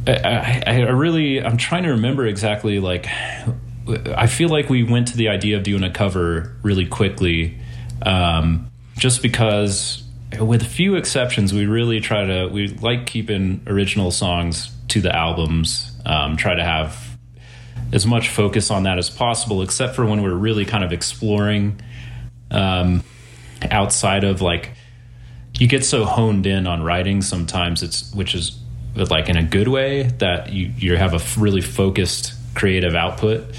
I, 0.07 0.63
I, 0.67 0.81
I 0.81 0.89
really 0.91 1.43
I'm 1.43 1.57
trying 1.57 1.83
to 1.83 1.89
remember 1.89 2.27
exactly 2.27 2.79
like 2.79 3.07
I 3.87 4.27
feel 4.27 4.49
like 4.49 4.69
we 4.69 4.83
went 4.83 5.09
to 5.09 5.17
the 5.17 5.29
idea 5.29 5.57
of 5.57 5.63
doing 5.63 5.83
a 5.83 5.91
cover 5.91 6.55
really 6.63 6.85
quickly, 6.85 7.57
um, 8.03 8.71
just 8.97 9.21
because 9.21 10.03
with 10.39 10.61
a 10.61 10.65
few 10.65 10.95
exceptions 10.95 11.53
we 11.53 11.65
really 11.65 11.99
try 11.99 12.25
to 12.25 12.47
we 12.47 12.67
like 12.67 13.05
keeping 13.05 13.61
original 13.67 14.11
songs 14.11 14.71
to 14.89 15.01
the 15.01 15.15
albums, 15.15 15.91
um, 16.05 16.37
try 16.37 16.55
to 16.55 16.63
have 16.63 17.04
as 17.91 18.05
much 18.05 18.29
focus 18.29 18.71
on 18.71 18.83
that 18.83 18.97
as 18.97 19.09
possible, 19.09 19.61
except 19.61 19.95
for 19.95 20.05
when 20.05 20.21
we're 20.21 20.33
really 20.33 20.65
kind 20.65 20.83
of 20.83 20.91
exploring 20.91 21.79
um, 22.51 23.03
outside 23.69 24.23
of 24.23 24.41
like 24.41 24.71
you 25.57 25.67
get 25.67 25.85
so 25.85 26.05
honed 26.05 26.45
in 26.45 26.67
on 26.67 26.83
writing 26.83 27.21
sometimes 27.21 27.81
it's 27.81 28.13
which 28.13 28.35
is 28.35 28.59
like 28.95 29.29
in 29.29 29.37
a 29.37 29.43
good 29.43 29.67
way 29.67 30.03
that 30.03 30.51
you 30.51 30.71
you 30.77 30.97
have 30.97 31.13
a 31.13 31.39
really 31.39 31.61
focused 31.61 32.33
creative 32.55 32.95
output. 32.95 33.53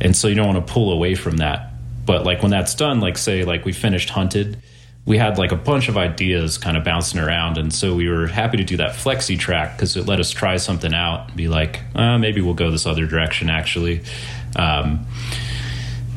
And 0.00 0.14
so 0.14 0.28
you 0.28 0.34
don't 0.34 0.46
want 0.46 0.66
to 0.66 0.72
pull 0.72 0.92
away 0.92 1.14
from 1.14 1.38
that. 1.38 1.72
But 2.04 2.24
like 2.24 2.42
when 2.42 2.50
that's 2.50 2.74
done 2.74 3.00
like 3.00 3.16
say 3.16 3.44
like 3.44 3.64
we 3.64 3.72
finished 3.72 4.10
hunted 4.10 4.62
we 5.06 5.18
had 5.18 5.36
like 5.36 5.52
a 5.52 5.56
bunch 5.56 5.88
of 5.88 5.96
ideas 5.96 6.56
kind 6.56 6.76
of 6.76 6.84
bouncing 6.84 7.20
around 7.20 7.58
and 7.58 7.72
so 7.72 7.94
we 7.94 8.08
were 8.08 8.26
happy 8.26 8.56
to 8.56 8.64
do 8.64 8.76
that 8.78 8.92
flexi 8.92 9.38
track 9.38 9.76
because 9.76 9.96
it 9.96 10.06
let 10.06 10.18
us 10.18 10.30
try 10.30 10.56
something 10.56 10.94
out 10.94 11.28
and 11.28 11.36
be 11.36 11.48
like 11.48 11.82
uh, 11.94 12.16
maybe 12.18 12.40
we'll 12.40 12.54
go 12.54 12.70
this 12.70 12.86
other 12.86 13.06
direction 13.06 13.50
actually. 13.50 14.02
Um, 14.56 15.06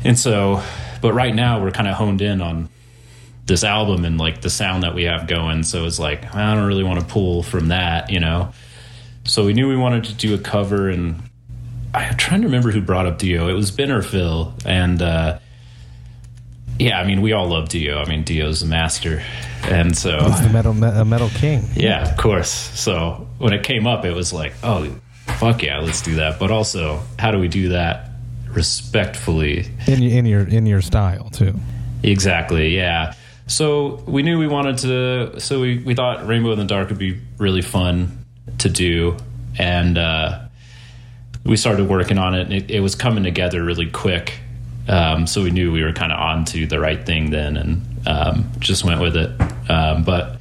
and 0.04 0.18
so 0.18 0.62
but 1.02 1.12
right 1.12 1.34
now 1.34 1.62
we're 1.62 1.70
kind 1.70 1.88
of 1.88 1.94
honed 1.96 2.22
in 2.22 2.40
on 2.40 2.68
this 3.46 3.64
album 3.64 4.04
and 4.04 4.18
like 4.18 4.42
the 4.42 4.50
sound 4.50 4.82
that 4.82 4.94
we 4.94 5.04
have 5.04 5.26
going 5.26 5.62
so 5.62 5.86
it's 5.86 5.98
like 5.98 6.34
i 6.34 6.54
don't 6.54 6.66
really 6.66 6.84
want 6.84 7.00
to 7.00 7.06
pull 7.06 7.42
from 7.42 7.68
that 7.68 8.10
you 8.10 8.20
know? 8.20 8.52
So 9.24 9.44
we 9.44 9.52
knew 9.52 9.68
we 9.68 9.76
wanted 9.76 10.04
to 10.04 10.14
do 10.14 10.34
a 10.34 10.38
cover 10.38 10.88
and 10.88 11.22
i'm 11.94 12.16
trying 12.16 12.40
to 12.42 12.46
remember 12.46 12.70
who 12.70 12.80
brought 12.80 13.06
up 13.06 13.18
dio 13.18 13.48
it 13.48 13.54
was 13.54 13.70
ben 13.70 13.90
or 13.90 14.02
phil 14.02 14.54
and 14.64 15.02
uh 15.02 15.38
yeah 16.78 16.98
i 17.00 17.06
mean 17.06 17.20
we 17.22 17.32
all 17.32 17.48
love 17.48 17.68
dio 17.68 17.98
i 17.98 18.08
mean 18.08 18.22
dio's 18.24 18.62
a 18.62 18.66
master 18.66 19.22
and 19.64 19.96
so 19.96 20.18
He's 20.24 20.42
the 20.42 20.50
metal 20.50 20.72
me- 20.72 21.04
metal 21.04 21.28
king. 21.30 21.64
yeah, 21.74 22.08
of 22.08 22.16
course. 22.16 22.48
So 22.48 23.26
when 23.38 23.52
it 23.52 23.64
came 23.64 23.88
up, 23.88 24.04
it 24.04 24.14
was 24.14 24.32
like, 24.32 24.52
oh, 24.62 24.88
fuck 25.38 25.64
yeah, 25.64 25.80
let's 25.80 26.00
do 26.00 26.14
that. 26.14 26.38
But 26.38 26.52
also, 26.52 27.00
how 27.18 27.32
do 27.32 27.40
we 27.40 27.48
do 27.48 27.70
that 27.70 28.08
respectfully? 28.72 29.66
In 29.88 30.02
in 30.02 30.26
your 30.26 30.46
in 30.46 30.64
your 30.66 30.80
style 30.80 31.28
too. 31.30 31.54
Exactly, 32.04 32.76
yeah. 32.76 33.14
So 33.46 33.96
we 34.06 34.22
knew 34.22 34.38
we 34.38 34.46
wanted 34.46 34.78
to, 34.78 35.40
so 35.40 35.60
we, 35.60 35.78
we 35.78 35.94
thought 35.94 36.26
Rainbow 36.26 36.52
in 36.52 36.58
the 36.58 36.64
Dark 36.64 36.90
would 36.90 36.98
be 36.98 37.18
really 37.38 37.62
fun 37.62 38.24
to 38.58 38.68
do. 38.68 39.16
And 39.58 39.98
uh, 39.98 40.46
we 41.44 41.56
started 41.56 41.88
working 41.88 42.18
on 42.18 42.34
it, 42.34 42.42
and 42.42 42.52
it, 42.52 42.70
it 42.70 42.80
was 42.80 42.94
coming 42.94 43.24
together 43.24 43.64
really 43.64 43.90
quick. 43.90 44.38
Um, 44.88 45.26
so 45.26 45.42
we 45.42 45.50
knew 45.50 45.70
we 45.70 45.82
were 45.82 45.92
kind 45.92 46.12
of 46.12 46.18
on 46.18 46.44
to 46.46 46.66
the 46.66 46.80
right 46.80 47.04
thing 47.04 47.30
then 47.30 47.56
and 47.56 48.08
um, 48.08 48.50
just 48.58 48.84
went 48.84 49.00
with 49.00 49.16
it. 49.16 49.30
Um, 49.70 50.02
but, 50.02 50.40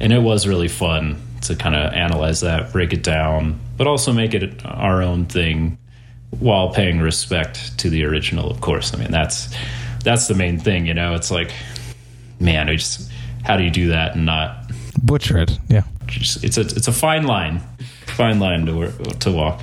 and 0.00 0.12
it 0.12 0.20
was 0.20 0.46
really 0.46 0.68
fun 0.68 1.20
to 1.42 1.56
kind 1.56 1.74
of 1.74 1.92
analyze 1.92 2.40
that, 2.42 2.72
break 2.72 2.92
it 2.92 3.02
down, 3.02 3.58
but 3.76 3.86
also 3.86 4.12
make 4.12 4.32
it 4.32 4.64
our 4.64 5.02
own 5.02 5.26
thing 5.26 5.76
while 6.38 6.72
paying 6.72 7.00
respect 7.00 7.76
to 7.78 7.90
the 7.90 8.04
original, 8.04 8.50
of 8.50 8.60
course. 8.60 8.94
I 8.94 8.98
mean, 8.98 9.10
that's, 9.10 9.54
that's 10.04 10.28
the 10.28 10.34
main 10.34 10.58
thing, 10.58 10.86
you 10.86 10.94
know, 10.94 11.14
it's 11.14 11.30
like, 11.30 11.52
man, 12.40 12.68
we 12.68 12.76
just, 12.76 13.10
how 13.42 13.56
do 13.56 13.64
you 13.64 13.70
do 13.70 13.88
that 13.88 14.14
and 14.14 14.24
not 14.24 14.70
Butcher 15.02 15.38
it. 15.38 15.58
Yeah. 15.68 15.82
just, 16.06 16.44
it's 16.44 16.56
a, 16.56 16.62
it's 16.62 16.88
a 16.88 16.92
fine 16.92 17.26
line, 17.26 17.60
fine 18.06 18.38
line 18.38 18.66
to, 18.66 18.90
to 19.20 19.32
walk. 19.32 19.62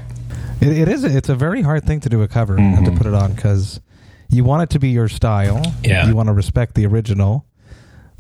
It, 0.60 0.78
it 0.78 0.88
is. 0.88 1.04
It's 1.04 1.30
a 1.30 1.36
very 1.36 1.62
hard 1.62 1.86
thing 1.86 2.00
to 2.02 2.10
do 2.10 2.22
a 2.22 2.28
cover 2.28 2.58
and 2.58 2.86
to 2.86 2.92
put 2.92 3.08
it 3.08 3.14
on 3.14 3.34
because 3.34 3.80
you 4.32 4.44
want 4.44 4.64
it 4.64 4.70
to 4.72 4.80
be 4.80 4.90
your 4.90 5.08
style. 5.08 5.62
Yeah. 5.84 6.08
You 6.08 6.16
want 6.16 6.28
to 6.28 6.34
respect 6.34 6.76
the 6.76 6.86
original. 6.86 7.46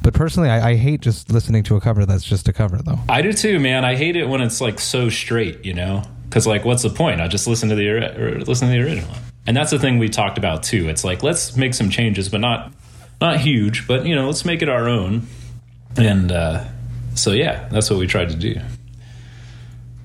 But 0.04 0.13
personally, 0.13 0.50
I, 0.50 0.71
I 0.71 0.76
hate 0.76 1.02
just 1.02 1.32
listening 1.32 1.63
to 1.63 1.76
a 1.76 1.82
cover 1.82 2.06
that's 2.06 2.24
just 2.24 2.47
a 2.47 2.54
cover, 2.54 2.78
though. 2.78 3.00
I 3.08 3.21
do 3.21 3.32
too, 3.34 3.60
man. 3.60 3.86
I 3.86 3.95
hate 3.95 4.15
it 4.15 4.28
when 4.28 4.41
it's 4.41 4.60
like 4.60 4.80
so 4.80 5.10
straight, 5.10 5.63
you 5.63 5.74
know? 5.74 6.04
Because 6.28 6.47
like, 6.47 6.65
what's 6.65 6.84
the 6.84 6.89
point? 6.89 7.21
I 7.21 7.28
just 7.28 7.47
listen 7.47 7.69
to 7.69 7.76
the 7.76 7.89
or 7.89 8.39
listen 8.39 8.67
to 8.67 8.74
the 8.74 8.82
original, 8.82 9.13
and 9.45 9.56
that's 9.56 9.69
the 9.69 9.78
thing 9.78 10.00
we 10.00 10.08
talked 10.08 10.38
about 10.38 10.63
too. 10.63 10.88
It's 10.88 11.04
like 11.04 11.24
let's 11.24 11.58
make 11.58 11.74
some 11.74 11.89
changes, 11.89 12.30
but 12.30 12.39
not 12.39 12.71
not 13.19 13.41
huge, 13.41 13.86
but 13.86 14.06
you 14.06 14.15
know, 14.15 14.28
let's 14.28 14.45
make 14.45 14.62
it 14.62 14.69
our 14.69 14.88
own. 14.88 15.28
And 15.97 16.32
uh, 16.32 16.65
so 17.15 17.32
yeah, 17.34 17.67
that's 17.69 17.89
what 17.89 18.00
we 18.00 18.08
tried 18.08 18.30
to 18.30 18.36
do. 18.36 18.56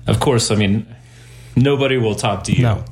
Of 0.05 0.19
course, 0.19 0.51
I 0.51 0.55
mean, 0.55 0.85
nobody 1.55 1.97
will 1.97 2.15
top 2.15 2.43
Dio. 2.43 2.75
No. 2.75 2.85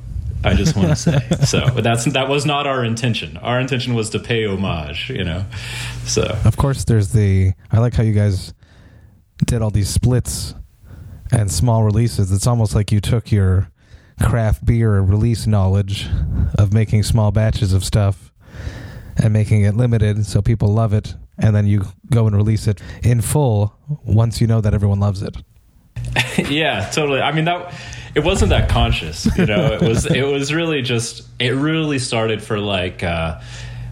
I 0.46 0.54
just 0.54 0.76
want 0.76 0.88
to 0.88 0.96
say. 0.96 1.18
So 1.46 1.66
that's 1.80 2.04
that 2.06 2.28
was 2.28 2.46
not 2.46 2.66
our 2.66 2.84
intention. 2.84 3.36
Our 3.38 3.60
intention 3.60 3.94
was 3.94 4.10
to 4.10 4.18
pay 4.18 4.46
homage, 4.46 5.10
you 5.10 5.24
know. 5.24 5.44
So 6.04 6.22
Of 6.44 6.56
course, 6.56 6.84
there's 6.84 7.12
the. 7.12 7.52
I 7.72 7.78
like 7.78 7.94
how 7.94 8.02
you 8.02 8.12
guys 8.12 8.54
did 9.44 9.62
all 9.62 9.70
these 9.70 9.88
splits 9.88 10.54
and 11.32 11.50
small 11.50 11.82
releases. 11.82 12.32
It's 12.32 12.46
almost 12.46 12.74
like 12.74 12.92
you 12.92 13.00
took 13.00 13.30
your 13.30 13.70
craft 14.22 14.64
beer 14.64 15.00
release 15.00 15.46
knowledge 15.46 16.08
of 16.58 16.72
making 16.72 17.02
small 17.02 17.30
batches 17.32 17.72
of 17.72 17.84
stuff 17.84 18.32
and 19.16 19.32
making 19.32 19.62
it 19.62 19.76
limited 19.76 20.24
so 20.26 20.40
people 20.40 20.68
love 20.72 20.92
it, 20.92 21.14
and 21.38 21.54
then 21.54 21.66
you 21.66 21.84
go 22.10 22.26
and 22.26 22.36
release 22.36 22.66
it 22.66 22.80
in 23.02 23.20
full 23.20 23.74
once 24.04 24.40
you 24.40 24.46
know 24.46 24.60
that 24.60 24.74
everyone 24.74 25.00
loves 25.00 25.22
it. 25.22 25.36
yeah, 26.50 26.88
totally. 26.90 27.20
I 27.20 27.32
mean 27.32 27.44
that 27.46 27.72
it 28.16 28.24
wasn't 28.24 28.48
that 28.48 28.70
conscious, 28.70 29.26
you 29.36 29.44
know. 29.44 29.74
It 29.74 29.82
was 29.82 30.06
it 30.06 30.22
was 30.22 30.52
really 30.52 30.80
just 30.80 31.22
it 31.38 31.50
really 31.50 31.98
started 31.98 32.42
for 32.42 32.58
like 32.58 33.02
uh 33.04 33.40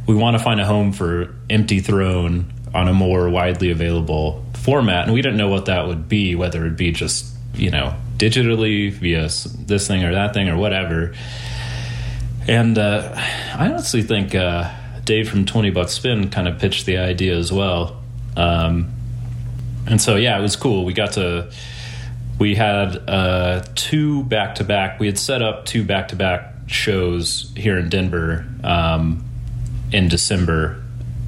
we 0.06 0.14
want 0.14 0.36
to 0.38 0.42
find 0.42 0.60
a 0.60 0.64
home 0.64 0.92
for 0.92 1.34
Empty 1.50 1.80
Throne 1.80 2.50
on 2.72 2.88
a 2.88 2.94
more 2.94 3.28
widely 3.28 3.70
available 3.70 4.42
format 4.54 5.04
and 5.04 5.12
we 5.12 5.20
didn't 5.20 5.36
know 5.36 5.48
what 5.48 5.66
that 5.66 5.86
would 5.86 6.08
be 6.08 6.34
whether 6.34 6.60
it'd 6.60 6.76
be 6.76 6.90
just, 6.90 7.36
you 7.54 7.70
know, 7.70 7.94
digitally 8.16 8.90
via 8.90 9.28
this 9.66 9.86
thing 9.86 10.02
or 10.02 10.14
that 10.14 10.32
thing 10.32 10.48
or 10.48 10.56
whatever. 10.56 11.14
And 12.48 12.78
uh 12.78 13.12
I 13.14 13.68
honestly 13.68 14.02
think 14.02 14.34
uh 14.34 14.72
Dave 15.04 15.28
from 15.28 15.44
20 15.44 15.68
Buck 15.68 15.90
Spin 15.90 16.30
kind 16.30 16.48
of 16.48 16.58
pitched 16.58 16.86
the 16.86 16.96
idea 16.96 17.36
as 17.36 17.52
well. 17.52 18.02
Um 18.38 18.90
and 19.86 20.00
so 20.00 20.16
yeah, 20.16 20.38
it 20.38 20.42
was 20.42 20.56
cool. 20.56 20.86
We 20.86 20.94
got 20.94 21.12
to 21.12 21.52
we 22.38 22.54
had 22.54 22.96
uh, 23.08 23.64
two 23.74 24.24
back 24.24 24.56
to 24.56 24.64
back. 24.64 24.98
We 24.98 25.06
had 25.06 25.18
set 25.18 25.42
up 25.42 25.66
two 25.66 25.84
back 25.84 26.08
to 26.08 26.16
back 26.16 26.54
shows 26.66 27.52
here 27.56 27.78
in 27.78 27.88
Denver 27.88 28.46
um, 28.62 29.24
in 29.92 30.08
December, 30.08 30.82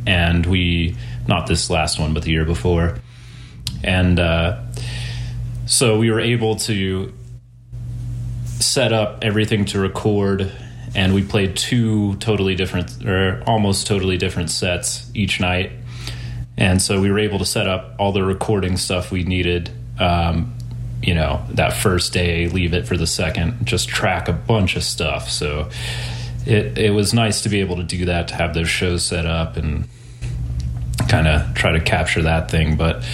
and 0.06 0.44
we 0.46 0.96
not 1.28 1.46
this 1.46 1.70
last 1.70 1.98
one, 1.98 2.14
but 2.14 2.22
the 2.22 2.30
year 2.30 2.44
before, 2.44 2.98
and 3.82 4.18
uh, 4.18 4.60
so 5.66 5.98
we 5.98 6.10
were 6.10 6.20
able 6.20 6.56
to 6.56 7.12
set 8.44 8.92
up 8.92 9.18
everything 9.22 9.64
to 9.66 9.78
record. 9.78 10.52
And 10.94 11.12
we 11.12 11.22
played 11.22 11.56
two 11.56 12.14
totally 12.16 12.54
different, 12.54 13.04
or 13.04 13.42
almost 13.46 13.86
totally 13.86 14.16
different 14.16 14.50
sets 14.50 15.10
each 15.12 15.40
night. 15.40 15.72
And 16.56 16.80
so 16.80 17.02
we 17.02 17.10
were 17.10 17.18
able 17.18 17.38
to 17.38 17.44
set 17.44 17.68
up 17.68 17.96
all 17.98 18.12
the 18.12 18.24
recording 18.24 18.78
stuff 18.78 19.10
we 19.10 19.22
needed 19.22 19.70
um, 19.98 20.55
you 21.02 21.14
know 21.14 21.44
that 21.50 21.74
first 21.74 22.12
day 22.12 22.48
leave 22.48 22.74
it 22.74 22.86
for 22.86 22.96
the 22.96 23.06
second 23.06 23.66
just 23.66 23.88
track 23.88 24.28
a 24.28 24.32
bunch 24.32 24.76
of 24.76 24.82
stuff. 24.82 25.30
So 25.30 25.68
it 26.46 26.78
it 26.78 26.90
was 26.90 27.12
nice 27.12 27.42
to 27.42 27.48
be 27.48 27.60
able 27.60 27.76
to 27.76 27.82
do 27.82 28.06
that 28.06 28.28
to 28.28 28.34
have 28.34 28.54
those 28.54 28.68
shows 28.68 29.04
set 29.04 29.26
up 29.26 29.56
and 29.56 29.88
kind 31.08 31.26
of 31.26 31.54
try 31.54 31.72
to 31.72 31.80
capture 31.80 32.22
that 32.22 32.50
thing. 32.50 32.76
But 32.76 33.04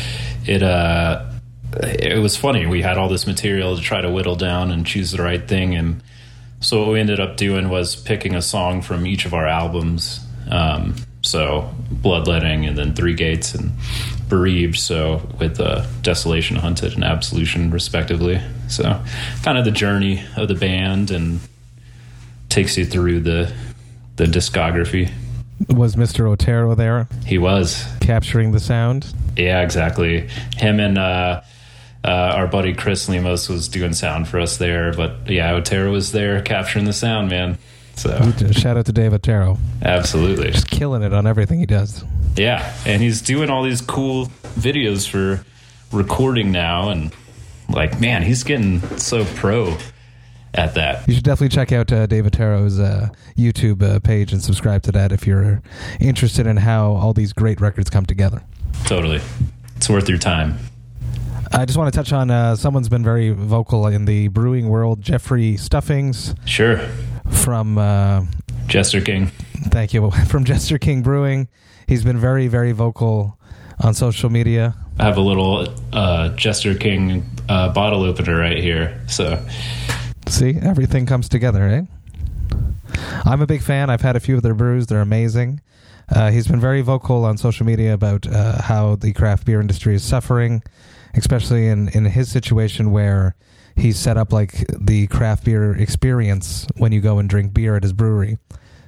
it 0.46 0.62
uh 0.62 1.26
it 1.74 2.20
was 2.20 2.36
funny. 2.36 2.66
We 2.66 2.82
had 2.82 2.98
all 2.98 3.08
this 3.08 3.26
material 3.26 3.76
to 3.76 3.82
try 3.82 4.00
to 4.00 4.10
whittle 4.10 4.36
down 4.36 4.70
and 4.70 4.86
choose 4.86 5.10
the 5.10 5.22
right 5.22 5.46
thing. 5.46 5.74
And 5.74 6.02
so 6.60 6.80
what 6.80 6.92
we 6.92 7.00
ended 7.00 7.18
up 7.18 7.36
doing 7.36 7.70
was 7.70 7.96
picking 7.96 8.34
a 8.34 8.42
song 8.42 8.82
from 8.82 9.06
each 9.06 9.24
of 9.24 9.34
our 9.34 9.46
albums. 9.46 10.20
Um 10.50 10.96
so 11.22 11.72
bloodletting 11.90 12.66
and 12.66 12.76
then 12.76 12.94
three 12.94 13.14
gates 13.14 13.54
and 13.54 13.72
bereaved 14.32 14.78
so 14.78 15.20
with 15.38 15.60
uh, 15.60 15.84
desolation 16.00 16.56
hunted 16.56 16.94
and 16.94 17.04
absolution 17.04 17.70
respectively 17.70 18.40
so 18.66 18.98
kind 19.42 19.58
of 19.58 19.66
the 19.66 19.70
journey 19.70 20.24
of 20.38 20.48
the 20.48 20.54
band 20.54 21.10
and 21.10 21.38
takes 22.48 22.78
you 22.78 22.86
through 22.86 23.20
the 23.20 23.52
the 24.16 24.24
discography 24.24 25.12
Was 25.68 25.96
Mr. 25.96 26.30
Otero 26.30 26.74
there 26.74 27.08
he 27.26 27.36
was 27.36 27.86
capturing 28.00 28.52
the 28.52 28.58
sound? 28.60 29.12
yeah 29.36 29.60
exactly 29.60 30.26
him 30.56 30.80
and 30.80 30.96
uh 30.96 31.42
uh, 32.02 32.08
our 32.08 32.46
buddy 32.46 32.72
Chris 32.72 33.10
Lemos 33.10 33.50
was 33.50 33.68
doing 33.68 33.92
sound 33.92 34.26
for 34.26 34.40
us 34.40 34.56
there, 34.56 34.92
but 34.92 35.30
yeah, 35.30 35.52
Otero 35.52 35.92
was 35.92 36.10
there 36.10 36.42
capturing 36.42 36.84
the 36.84 36.92
sound, 36.92 37.28
man. 37.28 37.58
So 37.96 38.32
Shout 38.52 38.76
out 38.76 38.86
to 38.86 38.92
Dave 38.92 39.12
Otero. 39.12 39.58
absolutely, 39.82 40.50
Just 40.50 40.70
killing 40.70 41.02
it 41.02 41.12
on 41.12 41.26
everything 41.26 41.60
he 41.60 41.66
does. 41.66 42.04
Yeah, 42.36 42.74
and 42.86 43.02
he's 43.02 43.20
doing 43.20 43.50
all 43.50 43.62
these 43.62 43.80
cool 43.80 44.26
videos 44.58 45.08
for 45.08 45.44
recording 45.96 46.50
now, 46.50 46.88
and 46.88 47.14
like, 47.68 48.00
man, 48.00 48.22
he's 48.22 48.42
getting 48.42 48.80
so 48.98 49.24
pro 49.36 49.76
at 50.54 50.74
that. 50.74 51.06
You 51.06 51.14
should 51.14 51.24
definitely 51.24 51.54
check 51.54 51.72
out 51.72 51.92
uh, 51.92 52.06
Dave 52.06 52.26
Otero's 52.26 52.78
uh, 52.80 53.08
YouTube 53.36 53.82
uh, 53.82 54.00
page 54.00 54.32
and 54.32 54.42
subscribe 54.42 54.82
to 54.84 54.92
that 54.92 55.12
if 55.12 55.26
you're 55.26 55.62
interested 56.00 56.46
in 56.46 56.56
how 56.56 56.92
all 56.92 57.12
these 57.12 57.32
great 57.32 57.60
records 57.60 57.90
come 57.90 58.06
together. 58.06 58.42
Totally, 58.86 59.20
it's 59.76 59.88
worth 59.88 60.08
your 60.08 60.18
time. 60.18 60.58
I 61.54 61.66
just 61.66 61.76
want 61.78 61.92
to 61.92 61.96
touch 61.96 62.14
on 62.14 62.30
uh, 62.30 62.56
someone's 62.56 62.88
been 62.88 63.04
very 63.04 63.30
vocal 63.30 63.86
in 63.86 64.06
the 64.06 64.28
brewing 64.28 64.68
world, 64.70 65.02
Jeffrey 65.02 65.56
Stuffings 65.58 66.34
Sure, 66.46 66.80
from 67.32 67.78
uh, 67.78 68.24
Jester 68.66 69.00
King. 69.00 69.28
thank 69.70 69.92
you 69.94 70.10
from 70.28 70.44
Jester 70.44 70.78
King 70.78 71.02
Brewing. 71.02 71.48
He's 71.88 72.04
been 72.04 72.18
very 72.18 72.48
very 72.48 72.72
vocal 72.72 73.38
on 73.80 73.94
social 73.94 74.30
media. 74.30 74.74
I 74.98 75.04
have 75.04 75.16
a 75.16 75.20
little 75.22 75.66
uh, 75.92 76.28
Jester 76.30 76.74
King 76.74 77.24
uh, 77.48 77.72
bottle 77.72 78.02
opener 78.04 78.38
right 78.38 78.58
here. 78.58 79.00
So 79.08 79.44
See, 80.28 80.54
everything 80.62 81.06
comes 81.06 81.28
together, 81.28 81.62
eh? 81.68 81.82
I'm 83.24 83.42
a 83.42 83.46
big 83.46 83.62
fan. 83.62 83.90
I've 83.90 84.00
had 84.00 84.16
a 84.16 84.20
few 84.20 84.36
of 84.36 84.42
their 84.42 84.54
brews. 84.54 84.86
They're 84.86 85.00
amazing. 85.00 85.60
Uh, 86.08 86.30
he's 86.30 86.46
been 86.46 86.60
very 86.60 86.80
vocal 86.82 87.24
on 87.24 87.36
social 87.38 87.64
media 87.66 87.94
about 87.94 88.26
uh, 88.26 88.60
how 88.62 88.96
the 88.96 89.12
craft 89.12 89.44
beer 89.46 89.60
industry 89.60 89.94
is 89.94 90.02
suffering, 90.04 90.62
especially 91.14 91.68
in, 91.68 91.88
in 91.88 92.04
his 92.04 92.30
situation 92.30 92.92
where 92.92 93.34
he's 93.76 93.98
set 93.98 94.16
up 94.16 94.32
like 94.32 94.64
the 94.78 95.06
craft 95.08 95.44
beer 95.44 95.76
experience 95.76 96.66
when 96.76 96.92
you 96.92 97.00
go 97.00 97.18
and 97.18 97.28
drink 97.28 97.52
beer 97.52 97.76
at 97.76 97.82
his 97.82 97.92
brewery. 97.92 98.38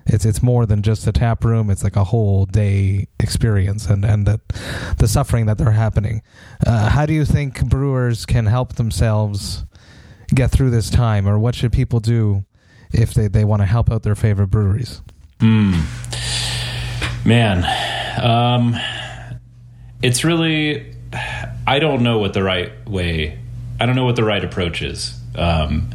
It's 0.06 0.24
it's 0.26 0.42
more 0.42 0.66
than 0.66 0.82
just 0.82 1.06
a 1.06 1.12
tap 1.12 1.44
room. 1.44 1.70
It's 1.70 1.82
like 1.82 1.96
a 1.96 2.04
whole 2.04 2.44
day 2.44 3.08
experience, 3.18 3.86
and 3.86 4.04
and 4.04 4.26
that 4.26 4.40
the 4.98 5.08
suffering 5.08 5.46
that 5.46 5.56
they're 5.56 5.70
happening. 5.70 6.22
Uh, 6.66 6.90
how 6.90 7.06
do 7.06 7.14
you 7.14 7.24
think 7.24 7.66
brewers 7.68 8.26
can 8.26 8.44
help 8.46 8.74
themselves 8.74 9.64
get 10.34 10.50
through 10.50 10.70
this 10.70 10.90
time, 10.90 11.26
or 11.26 11.38
what 11.38 11.54
should 11.54 11.72
people 11.72 12.00
do 12.00 12.44
if 12.92 13.14
they, 13.14 13.28
they 13.28 13.44
want 13.44 13.62
to 13.62 13.66
help 13.66 13.90
out 13.90 14.02
their 14.02 14.14
favorite 14.14 14.48
breweries? 14.48 15.00
Man, 17.24 17.64
um, 18.22 18.76
it's 20.02 20.24
really, 20.24 20.94
I 21.66 21.78
don't 21.78 22.02
know 22.02 22.18
what 22.18 22.34
the 22.34 22.42
right 22.42 22.72
way, 22.88 23.38
I 23.80 23.86
don't 23.86 23.96
know 23.96 24.04
what 24.04 24.16
the 24.16 24.24
right 24.24 24.42
approach 24.42 24.82
is. 24.82 25.18
Um, 25.34 25.90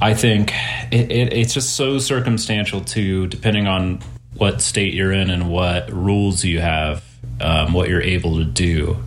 I 0.00 0.14
think 0.14 0.52
it, 0.90 1.10
it, 1.10 1.32
it's 1.32 1.54
just 1.54 1.76
so 1.76 1.98
circumstantial 1.98 2.82
to 2.82 3.26
depending 3.26 3.66
on 3.66 4.00
what 4.36 4.60
state 4.60 4.94
you're 4.94 5.12
in 5.12 5.30
and 5.30 5.48
what 5.48 5.90
rules 5.92 6.44
you 6.44 6.60
have, 6.60 7.04
um, 7.40 7.72
what 7.72 7.88
you're 7.88 8.02
able 8.02 8.36
to 8.38 8.44
do. 8.44 8.98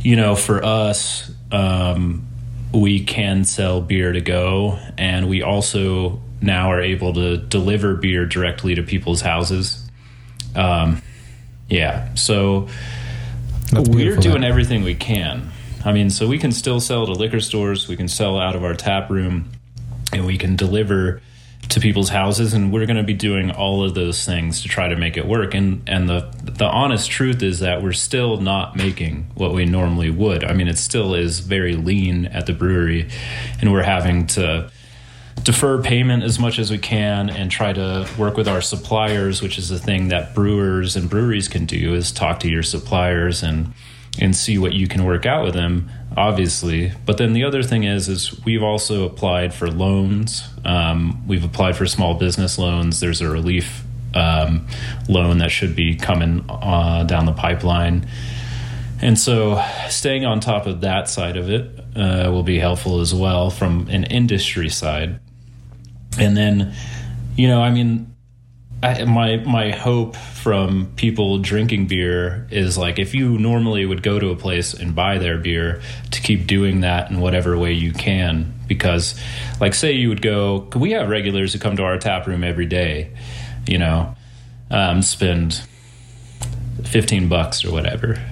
You 0.00 0.16
know, 0.16 0.36
for 0.36 0.64
us, 0.64 1.30
um, 1.50 2.26
we 2.72 3.04
can 3.04 3.44
sell 3.44 3.80
beer 3.80 4.12
to 4.12 4.20
go, 4.20 4.78
and 4.98 5.28
we 5.28 5.42
also 5.42 6.20
now 6.40 6.70
are 6.70 6.80
able 6.80 7.14
to 7.14 7.36
deliver 7.38 7.94
beer 7.94 8.26
directly 8.26 8.74
to 8.74 8.82
people's 8.82 9.20
houses. 9.20 9.88
Um, 10.54 11.02
yeah, 11.68 12.14
so 12.14 12.68
That's 13.72 13.88
we're 13.88 14.16
doing 14.16 14.42
that. 14.42 14.48
everything 14.48 14.82
we 14.82 14.94
can. 14.94 15.50
I 15.84 15.92
mean, 15.92 16.10
so 16.10 16.26
we 16.26 16.38
can 16.38 16.52
still 16.52 16.80
sell 16.80 17.06
to 17.06 17.12
liquor 17.12 17.40
stores, 17.40 17.88
we 17.88 17.96
can 17.96 18.08
sell 18.08 18.38
out 18.38 18.56
of 18.56 18.64
our 18.64 18.74
tap 18.74 19.10
room, 19.10 19.50
and 20.12 20.26
we 20.26 20.38
can 20.38 20.56
deliver 20.56 21.20
to 21.70 21.80
people's 21.80 22.10
houses 22.10 22.52
and 22.52 22.72
we're 22.72 22.86
going 22.86 22.96
to 22.96 23.02
be 23.02 23.14
doing 23.14 23.50
all 23.50 23.82
of 23.82 23.94
those 23.94 24.24
things 24.24 24.62
to 24.62 24.68
try 24.68 24.88
to 24.88 24.96
make 24.96 25.16
it 25.16 25.26
work. 25.26 25.54
And 25.54 25.82
and 25.86 26.08
the 26.08 26.30
the 26.42 26.66
honest 26.66 27.10
truth 27.10 27.42
is 27.42 27.60
that 27.60 27.82
we're 27.82 27.92
still 27.92 28.40
not 28.40 28.76
making 28.76 29.26
what 29.34 29.54
we 29.54 29.64
normally 29.64 30.10
would. 30.10 30.44
I 30.44 30.52
mean 30.52 30.68
it 30.68 30.78
still 30.78 31.14
is 31.14 31.40
very 31.40 31.74
lean 31.74 32.26
at 32.26 32.46
the 32.46 32.52
brewery 32.52 33.08
and 33.60 33.72
we're 33.72 33.82
having 33.82 34.26
to 34.28 34.70
defer 35.42 35.82
payment 35.82 36.22
as 36.22 36.38
much 36.38 36.58
as 36.58 36.70
we 36.70 36.78
can 36.78 37.28
and 37.28 37.50
try 37.50 37.72
to 37.72 38.08
work 38.16 38.36
with 38.36 38.46
our 38.46 38.60
suppliers 38.60 39.42
which 39.42 39.58
is 39.58 39.68
the 39.68 39.78
thing 39.78 40.08
that 40.08 40.32
brewers 40.34 40.94
and 40.96 41.10
breweries 41.10 41.48
can 41.48 41.66
do 41.66 41.94
is 41.94 42.12
talk 42.12 42.40
to 42.40 42.48
your 42.48 42.62
suppliers 42.62 43.42
and 43.42 43.74
and 44.20 44.34
see 44.34 44.58
what 44.58 44.72
you 44.72 44.86
can 44.86 45.04
work 45.04 45.26
out 45.26 45.44
with 45.44 45.54
them 45.54 45.90
obviously. 46.16 46.92
But 47.06 47.18
then 47.18 47.32
the 47.32 47.44
other 47.44 47.62
thing 47.62 47.84
is 47.84 48.08
is 48.08 48.42
we've 48.44 48.62
also 48.62 49.04
applied 49.04 49.54
for 49.54 49.70
loans. 49.70 50.44
Um, 50.64 51.26
we've 51.26 51.44
applied 51.44 51.76
for 51.76 51.86
small 51.86 52.14
business 52.14 52.58
loans. 52.58 53.00
There's 53.00 53.20
a 53.20 53.28
relief 53.28 53.84
um, 54.14 54.66
loan 55.08 55.38
that 55.38 55.50
should 55.50 55.74
be 55.74 55.96
coming 55.96 56.44
uh, 56.48 57.04
down 57.04 57.26
the 57.26 57.32
pipeline. 57.32 58.08
And 59.02 59.18
so 59.18 59.62
staying 59.88 60.24
on 60.24 60.40
top 60.40 60.66
of 60.66 60.82
that 60.82 61.08
side 61.08 61.36
of 61.36 61.50
it 61.50 61.80
uh, 61.96 62.30
will 62.30 62.44
be 62.44 62.58
helpful 62.58 63.00
as 63.00 63.14
well 63.14 63.50
from 63.50 63.88
an 63.88 64.04
industry 64.04 64.68
side. 64.68 65.20
And 66.18 66.36
then 66.36 66.74
you 67.36 67.48
know, 67.48 67.60
I 67.60 67.70
mean, 67.70 68.13
I, 68.84 69.04
my 69.04 69.36
my 69.38 69.70
hope 69.70 70.14
from 70.14 70.92
people 70.96 71.38
drinking 71.38 71.86
beer 71.86 72.46
is 72.50 72.76
like 72.76 72.98
if 72.98 73.14
you 73.14 73.38
normally 73.38 73.86
would 73.86 74.02
go 74.02 74.18
to 74.18 74.28
a 74.28 74.36
place 74.36 74.74
and 74.74 74.94
buy 74.94 75.16
their 75.16 75.38
beer 75.38 75.80
to 76.10 76.20
keep 76.20 76.46
doing 76.46 76.82
that 76.82 77.10
in 77.10 77.20
whatever 77.20 77.56
way 77.56 77.72
you 77.72 77.94
can. 77.94 78.52
Because 78.68 79.18
like 79.58 79.72
say 79.72 79.92
you 79.92 80.10
would 80.10 80.20
go 80.20 80.68
we 80.76 80.90
have 80.90 81.08
regulars 81.08 81.54
who 81.54 81.58
come 81.60 81.76
to 81.76 81.82
our 81.82 81.96
tap 81.96 82.26
room 82.26 82.44
every 82.44 82.66
day 82.66 83.10
you 83.66 83.78
know 83.78 84.14
um, 84.70 85.00
spend 85.00 85.62
15 86.84 87.30
bucks 87.30 87.64
or 87.64 87.72
whatever? 87.72 88.22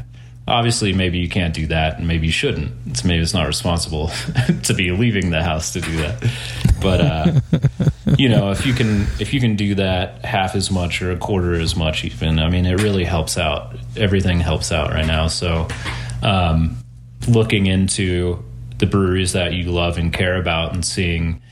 Obviously 0.47 0.93
maybe 0.93 1.17
you 1.19 1.31
can't 1.31 1.55
do 1.55 1.67
that 1.69 1.97
and 1.97 2.07
maybe 2.07 2.27
you 2.27 2.33
shouldn't. 2.33 2.73
It's 2.89 3.05
maybe 3.05 3.23
it's 3.23 3.33
not 3.33 3.47
responsible 3.47 4.11
to 4.65 4.75
be 4.75 4.91
leaving 4.91 5.31
the 5.31 5.43
house 5.43 5.73
to 5.73 5.81
do 5.81 5.97
that. 5.97 6.31
But 6.83 7.01
uh, 7.01 7.91
you 8.23 8.29
know 8.29 8.51
if 8.53 8.65
you 8.65 8.73
can 8.73 9.03
if 9.19 9.35
you 9.35 9.41
can 9.41 9.57
do 9.57 9.75
that 9.75 10.25
half 10.25 10.55
as 10.55 10.71
much 10.71 11.03
or 11.03 11.11
a 11.11 11.17
quarter 11.17 11.55
as 11.55 11.75
much 11.75 12.05
even 12.05 12.39
i 12.39 12.49
mean 12.49 12.65
it 12.65 12.81
really 12.81 13.05
helps 13.05 13.37
out 13.37 13.75
everything 13.97 14.39
helps 14.39 14.71
out 14.71 14.91
right 14.91 15.07
now 15.07 15.27
so 15.27 15.67
um, 16.23 16.77
looking 17.27 17.67
into 17.67 18.41
the 18.79 18.87
breweries 18.87 19.33
that 19.33 19.55
you 19.55 19.73
love 19.73 19.99
and 19.99 20.13
care 20.13 20.37
about 20.37 20.73
and 20.73 20.85
seeing 20.85 21.43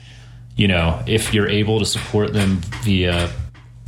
you 0.54 0.68
know 0.68 1.02
if 1.06 1.34
you're 1.34 1.48
able 1.48 1.80
to 1.80 1.84
support 1.84 2.32
them 2.32 2.60
via 2.84 3.28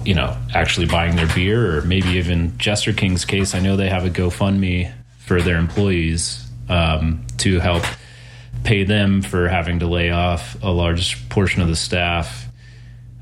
you 0.04 0.14
know, 0.14 0.36
actually 0.52 0.86
buying 0.86 1.16
their 1.16 1.32
beer, 1.34 1.78
or 1.78 1.82
maybe 1.82 2.08
even 2.08 2.56
Jester 2.58 2.92
King's 2.92 3.24
case. 3.24 3.54
I 3.54 3.60
know 3.60 3.76
they 3.76 3.88
have 3.88 4.04
a 4.04 4.10
GoFundMe 4.10 4.92
for 5.18 5.40
their 5.40 5.58
employees 5.58 6.44
um, 6.68 7.24
to 7.38 7.60
help 7.60 7.84
pay 8.64 8.84
them 8.84 9.22
for 9.22 9.48
having 9.48 9.78
to 9.80 9.86
lay 9.86 10.10
off 10.10 10.56
a 10.62 10.70
large 10.70 11.28
portion 11.28 11.62
of 11.62 11.68
the 11.68 11.76
staff. 11.76 12.48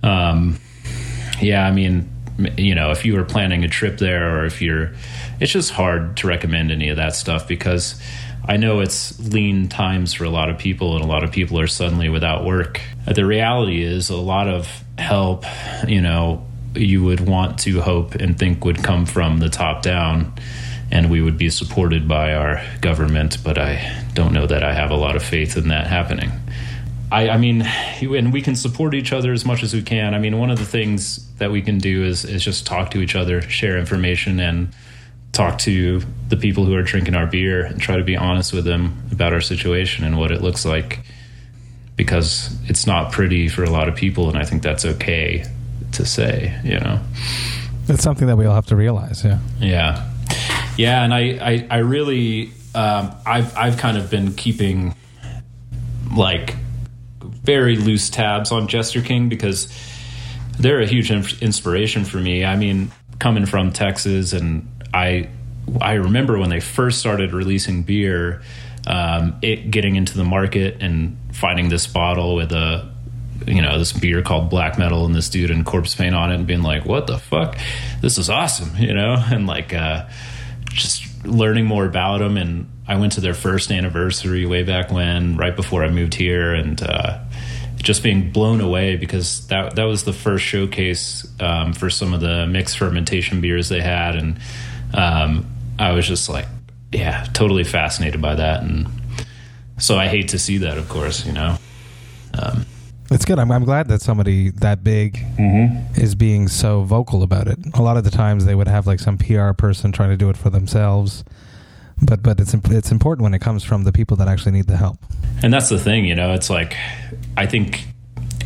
Um, 0.03 0.59
yeah, 1.41 1.67
I 1.67 1.71
mean, 1.71 2.11
you 2.57 2.75
know, 2.75 2.91
if 2.91 3.05
you 3.05 3.15
were 3.15 3.25
planning 3.25 3.65
a 3.65 3.69
trip 3.69 3.99
there, 3.99 4.39
or 4.39 4.45
if 4.45 4.63
you're, 4.63 4.93
it's 5.41 5.53
just 5.53 5.71
hard 5.71 6.17
to 6.19 6.27
recommend 6.27 6.71
any 6.71 6.89
of 6.89 6.97
that 6.97 7.15
stuff 7.15 7.47
because 7.47 8.01
I 8.45 8.57
know 8.57 8.81
it's 8.81 9.19
lean 9.21 9.69
times 9.69 10.15
for 10.15 10.25
a 10.25 10.31
lot 10.31 10.49
of 10.49 10.59
people, 10.59 10.97
and 10.97 11.05
a 11.05 11.09
lot 11.09 11.25
of 11.25 11.33
people 11.33 11.61
are 11.61 11.67
suddenly 11.67 12.09
without 12.09 12.45
work. 12.45 12.81
The 13.07 13.27
reality 13.27 13.83
is, 13.83 14.11
a 14.11 14.17
lot 14.17 14.49
of 14.49 14.85
help, 14.99 15.45
you 15.87 16.01
know, 16.01 16.47
you 16.75 17.03
would 17.05 17.21
want 17.21 17.59
to 17.61 17.81
hope 17.81 18.15
and 18.15 18.39
think 18.39 18.65
would 18.65 18.83
come 18.83 19.07
from 19.07 19.39
the 19.39 19.49
top 19.49 19.83
down 19.83 20.33
and 20.91 21.11
we 21.11 21.23
would 21.23 21.39
be 21.39 21.51
supported 21.51 22.09
by 22.09 22.35
our 22.35 22.61
government, 22.81 23.39
but 23.45 23.59
I 23.59 24.05
don't 24.15 24.33
know 24.33 24.47
that 24.47 24.65
I 24.65 24.75
have 24.75 24.91
a 24.91 24.97
lot 24.97 25.17
of 25.17 25.23
faith 25.23 25.57
in 25.57 25.69
that 25.69 25.87
happening. 25.87 26.33
I, 27.13 27.31
I, 27.31 27.37
mean, 27.37 27.63
and 28.03 28.33
we 28.33 28.43
can 28.43 28.57
support 28.57 28.95
each 28.95 29.13
other 29.13 29.33
as 29.33 29.45
much 29.45 29.63
as 29.63 29.75
we 29.75 29.83
can. 29.83 30.15
I 30.15 30.19
mean, 30.19 30.39
one 30.39 30.51
of 30.51 30.59
the 30.59 30.65
things 30.65 31.27
that 31.37 31.51
we 31.51 31.63
can 31.63 31.79
do 31.79 32.05
is 32.05 32.25
is 32.25 32.45
just 32.45 32.67
talk 32.67 32.91
to 32.93 33.01
each 33.01 33.15
other, 33.15 33.41
share 33.43 33.79
information, 33.79 34.41
and 34.41 34.73
talk 35.33 35.59
to 35.59 36.03
the 36.29 36.37
people 36.37 36.65
who 36.65 36.75
are 36.75 36.83
drinking 36.83 37.15
our 37.15 37.27
beer 37.27 37.65
and 37.65 37.81
try 37.81 37.97
to 37.97 38.05
be 38.05 38.17
honest 38.17 38.53
with 38.53 38.65
them 38.65 39.03
about 39.13 39.33
our 39.33 39.41
situation 39.41 40.05
and 40.05 40.19
what 40.19 40.31
it 40.31 40.43
looks 40.43 40.65
like. 40.65 41.01
Because 41.97 42.57
it's 42.65 42.87
not 42.87 43.13
pretty 43.13 43.49
for 43.49 43.63
a 43.63 43.71
lot 43.71 43.87
of 43.87 43.95
people, 43.95 44.29
and 44.29 44.39
I 44.39 44.45
think 44.45 44.63
that's 44.63 44.87
okay 44.87 45.45
to 45.93 46.07
say, 46.07 46.59
you 46.65 46.81
know. 46.81 46.99
It's 47.89 48.03
something 48.03 48.27
that 48.29 48.37
we 48.37 48.47
all 48.47 48.55
have 48.55 48.67
to 48.67 48.77
realize, 48.77 49.23
yeah. 49.23 49.39
Yeah. 49.59 50.11
Yeah, 50.79 51.05
and 51.05 51.13
I, 51.13 51.21
I, 51.21 51.67
I 51.71 51.79
really, 51.79 52.53
um, 52.75 53.15
I've, 53.27 53.55
I've 53.55 53.77
kind 53.77 53.99
of 53.99 54.11
been 54.11 54.33
keeping 54.33 54.95
like 56.17 56.55
very 57.43 57.77
loose 57.77 58.11
tabs 58.11 58.53
on 58.53 58.69
Jester 58.69 59.03
King 59.03 59.29
because 59.29 59.73
they're 60.59 60.81
a 60.81 60.87
huge 60.87 61.11
inspiration 61.11 62.05
for 62.05 62.19
me. 62.19 62.45
I 62.45 62.57
mean, 62.57 62.91
coming 63.19 63.47
from 63.47 63.73
Texas, 63.73 64.33
and 64.33 64.69
I, 64.93 65.29
I 65.81 65.95
remember 65.95 66.39
when 66.39 66.51
they 66.51 66.61
first 66.61 66.99
started 66.99 67.33
releasing 67.33 67.83
beer, 67.83 68.43
um, 68.87 69.39
it 69.43 69.71
getting 69.71 69.97
into 69.97 70.17
the 70.17 70.25
market 70.25 70.79
and 70.81 71.19
finding 71.33 71.69
this 71.69 71.87
bottle 71.87 72.35
with 72.35 72.53
a 72.53 72.91
you 73.47 73.63
know 73.63 73.79
this 73.79 73.93
beer 73.93 74.23
called 74.23 74.51
black 74.51 74.79
metal 74.79 75.07
and 75.07 75.15
this 75.15 75.31
dude 75.31 75.51
in 75.51 75.65
corpse 75.65 75.95
paint 75.95 76.15
on 76.15 76.31
it 76.31 76.35
and 76.35 76.47
being 76.47 76.63
like 76.63 76.85
what 76.85 77.07
the 77.07 77.19
fuck? 77.19 77.57
This 78.01 78.19
is 78.19 78.29
awesome 78.29 78.77
you 78.77 78.95
know? 78.95 79.17
And 79.31 79.47
like 79.47 79.73
uh, 79.73 80.09
just 80.71 81.05
learning 81.25 81.67
more 81.67 81.85
about 81.85 82.19
them 82.19 82.37
and 82.39 82.71
i 82.89 82.97
went 82.97 83.13
to 83.13 83.21
their 83.21 83.35
first 83.35 83.71
anniversary 83.71 84.47
way 84.47 84.63
back 84.63 84.91
when 84.91 85.37
right 85.37 85.55
before 85.55 85.85
i 85.85 85.91
moved 85.91 86.15
here. 86.15 86.55
And 86.55 86.83
uh, 86.83 87.19
just 87.83 88.03
being 88.03 88.31
blown 88.31 88.61
away 88.61 88.97
because 88.97 89.47
that 89.49 89.77
that 89.77 89.85
was 89.85 90.05
the 90.05 90.13
first 90.13 90.45
showcase 90.45 91.27
um, 91.41 91.73
for 91.73 91.91
some 91.91 92.15
of 92.15 92.21
the 92.21 92.47
mixed 92.47 92.79
fermentation 92.79 93.41
beers 93.41 93.69
they 93.69 93.81
had 93.81 94.17
and 94.17 94.39
um, 94.95 95.47
i 95.79 95.93
was 95.93 96.07
just 96.07 96.29
like 96.29 96.47
yeah 96.93 97.25
totally 97.33 97.65
fascinated 97.65 98.21
by 98.21 98.35
that 98.35 98.63
and 98.63 98.87
so 99.79 99.97
i 99.97 100.09
hate 100.09 100.29
to 100.29 100.39
see 100.39 100.59
that 100.59 100.79
of 100.79 100.89
course 100.89 101.25
you 101.27 101.33
know 101.33 101.57
um, 102.35 102.65
it's 103.13 103.25
good. 103.25 103.41
I'm, 103.41 103.51
I'm 103.51 103.65
glad 103.65 103.89
that 103.89 104.01
somebody 104.01 104.51
that 104.51 104.85
big 104.85 105.15
mm-hmm. 105.37 106.01
is 106.01 106.15
being 106.15 106.47
so 106.47 106.83
vocal 106.83 107.25
about 107.25 107.49
it. 107.49 107.59
A 107.75 107.83
lot 107.83 107.97
of 107.97 108.05
the 108.05 108.11
times 108.11 108.45
they 108.45 108.55
would 108.55 108.69
have 108.69 108.87
like 108.87 109.01
some 109.01 109.19
PR 109.19 109.51
person 109.53 109.91
trying 109.91 110.11
to 110.11 110.17
do 110.17 110.31
it 110.31 110.37
for 110.37 110.49
themselves, 110.49 111.25
but 112.03 112.23
but 112.23 112.41
it's 112.41 112.55
it's 112.55 112.91
important 112.91 113.23
when 113.23 113.35
it 113.35 113.41
comes 113.41 113.63
from 113.65 113.85
the 113.85 113.93
people 113.93 114.17
that 114.19 114.29
actually 114.29 114.53
need 114.53 114.67
the 114.67 114.77
help. 114.77 114.99
And 115.43 115.53
that's 115.53 115.69
the 115.69 115.79
thing, 115.79 116.05
you 116.05 116.15
know. 116.15 116.33
It's 116.33 116.51
like 116.51 116.77
I 117.37 117.47
think 117.47 117.87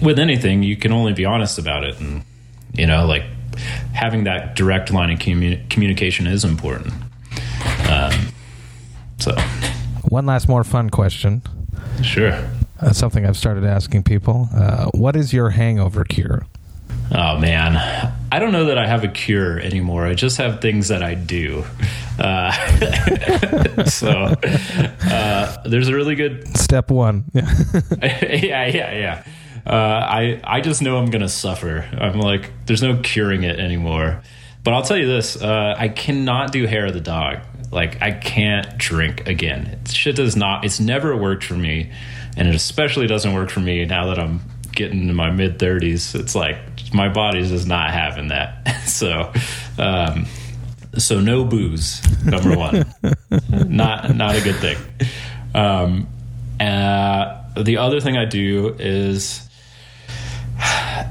with 0.02 0.18
anything 0.18 0.62
you 0.62 0.76
can 0.76 0.92
only 0.92 1.12
be 1.12 1.24
honest 1.24 1.58
about 1.58 1.84
it, 1.84 1.98
and 2.00 2.22
you 2.72 2.86
know, 2.86 3.06
like 3.06 3.24
having 3.92 4.24
that 4.24 4.56
direct 4.56 4.92
line 4.92 5.10
of 5.10 5.18
commu- 5.18 5.68
communication 5.70 6.26
is 6.26 6.44
important. 6.44 6.92
Um, 7.88 8.12
so, 9.18 9.34
one 10.08 10.26
last 10.26 10.48
more 10.48 10.64
fun 10.64 10.90
question. 10.90 11.42
Sure. 12.02 12.32
Uh, 12.80 12.92
something 12.92 13.24
I've 13.24 13.36
started 13.36 13.64
asking 13.64 14.02
people. 14.02 14.48
Uh, 14.54 14.86
what 14.92 15.16
is 15.16 15.32
your 15.32 15.50
hangover 15.50 16.04
cure? 16.04 16.46
Oh 17.12 17.38
man, 17.38 17.76
I 18.32 18.38
don't 18.38 18.52
know 18.52 18.66
that 18.66 18.78
I 18.78 18.86
have 18.86 19.04
a 19.04 19.08
cure 19.08 19.58
anymore. 19.58 20.06
I 20.06 20.14
just 20.14 20.38
have 20.38 20.60
things 20.60 20.88
that 20.88 21.02
I 21.02 21.14
do. 21.14 21.64
Uh, 22.18 22.50
so 23.84 24.34
uh, 25.02 25.62
there's 25.64 25.88
a 25.88 25.94
really 25.94 26.14
good 26.14 26.56
step 26.56 26.90
one. 26.90 27.24
Yeah, 27.32 27.42
yeah, 28.02 28.66
yeah, 28.66 28.92
yeah. 28.92 29.24
Uh, 29.66 29.70
I 29.72 30.40
I 30.44 30.60
just 30.60 30.82
know 30.82 30.98
I'm 30.98 31.10
gonna 31.10 31.28
suffer. 31.28 31.88
I'm 31.98 32.18
like, 32.20 32.50
there's 32.66 32.82
no 32.82 32.96
curing 32.98 33.44
it 33.44 33.58
anymore. 33.58 34.22
But 34.62 34.74
I'll 34.74 34.82
tell 34.82 34.96
you 34.96 35.06
this: 35.06 35.40
uh, 35.40 35.74
I 35.76 35.88
cannot 35.88 36.52
do 36.52 36.66
hair 36.66 36.86
of 36.86 36.94
the 36.94 37.00
dog. 37.00 37.38
Like 37.70 38.00
I 38.02 38.12
can't 38.12 38.78
drink 38.78 39.28
again. 39.28 39.80
Shit 39.86 40.16
does 40.16 40.36
not. 40.36 40.64
It's 40.64 40.80
never 40.80 41.16
worked 41.16 41.44
for 41.44 41.54
me 41.54 41.90
and 42.36 42.48
it 42.48 42.54
especially 42.54 43.06
doesn't 43.06 43.32
work 43.32 43.50
for 43.50 43.60
me 43.60 43.84
now 43.84 44.06
that 44.06 44.18
I'm 44.18 44.40
getting 44.74 45.02
into 45.02 45.14
my 45.14 45.30
mid 45.30 45.58
30s. 45.58 46.18
It's 46.18 46.34
like 46.34 46.56
my 46.92 47.08
body's 47.08 47.50
just 47.50 47.66
not 47.66 47.90
having 47.90 48.28
that. 48.28 48.68
so, 48.86 49.32
um, 49.78 50.26
so 50.98 51.20
no 51.20 51.44
booze, 51.44 52.02
number 52.24 52.56
one, 52.56 52.84
not 53.50 54.14
not 54.14 54.36
a 54.36 54.40
good 54.40 54.56
thing. 54.56 54.78
Um, 55.54 56.08
uh, 56.60 57.42
the 57.60 57.78
other 57.78 58.00
thing 58.00 58.16
I 58.16 58.24
do 58.24 58.74
is 58.78 59.48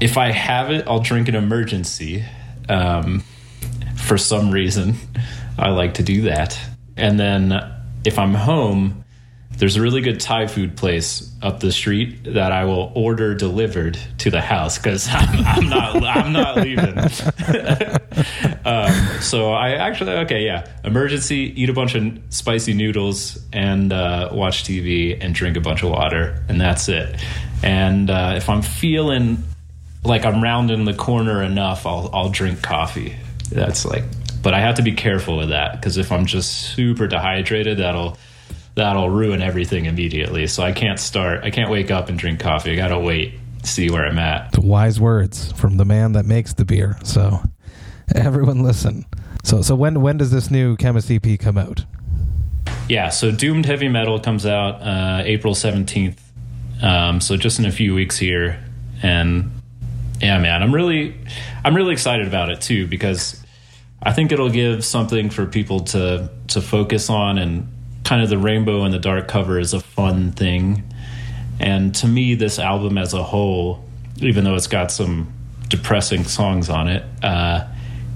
if 0.00 0.16
I 0.16 0.30
have 0.30 0.70
it, 0.70 0.86
I'll 0.86 1.00
drink 1.00 1.28
an 1.28 1.34
Emergen-C. 1.34 2.24
Um, 2.68 3.22
for 3.96 4.16
some 4.18 4.50
reason, 4.50 4.94
I 5.58 5.70
like 5.70 5.94
to 5.94 6.02
do 6.02 6.22
that, 6.22 6.58
and 6.96 7.20
then 7.20 7.52
if 8.04 8.18
I'm 8.18 8.34
home 8.34 9.03
there's 9.58 9.76
a 9.76 9.82
really 9.82 10.00
good 10.00 10.20
Thai 10.20 10.46
food 10.46 10.76
place 10.76 11.30
up 11.42 11.60
the 11.60 11.72
street 11.72 12.24
that 12.24 12.52
I 12.52 12.64
will 12.64 12.92
order 12.94 13.34
delivered 13.34 13.98
to 14.18 14.30
the 14.30 14.40
house 14.40 14.78
because 14.78 15.08
I'm, 15.10 15.44
I'm, 15.46 15.68
not 15.68 15.96
I'm 16.04 16.32
not 16.32 16.56
leaving. 16.56 16.98
um, 18.64 19.20
so 19.20 19.52
I 19.52 19.72
actually 19.72 20.12
okay 20.12 20.44
yeah 20.44 20.66
Emergen-C 20.84 21.44
eat 21.56 21.68
a 21.68 21.72
bunch 21.72 21.94
of 21.94 22.18
spicy 22.30 22.74
noodles 22.74 23.38
and 23.52 23.92
uh, 23.92 24.30
watch 24.32 24.64
TV 24.64 25.16
and 25.20 25.34
drink 25.34 25.56
a 25.56 25.60
bunch 25.60 25.82
of 25.82 25.90
water 25.90 26.42
and 26.48 26.60
that's 26.60 26.88
it. 26.88 27.20
And 27.62 28.10
uh, 28.10 28.34
if 28.36 28.48
I'm 28.48 28.62
feeling 28.62 29.42
like 30.04 30.24
I'm 30.24 30.42
rounding 30.42 30.84
the 30.84 30.94
corner 30.94 31.42
enough, 31.42 31.86
I'll 31.86 32.10
I'll 32.12 32.28
drink 32.28 32.62
coffee. 32.62 33.16
That's 33.50 33.84
like, 33.84 34.04
but 34.42 34.54
I 34.54 34.60
have 34.60 34.76
to 34.76 34.82
be 34.82 34.92
careful 34.92 35.36
with 35.36 35.50
that 35.50 35.80
because 35.80 35.96
if 35.96 36.12
I'm 36.12 36.26
just 36.26 36.74
super 36.74 37.06
dehydrated, 37.06 37.78
that'll 37.78 38.18
that'll 38.74 39.10
ruin 39.10 39.42
everything 39.42 39.86
immediately. 39.86 40.46
So 40.46 40.62
I 40.62 40.72
can't 40.72 40.98
start. 40.98 41.44
I 41.44 41.50
can't 41.50 41.70
wake 41.70 41.90
up 41.90 42.08
and 42.08 42.18
drink 42.18 42.40
coffee. 42.40 42.72
I 42.72 42.76
gotta 42.76 42.98
wait, 42.98 43.34
see 43.62 43.90
where 43.90 44.06
I'm 44.06 44.18
at. 44.18 44.52
The 44.52 44.60
wise 44.60 45.00
words 45.00 45.52
from 45.52 45.76
the 45.76 45.84
man 45.84 46.12
that 46.12 46.26
makes 46.26 46.54
the 46.54 46.64
beer. 46.64 46.98
So 47.04 47.40
everyone 48.14 48.62
listen. 48.62 49.06
So 49.42 49.62
so 49.62 49.74
when 49.74 50.00
when 50.00 50.16
does 50.16 50.30
this 50.30 50.50
new 50.50 50.76
Khemmis 50.76 51.10
EP 51.14 51.38
come 51.38 51.58
out? 51.58 51.84
Yeah, 52.88 53.08
so 53.08 53.30
Doomed 53.30 53.64
Heavy 53.64 53.88
Metal 53.88 54.20
comes 54.20 54.44
out 54.44 54.82
uh, 54.82 55.22
April 55.24 55.54
seventeenth. 55.54 56.20
Um, 56.82 57.20
so 57.20 57.36
just 57.36 57.58
in 57.58 57.64
a 57.64 57.72
few 57.72 57.94
weeks 57.94 58.18
here, 58.18 58.62
and 59.02 59.50
yeah, 60.20 60.38
man, 60.38 60.62
I'm 60.62 60.74
really, 60.74 61.14
I'm 61.64 61.74
really 61.74 61.92
excited 61.92 62.26
about 62.26 62.50
it 62.50 62.60
too 62.60 62.86
because 62.86 63.42
I 64.02 64.12
think 64.12 64.32
it'll 64.32 64.50
give 64.50 64.84
something 64.84 65.30
for 65.30 65.46
people 65.46 65.80
to 65.80 66.30
to 66.48 66.60
focus 66.60 67.08
on, 67.08 67.38
and 67.38 67.68
kind 68.04 68.22
of 68.22 68.28
the 68.28 68.38
rainbow 68.38 68.82
and 68.82 68.92
the 68.92 68.98
dark 68.98 69.28
cover 69.28 69.58
is 69.58 69.74
a 69.74 69.80
fun 69.80 70.32
thing. 70.32 70.82
And 71.58 71.94
to 71.96 72.06
me, 72.06 72.34
this 72.34 72.58
album 72.58 72.98
as 72.98 73.14
a 73.14 73.22
whole, 73.22 73.84
even 74.18 74.44
though 74.44 74.54
it's 74.54 74.66
got 74.66 74.90
some 74.90 75.32
depressing 75.68 76.24
songs 76.24 76.68
on 76.68 76.88
it, 76.88 77.04
uh, 77.22 77.66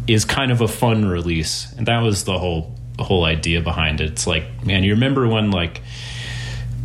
is 0.07 0.24
kind 0.24 0.51
of 0.51 0.61
a 0.61 0.68
fun 0.68 1.05
release, 1.05 1.72
and 1.76 1.86
that 1.86 2.01
was 2.01 2.24
the 2.24 2.39
whole 2.39 2.74
whole 2.99 3.24
idea 3.24 3.61
behind 3.61 4.01
it. 4.01 4.11
It's 4.11 4.26
like, 4.26 4.64
man, 4.64 4.82
you 4.82 4.95
remember 4.95 5.28
when 5.28 5.53
like 5.53 5.82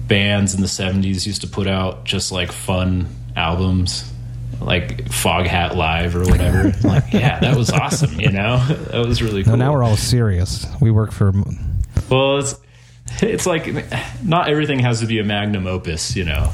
bands 0.08 0.54
in 0.54 0.62
the 0.62 0.68
70s 0.68 1.26
used 1.26 1.41
to 1.41 1.47
put 1.47 1.66
out 1.66 2.06
just 2.06 2.32
like 2.32 2.51
fun 2.51 3.08
albums 3.36 4.12
like 4.62 5.06
Foghat 5.06 5.76
Live 5.76 6.16
or 6.16 6.24
whatever. 6.26 6.72
like, 6.88 7.12
yeah, 7.12 7.39
that 7.39 7.58
was 7.58 7.72
awesome. 7.72 8.20
You 8.20 8.32
know, 8.32 8.58
that 8.91 9.06
was 9.06 9.22
really 9.22 9.43
cool. 9.43 9.58
No, 9.58 9.66
now 9.66 9.74
we're 9.74 9.84
all 9.84 9.97
serious. 9.97 10.66
We 10.80 10.91
work 10.91 11.12
for. 11.12 11.34
well, 12.10 12.38
it's 12.39 12.56
it's 13.22 13.45
like 13.45 13.68
not 14.24 14.49
everything 14.49 14.80
has 14.80 14.99
to 15.01 15.05
be 15.05 15.20
a 15.20 15.24
magnum 15.24 15.68
opus. 15.68 16.16
You 16.16 16.26
know, 16.26 16.51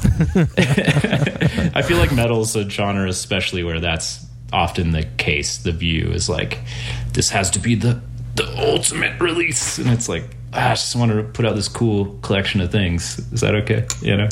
I 1.74 1.82
feel 1.82 1.98
like 1.98 2.12
metal's 2.12 2.54
a 2.56 2.68
genre, 2.68 3.08
especially 3.08 3.64
where 3.64 3.80
that's 3.80 4.24
often 4.52 4.90
the 4.90 5.04
case. 5.18 5.58
The 5.58 5.72
view 5.72 6.10
is 6.12 6.28
like 6.28 6.58
this 7.12 7.30
has 7.30 7.50
to 7.52 7.58
be 7.58 7.74
the 7.74 8.00
the 8.36 8.46
ultimate 8.58 9.20
release, 9.20 9.78
and 9.78 9.90
it's 9.90 10.08
like 10.08 10.24
ah, 10.52 10.70
I 10.70 10.74
just 10.74 10.96
want 10.96 11.12
to 11.12 11.22
put 11.22 11.44
out 11.44 11.54
this 11.54 11.68
cool 11.68 12.18
collection 12.22 12.60
of 12.60 12.70
things. 12.70 13.18
Is 13.32 13.40
that 13.40 13.54
okay? 13.54 13.86
You 14.02 14.16
know, 14.16 14.28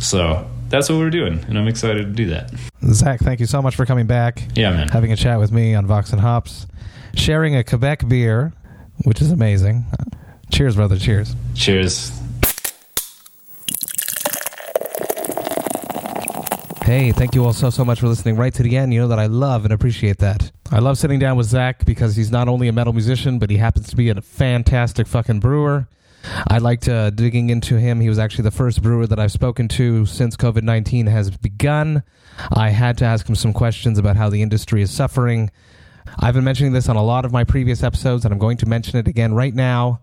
so 0.00 0.48
that's 0.68 0.88
what 0.88 0.98
we're 0.98 1.10
doing, 1.10 1.44
and 1.48 1.58
I'm 1.58 1.68
excited 1.68 2.04
to 2.04 2.12
do 2.12 2.26
that. 2.30 2.52
Zach, 2.84 3.20
thank 3.20 3.40
you 3.40 3.46
so 3.46 3.62
much 3.62 3.76
for 3.76 3.86
coming 3.86 4.06
back. 4.06 4.42
Yeah, 4.54 4.70
man. 4.70 4.88
Having 4.88 5.12
a 5.12 5.16
chat 5.16 5.38
with 5.38 5.52
me 5.52 5.74
on 5.74 5.86
Vox 5.86 6.12
and 6.12 6.20
Hops, 6.20 6.66
sharing 7.14 7.56
a 7.56 7.64
Quebec 7.64 8.08
beer, 8.08 8.52
which 9.04 9.20
is 9.20 9.30
amazing. 9.30 9.84
Cheers, 10.52 10.76
brother. 10.76 10.98
Cheers. 10.98 11.34
Cheers. 11.54 12.10
Hey, 16.82 17.10
thank 17.12 17.34
you 17.34 17.42
all 17.44 17.54
so, 17.54 17.70
so 17.70 17.86
much 17.86 18.00
for 18.00 18.06
listening 18.06 18.36
right 18.36 18.52
to 18.52 18.62
the 18.62 18.76
end. 18.76 18.92
You 18.92 19.00
know 19.00 19.08
that 19.08 19.18
I 19.18 19.26
love 19.26 19.64
and 19.64 19.72
appreciate 19.72 20.18
that. 20.18 20.52
I 20.70 20.78
love 20.80 20.98
sitting 20.98 21.18
down 21.18 21.38
with 21.38 21.46
Zach 21.46 21.86
because 21.86 22.16
he's 22.16 22.30
not 22.30 22.48
only 22.48 22.68
a 22.68 22.72
metal 22.72 22.92
musician, 22.92 23.38
but 23.38 23.48
he 23.48 23.56
happens 23.56 23.88
to 23.88 23.96
be 23.96 24.10
a 24.10 24.20
fantastic 24.20 25.06
fucking 25.06 25.40
brewer. 25.40 25.88
I 26.48 26.58
liked 26.58 26.86
uh, 26.86 27.08
digging 27.10 27.48
into 27.48 27.78
him. 27.78 28.00
He 28.00 28.10
was 28.10 28.18
actually 28.18 28.44
the 28.44 28.50
first 28.50 28.82
brewer 28.82 29.06
that 29.06 29.18
I've 29.18 29.32
spoken 29.32 29.68
to 29.68 30.04
since 30.04 30.36
COVID 30.36 30.64
19 30.64 31.06
has 31.06 31.30
begun. 31.30 32.02
I 32.50 32.70
had 32.70 32.98
to 32.98 33.06
ask 33.06 33.26
him 33.26 33.36
some 33.36 33.54
questions 33.54 33.98
about 33.98 34.16
how 34.16 34.28
the 34.28 34.42
industry 34.42 34.82
is 34.82 34.90
suffering. 34.90 35.50
I've 36.18 36.34
been 36.34 36.44
mentioning 36.44 36.72
this 36.72 36.90
on 36.90 36.96
a 36.96 37.02
lot 37.02 37.24
of 37.24 37.32
my 37.32 37.44
previous 37.44 37.82
episodes, 37.82 38.26
and 38.26 38.32
I'm 38.32 38.38
going 38.38 38.58
to 38.58 38.66
mention 38.66 38.98
it 38.98 39.08
again 39.08 39.32
right 39.32 39.54
now. 39.54 40.00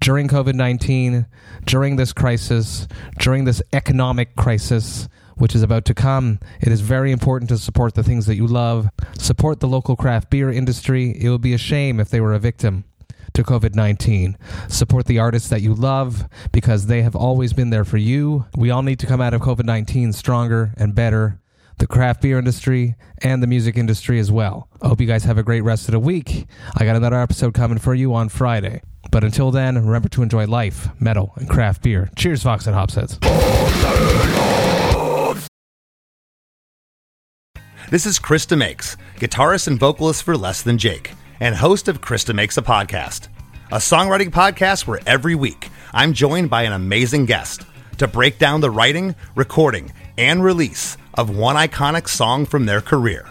During 0.00 0.28
COVID 0.28 0.54
19, 0.54 1.26
during 1.64 1.96
this 1.96 2.12
crisis, 2.12 2.86
during 3.18 3.44
this 3.44 3.60
economic 3.72 4.36
crisis, 4.36 5.08
which 5.34 5.54
is 5.54 5.62
about 5.62 5.84
to 5.86 5.94
come, 5.94 6.38
it 6.60 6.68
is 6.68 6.80
very 6.80 7.10
important 7.12 7.48
to 7.50 7.58
support 7.58 7.94
the 7.94 8.04
things 8.04 8.26
that 8.26 8.36
you 8.36 8.46
love. 8.46 8.88
Support 9.18 9.60
the 9.60 9.68
local 9.68 9.96
craft 9.96 10.30
beer 10.30 10.50
industry. 10.50 11.16
It 11.18 11.30
would 11.30 11.40
be 11.40 11.54
a 11.54 11.58
shame 11.58 11.98
if 12.00 12.10
they 12.10 12.20
were 12.20 12.32
a 12.32 12.38
victim 12.38 12.84
to 13.34 13.42
COVID 13.42 13.74
19. 13.74 14.36
Support 14.68 15.06
the 15.06 15.18
artists 15.18 15.48
that 15.48 15.62
you 15.62 15.74
love 15.74 16.28
because 16.52 16.86
they 16.86 17.02
have 17.02 17.16
always 17.16 17.52
been 17.52 17.70
there 17.70 17.84
for 17.84 17.98
you. 17.98 18.46
We 18.56 18.70
all 18.70 18.82
need 18.82 18.98
to 19.00 19.06
come 19.06 19.20
out 19.20 19.34
of 19.34 19.40
COVID 19.40 19.64
19 19.64 20.12
stronger 20.12 20.74
and 20.76 20.94
better. 20.94 21.40
The 21.78 21.86
craft 21.86 22.22
beer 22.22 22.38
industry 22.38 22.96
and 23.22 23.40
the 23.40 23.46
music 23.46 23.76
industry 23.76 24.18
as 24.18 24.32
well. 24.32 24.68
I 24.82 24.88
hope 24.88 25.00
you 25.00 25.06
guys 25.06 25.24
have 25.24 25.38
a 25.38 25.44
great 25.44 25.60
rest 25.60 25.86
of 25.86 25.92
the 25.92 26.00
week. 26.00 26.46
I 26.76 26.84
got 26.84 26.96
another 26.96 27.20
episode 27.20 27.54
coming 27.54 27.78
for 27.78 27.94
you 27.94 28.14
on 28.14 28.28
Friday. 28.28 28.82
But 29.10 29.24
until 29.24 29.50
then, 29.50 29.76
remember 29.76 30.08
to 30.10 30.22
enjoy 30.22 30.46
life, 30.46 30.88
metal, 31.00 31.32
and 31.36 31.48
craft 31.48 31.82
beer. 31.82 32.10
Cheers, 32.16 32.42
Vox 32.42 32.66
and 32.66 32.76
Hopsheads. 32.76 33.18
This 37.90 38.04
is 38.04 38.18
Chris 38.18 38.44
DeMakes, 38.44 38.96
guitarist 39.16 39.66
and 39.66 39.80
vocalist 39.80 40.22
for 40.22 40.36
Less 40.36 40.60
Than 40.60 40.76
Jake, 40.76 41.12
and 41.40 41.54
host 41.54 41.88
of 41.88 42.02
Chris 42.02 42.22
DeMakes 42.24 42.58
a 42.58 42.62
Podcast, 42.62 43.28
a 43.72 43.76
songwriting 43.78 44.28
podcast 44.30 44.86
where 44.86 45.00
every 45.06 45.34
week 45.34 45.70
I'm 45.94 46.12
joined 46.12 46.50
by 46.50 46.64
an 46.64 46.74
amazing 46.74 47.24
guest 47.24 47.62
to 47.96 48.06
break 48.06 48.38
down 48.38 48.60
the 48.60 48.70
writing, 48.70 49.14
recording, 49.34 49.90
and 50.18 50.44
release 50.44 50.98
of 51.14 51.34
one 51.34 51.56
iconic 51.56 52.08
song 52.08 52.44
from 52.44 52.66
their 52.66 52.82
career. 52.82 53.26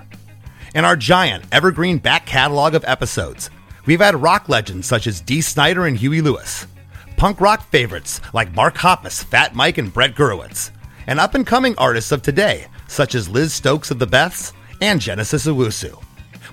In 0.74 0.86
our 0.86 0.96
giant 0.96 1.46
evergreen 1.52 2.00
back 2.00 2.26
catalog 2.26 2.74
of 2.74 2.84
episodes, 2.86 3.52
we've 3.88 4.02
had 4.02 4.22
rock 4.22 4.48
legends 4.48 4.86
such 4.86 5.08
as 5.08 5.22
Dee 5.22 5.42
Snider 5.42 5.88
and 5.88 5.98
Huey 5.98 6.22
Lewis, 6.22 6.68
punk 7.16 7.42
rock 7.42 7.68
favorites 7.70 8.22
like 8.34 8.54
Mark 8.54 8.76
Hoppus, 8.76 9.24
Fat 9.24 9.56
Mike, 9.56 9.80
and 9.80 9.92
Brett 9.92 10.14
Gurewitz, 10.14 10.70
and 11.08 11.20
up 11.20 11.34
and 11.34 11.48
coming 11.48 11.74
artists 11.78 12.12
of 12.12 12.22
today 12.22 12.68
such 12.88 13.16
as 13.16 13.30
Liz 13.30 13.54
Stokes 13.54 13.90
of 13.90 14.00
the 14.00 14.08
Beths 14.08 14.54
and 14.82 15.02
Genesis 15.02 15.48
Owusu. 15.48 16.02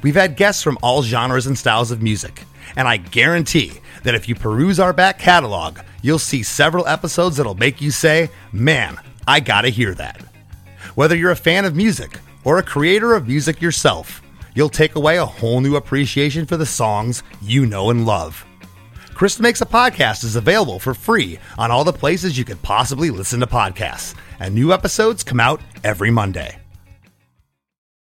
We've 0.02 0.14
had 0.14 0.36
guests 0.36 0.62
from 0.62 0.78
all 0.82 1.02
genres 1.02 1.46
and 1.46 1.58
styles 1.58 1.90
of 1.90 2.02
music, 2.02 2.44
and 2.76 2.88
I 2.88 2.96
guarantee 2.96 3.72
that 4.02 4.14
if 4.14 4.28
you 4.28 4.34
peruse 4.34 4.80
our 4.80 4.92
back 4.92 5.18
catalog, 5.18 5.78
you'll 6.02 6.18
see 6.18 6.42
several 6.42 6.86
episodes 6.86 7.36
that'll 7.36 7.54
make 7.54 7.80
you 7.80 7.90
say, 7.90 8.30
Man, 8.52 8.98
I 9.26 9.40
gotta 9.40 9.68
hear 9.68 9.94
that. 9.94 10.20
Whether 10.94 11.16
you're 11.16 11.30
a 11.30 11.36
fan 11.36 11.64
of 11.64 11.74
music 11.74 12.20
or 12.44 12.58
a 12.58 12.62
creator 12.62 13.14
of 13.14 13.26
music 13.26 13.62
yourself, 13.62 14.20
you'll 14.54 14.68
take 14.68 14.94
away 14.94 15.18
a 15.18 15.26
whole 15.26 15.60
new 15.60 15.76
appreciation 15.76 16.46
for 16.46 16.56
the 16.56 16.66
songs 16.66 17.22
you 17.42 17.66
know 17.66 17.90
and 17.90 18.06
love. 18.06 18.44
Chris 19.14 19.38
DeMakes 19.38 19.62
a 19.62 19.66
Podcast 19.66 20.24
is 20.24 20.36
available 20.36 20.78
for 20.78 20.94
free 20.94 21.38
on 21.58 21.70
all 21.70 21.84
the 21.84 21.92
places 21.92 22.36
you 22.36 22.44
could 22.44 22.60
possibly 22.62 23.10
listen 23.10 23.40
to 23.40 23.46
podcasts, 23.46 24.14
and 24.40 24.54
new 24.54 24.72
episodes 24.72 25.22
come 25.22 25.38
out 25.38 25.60
every 25.84 26.10
Monday. 26.10 26.63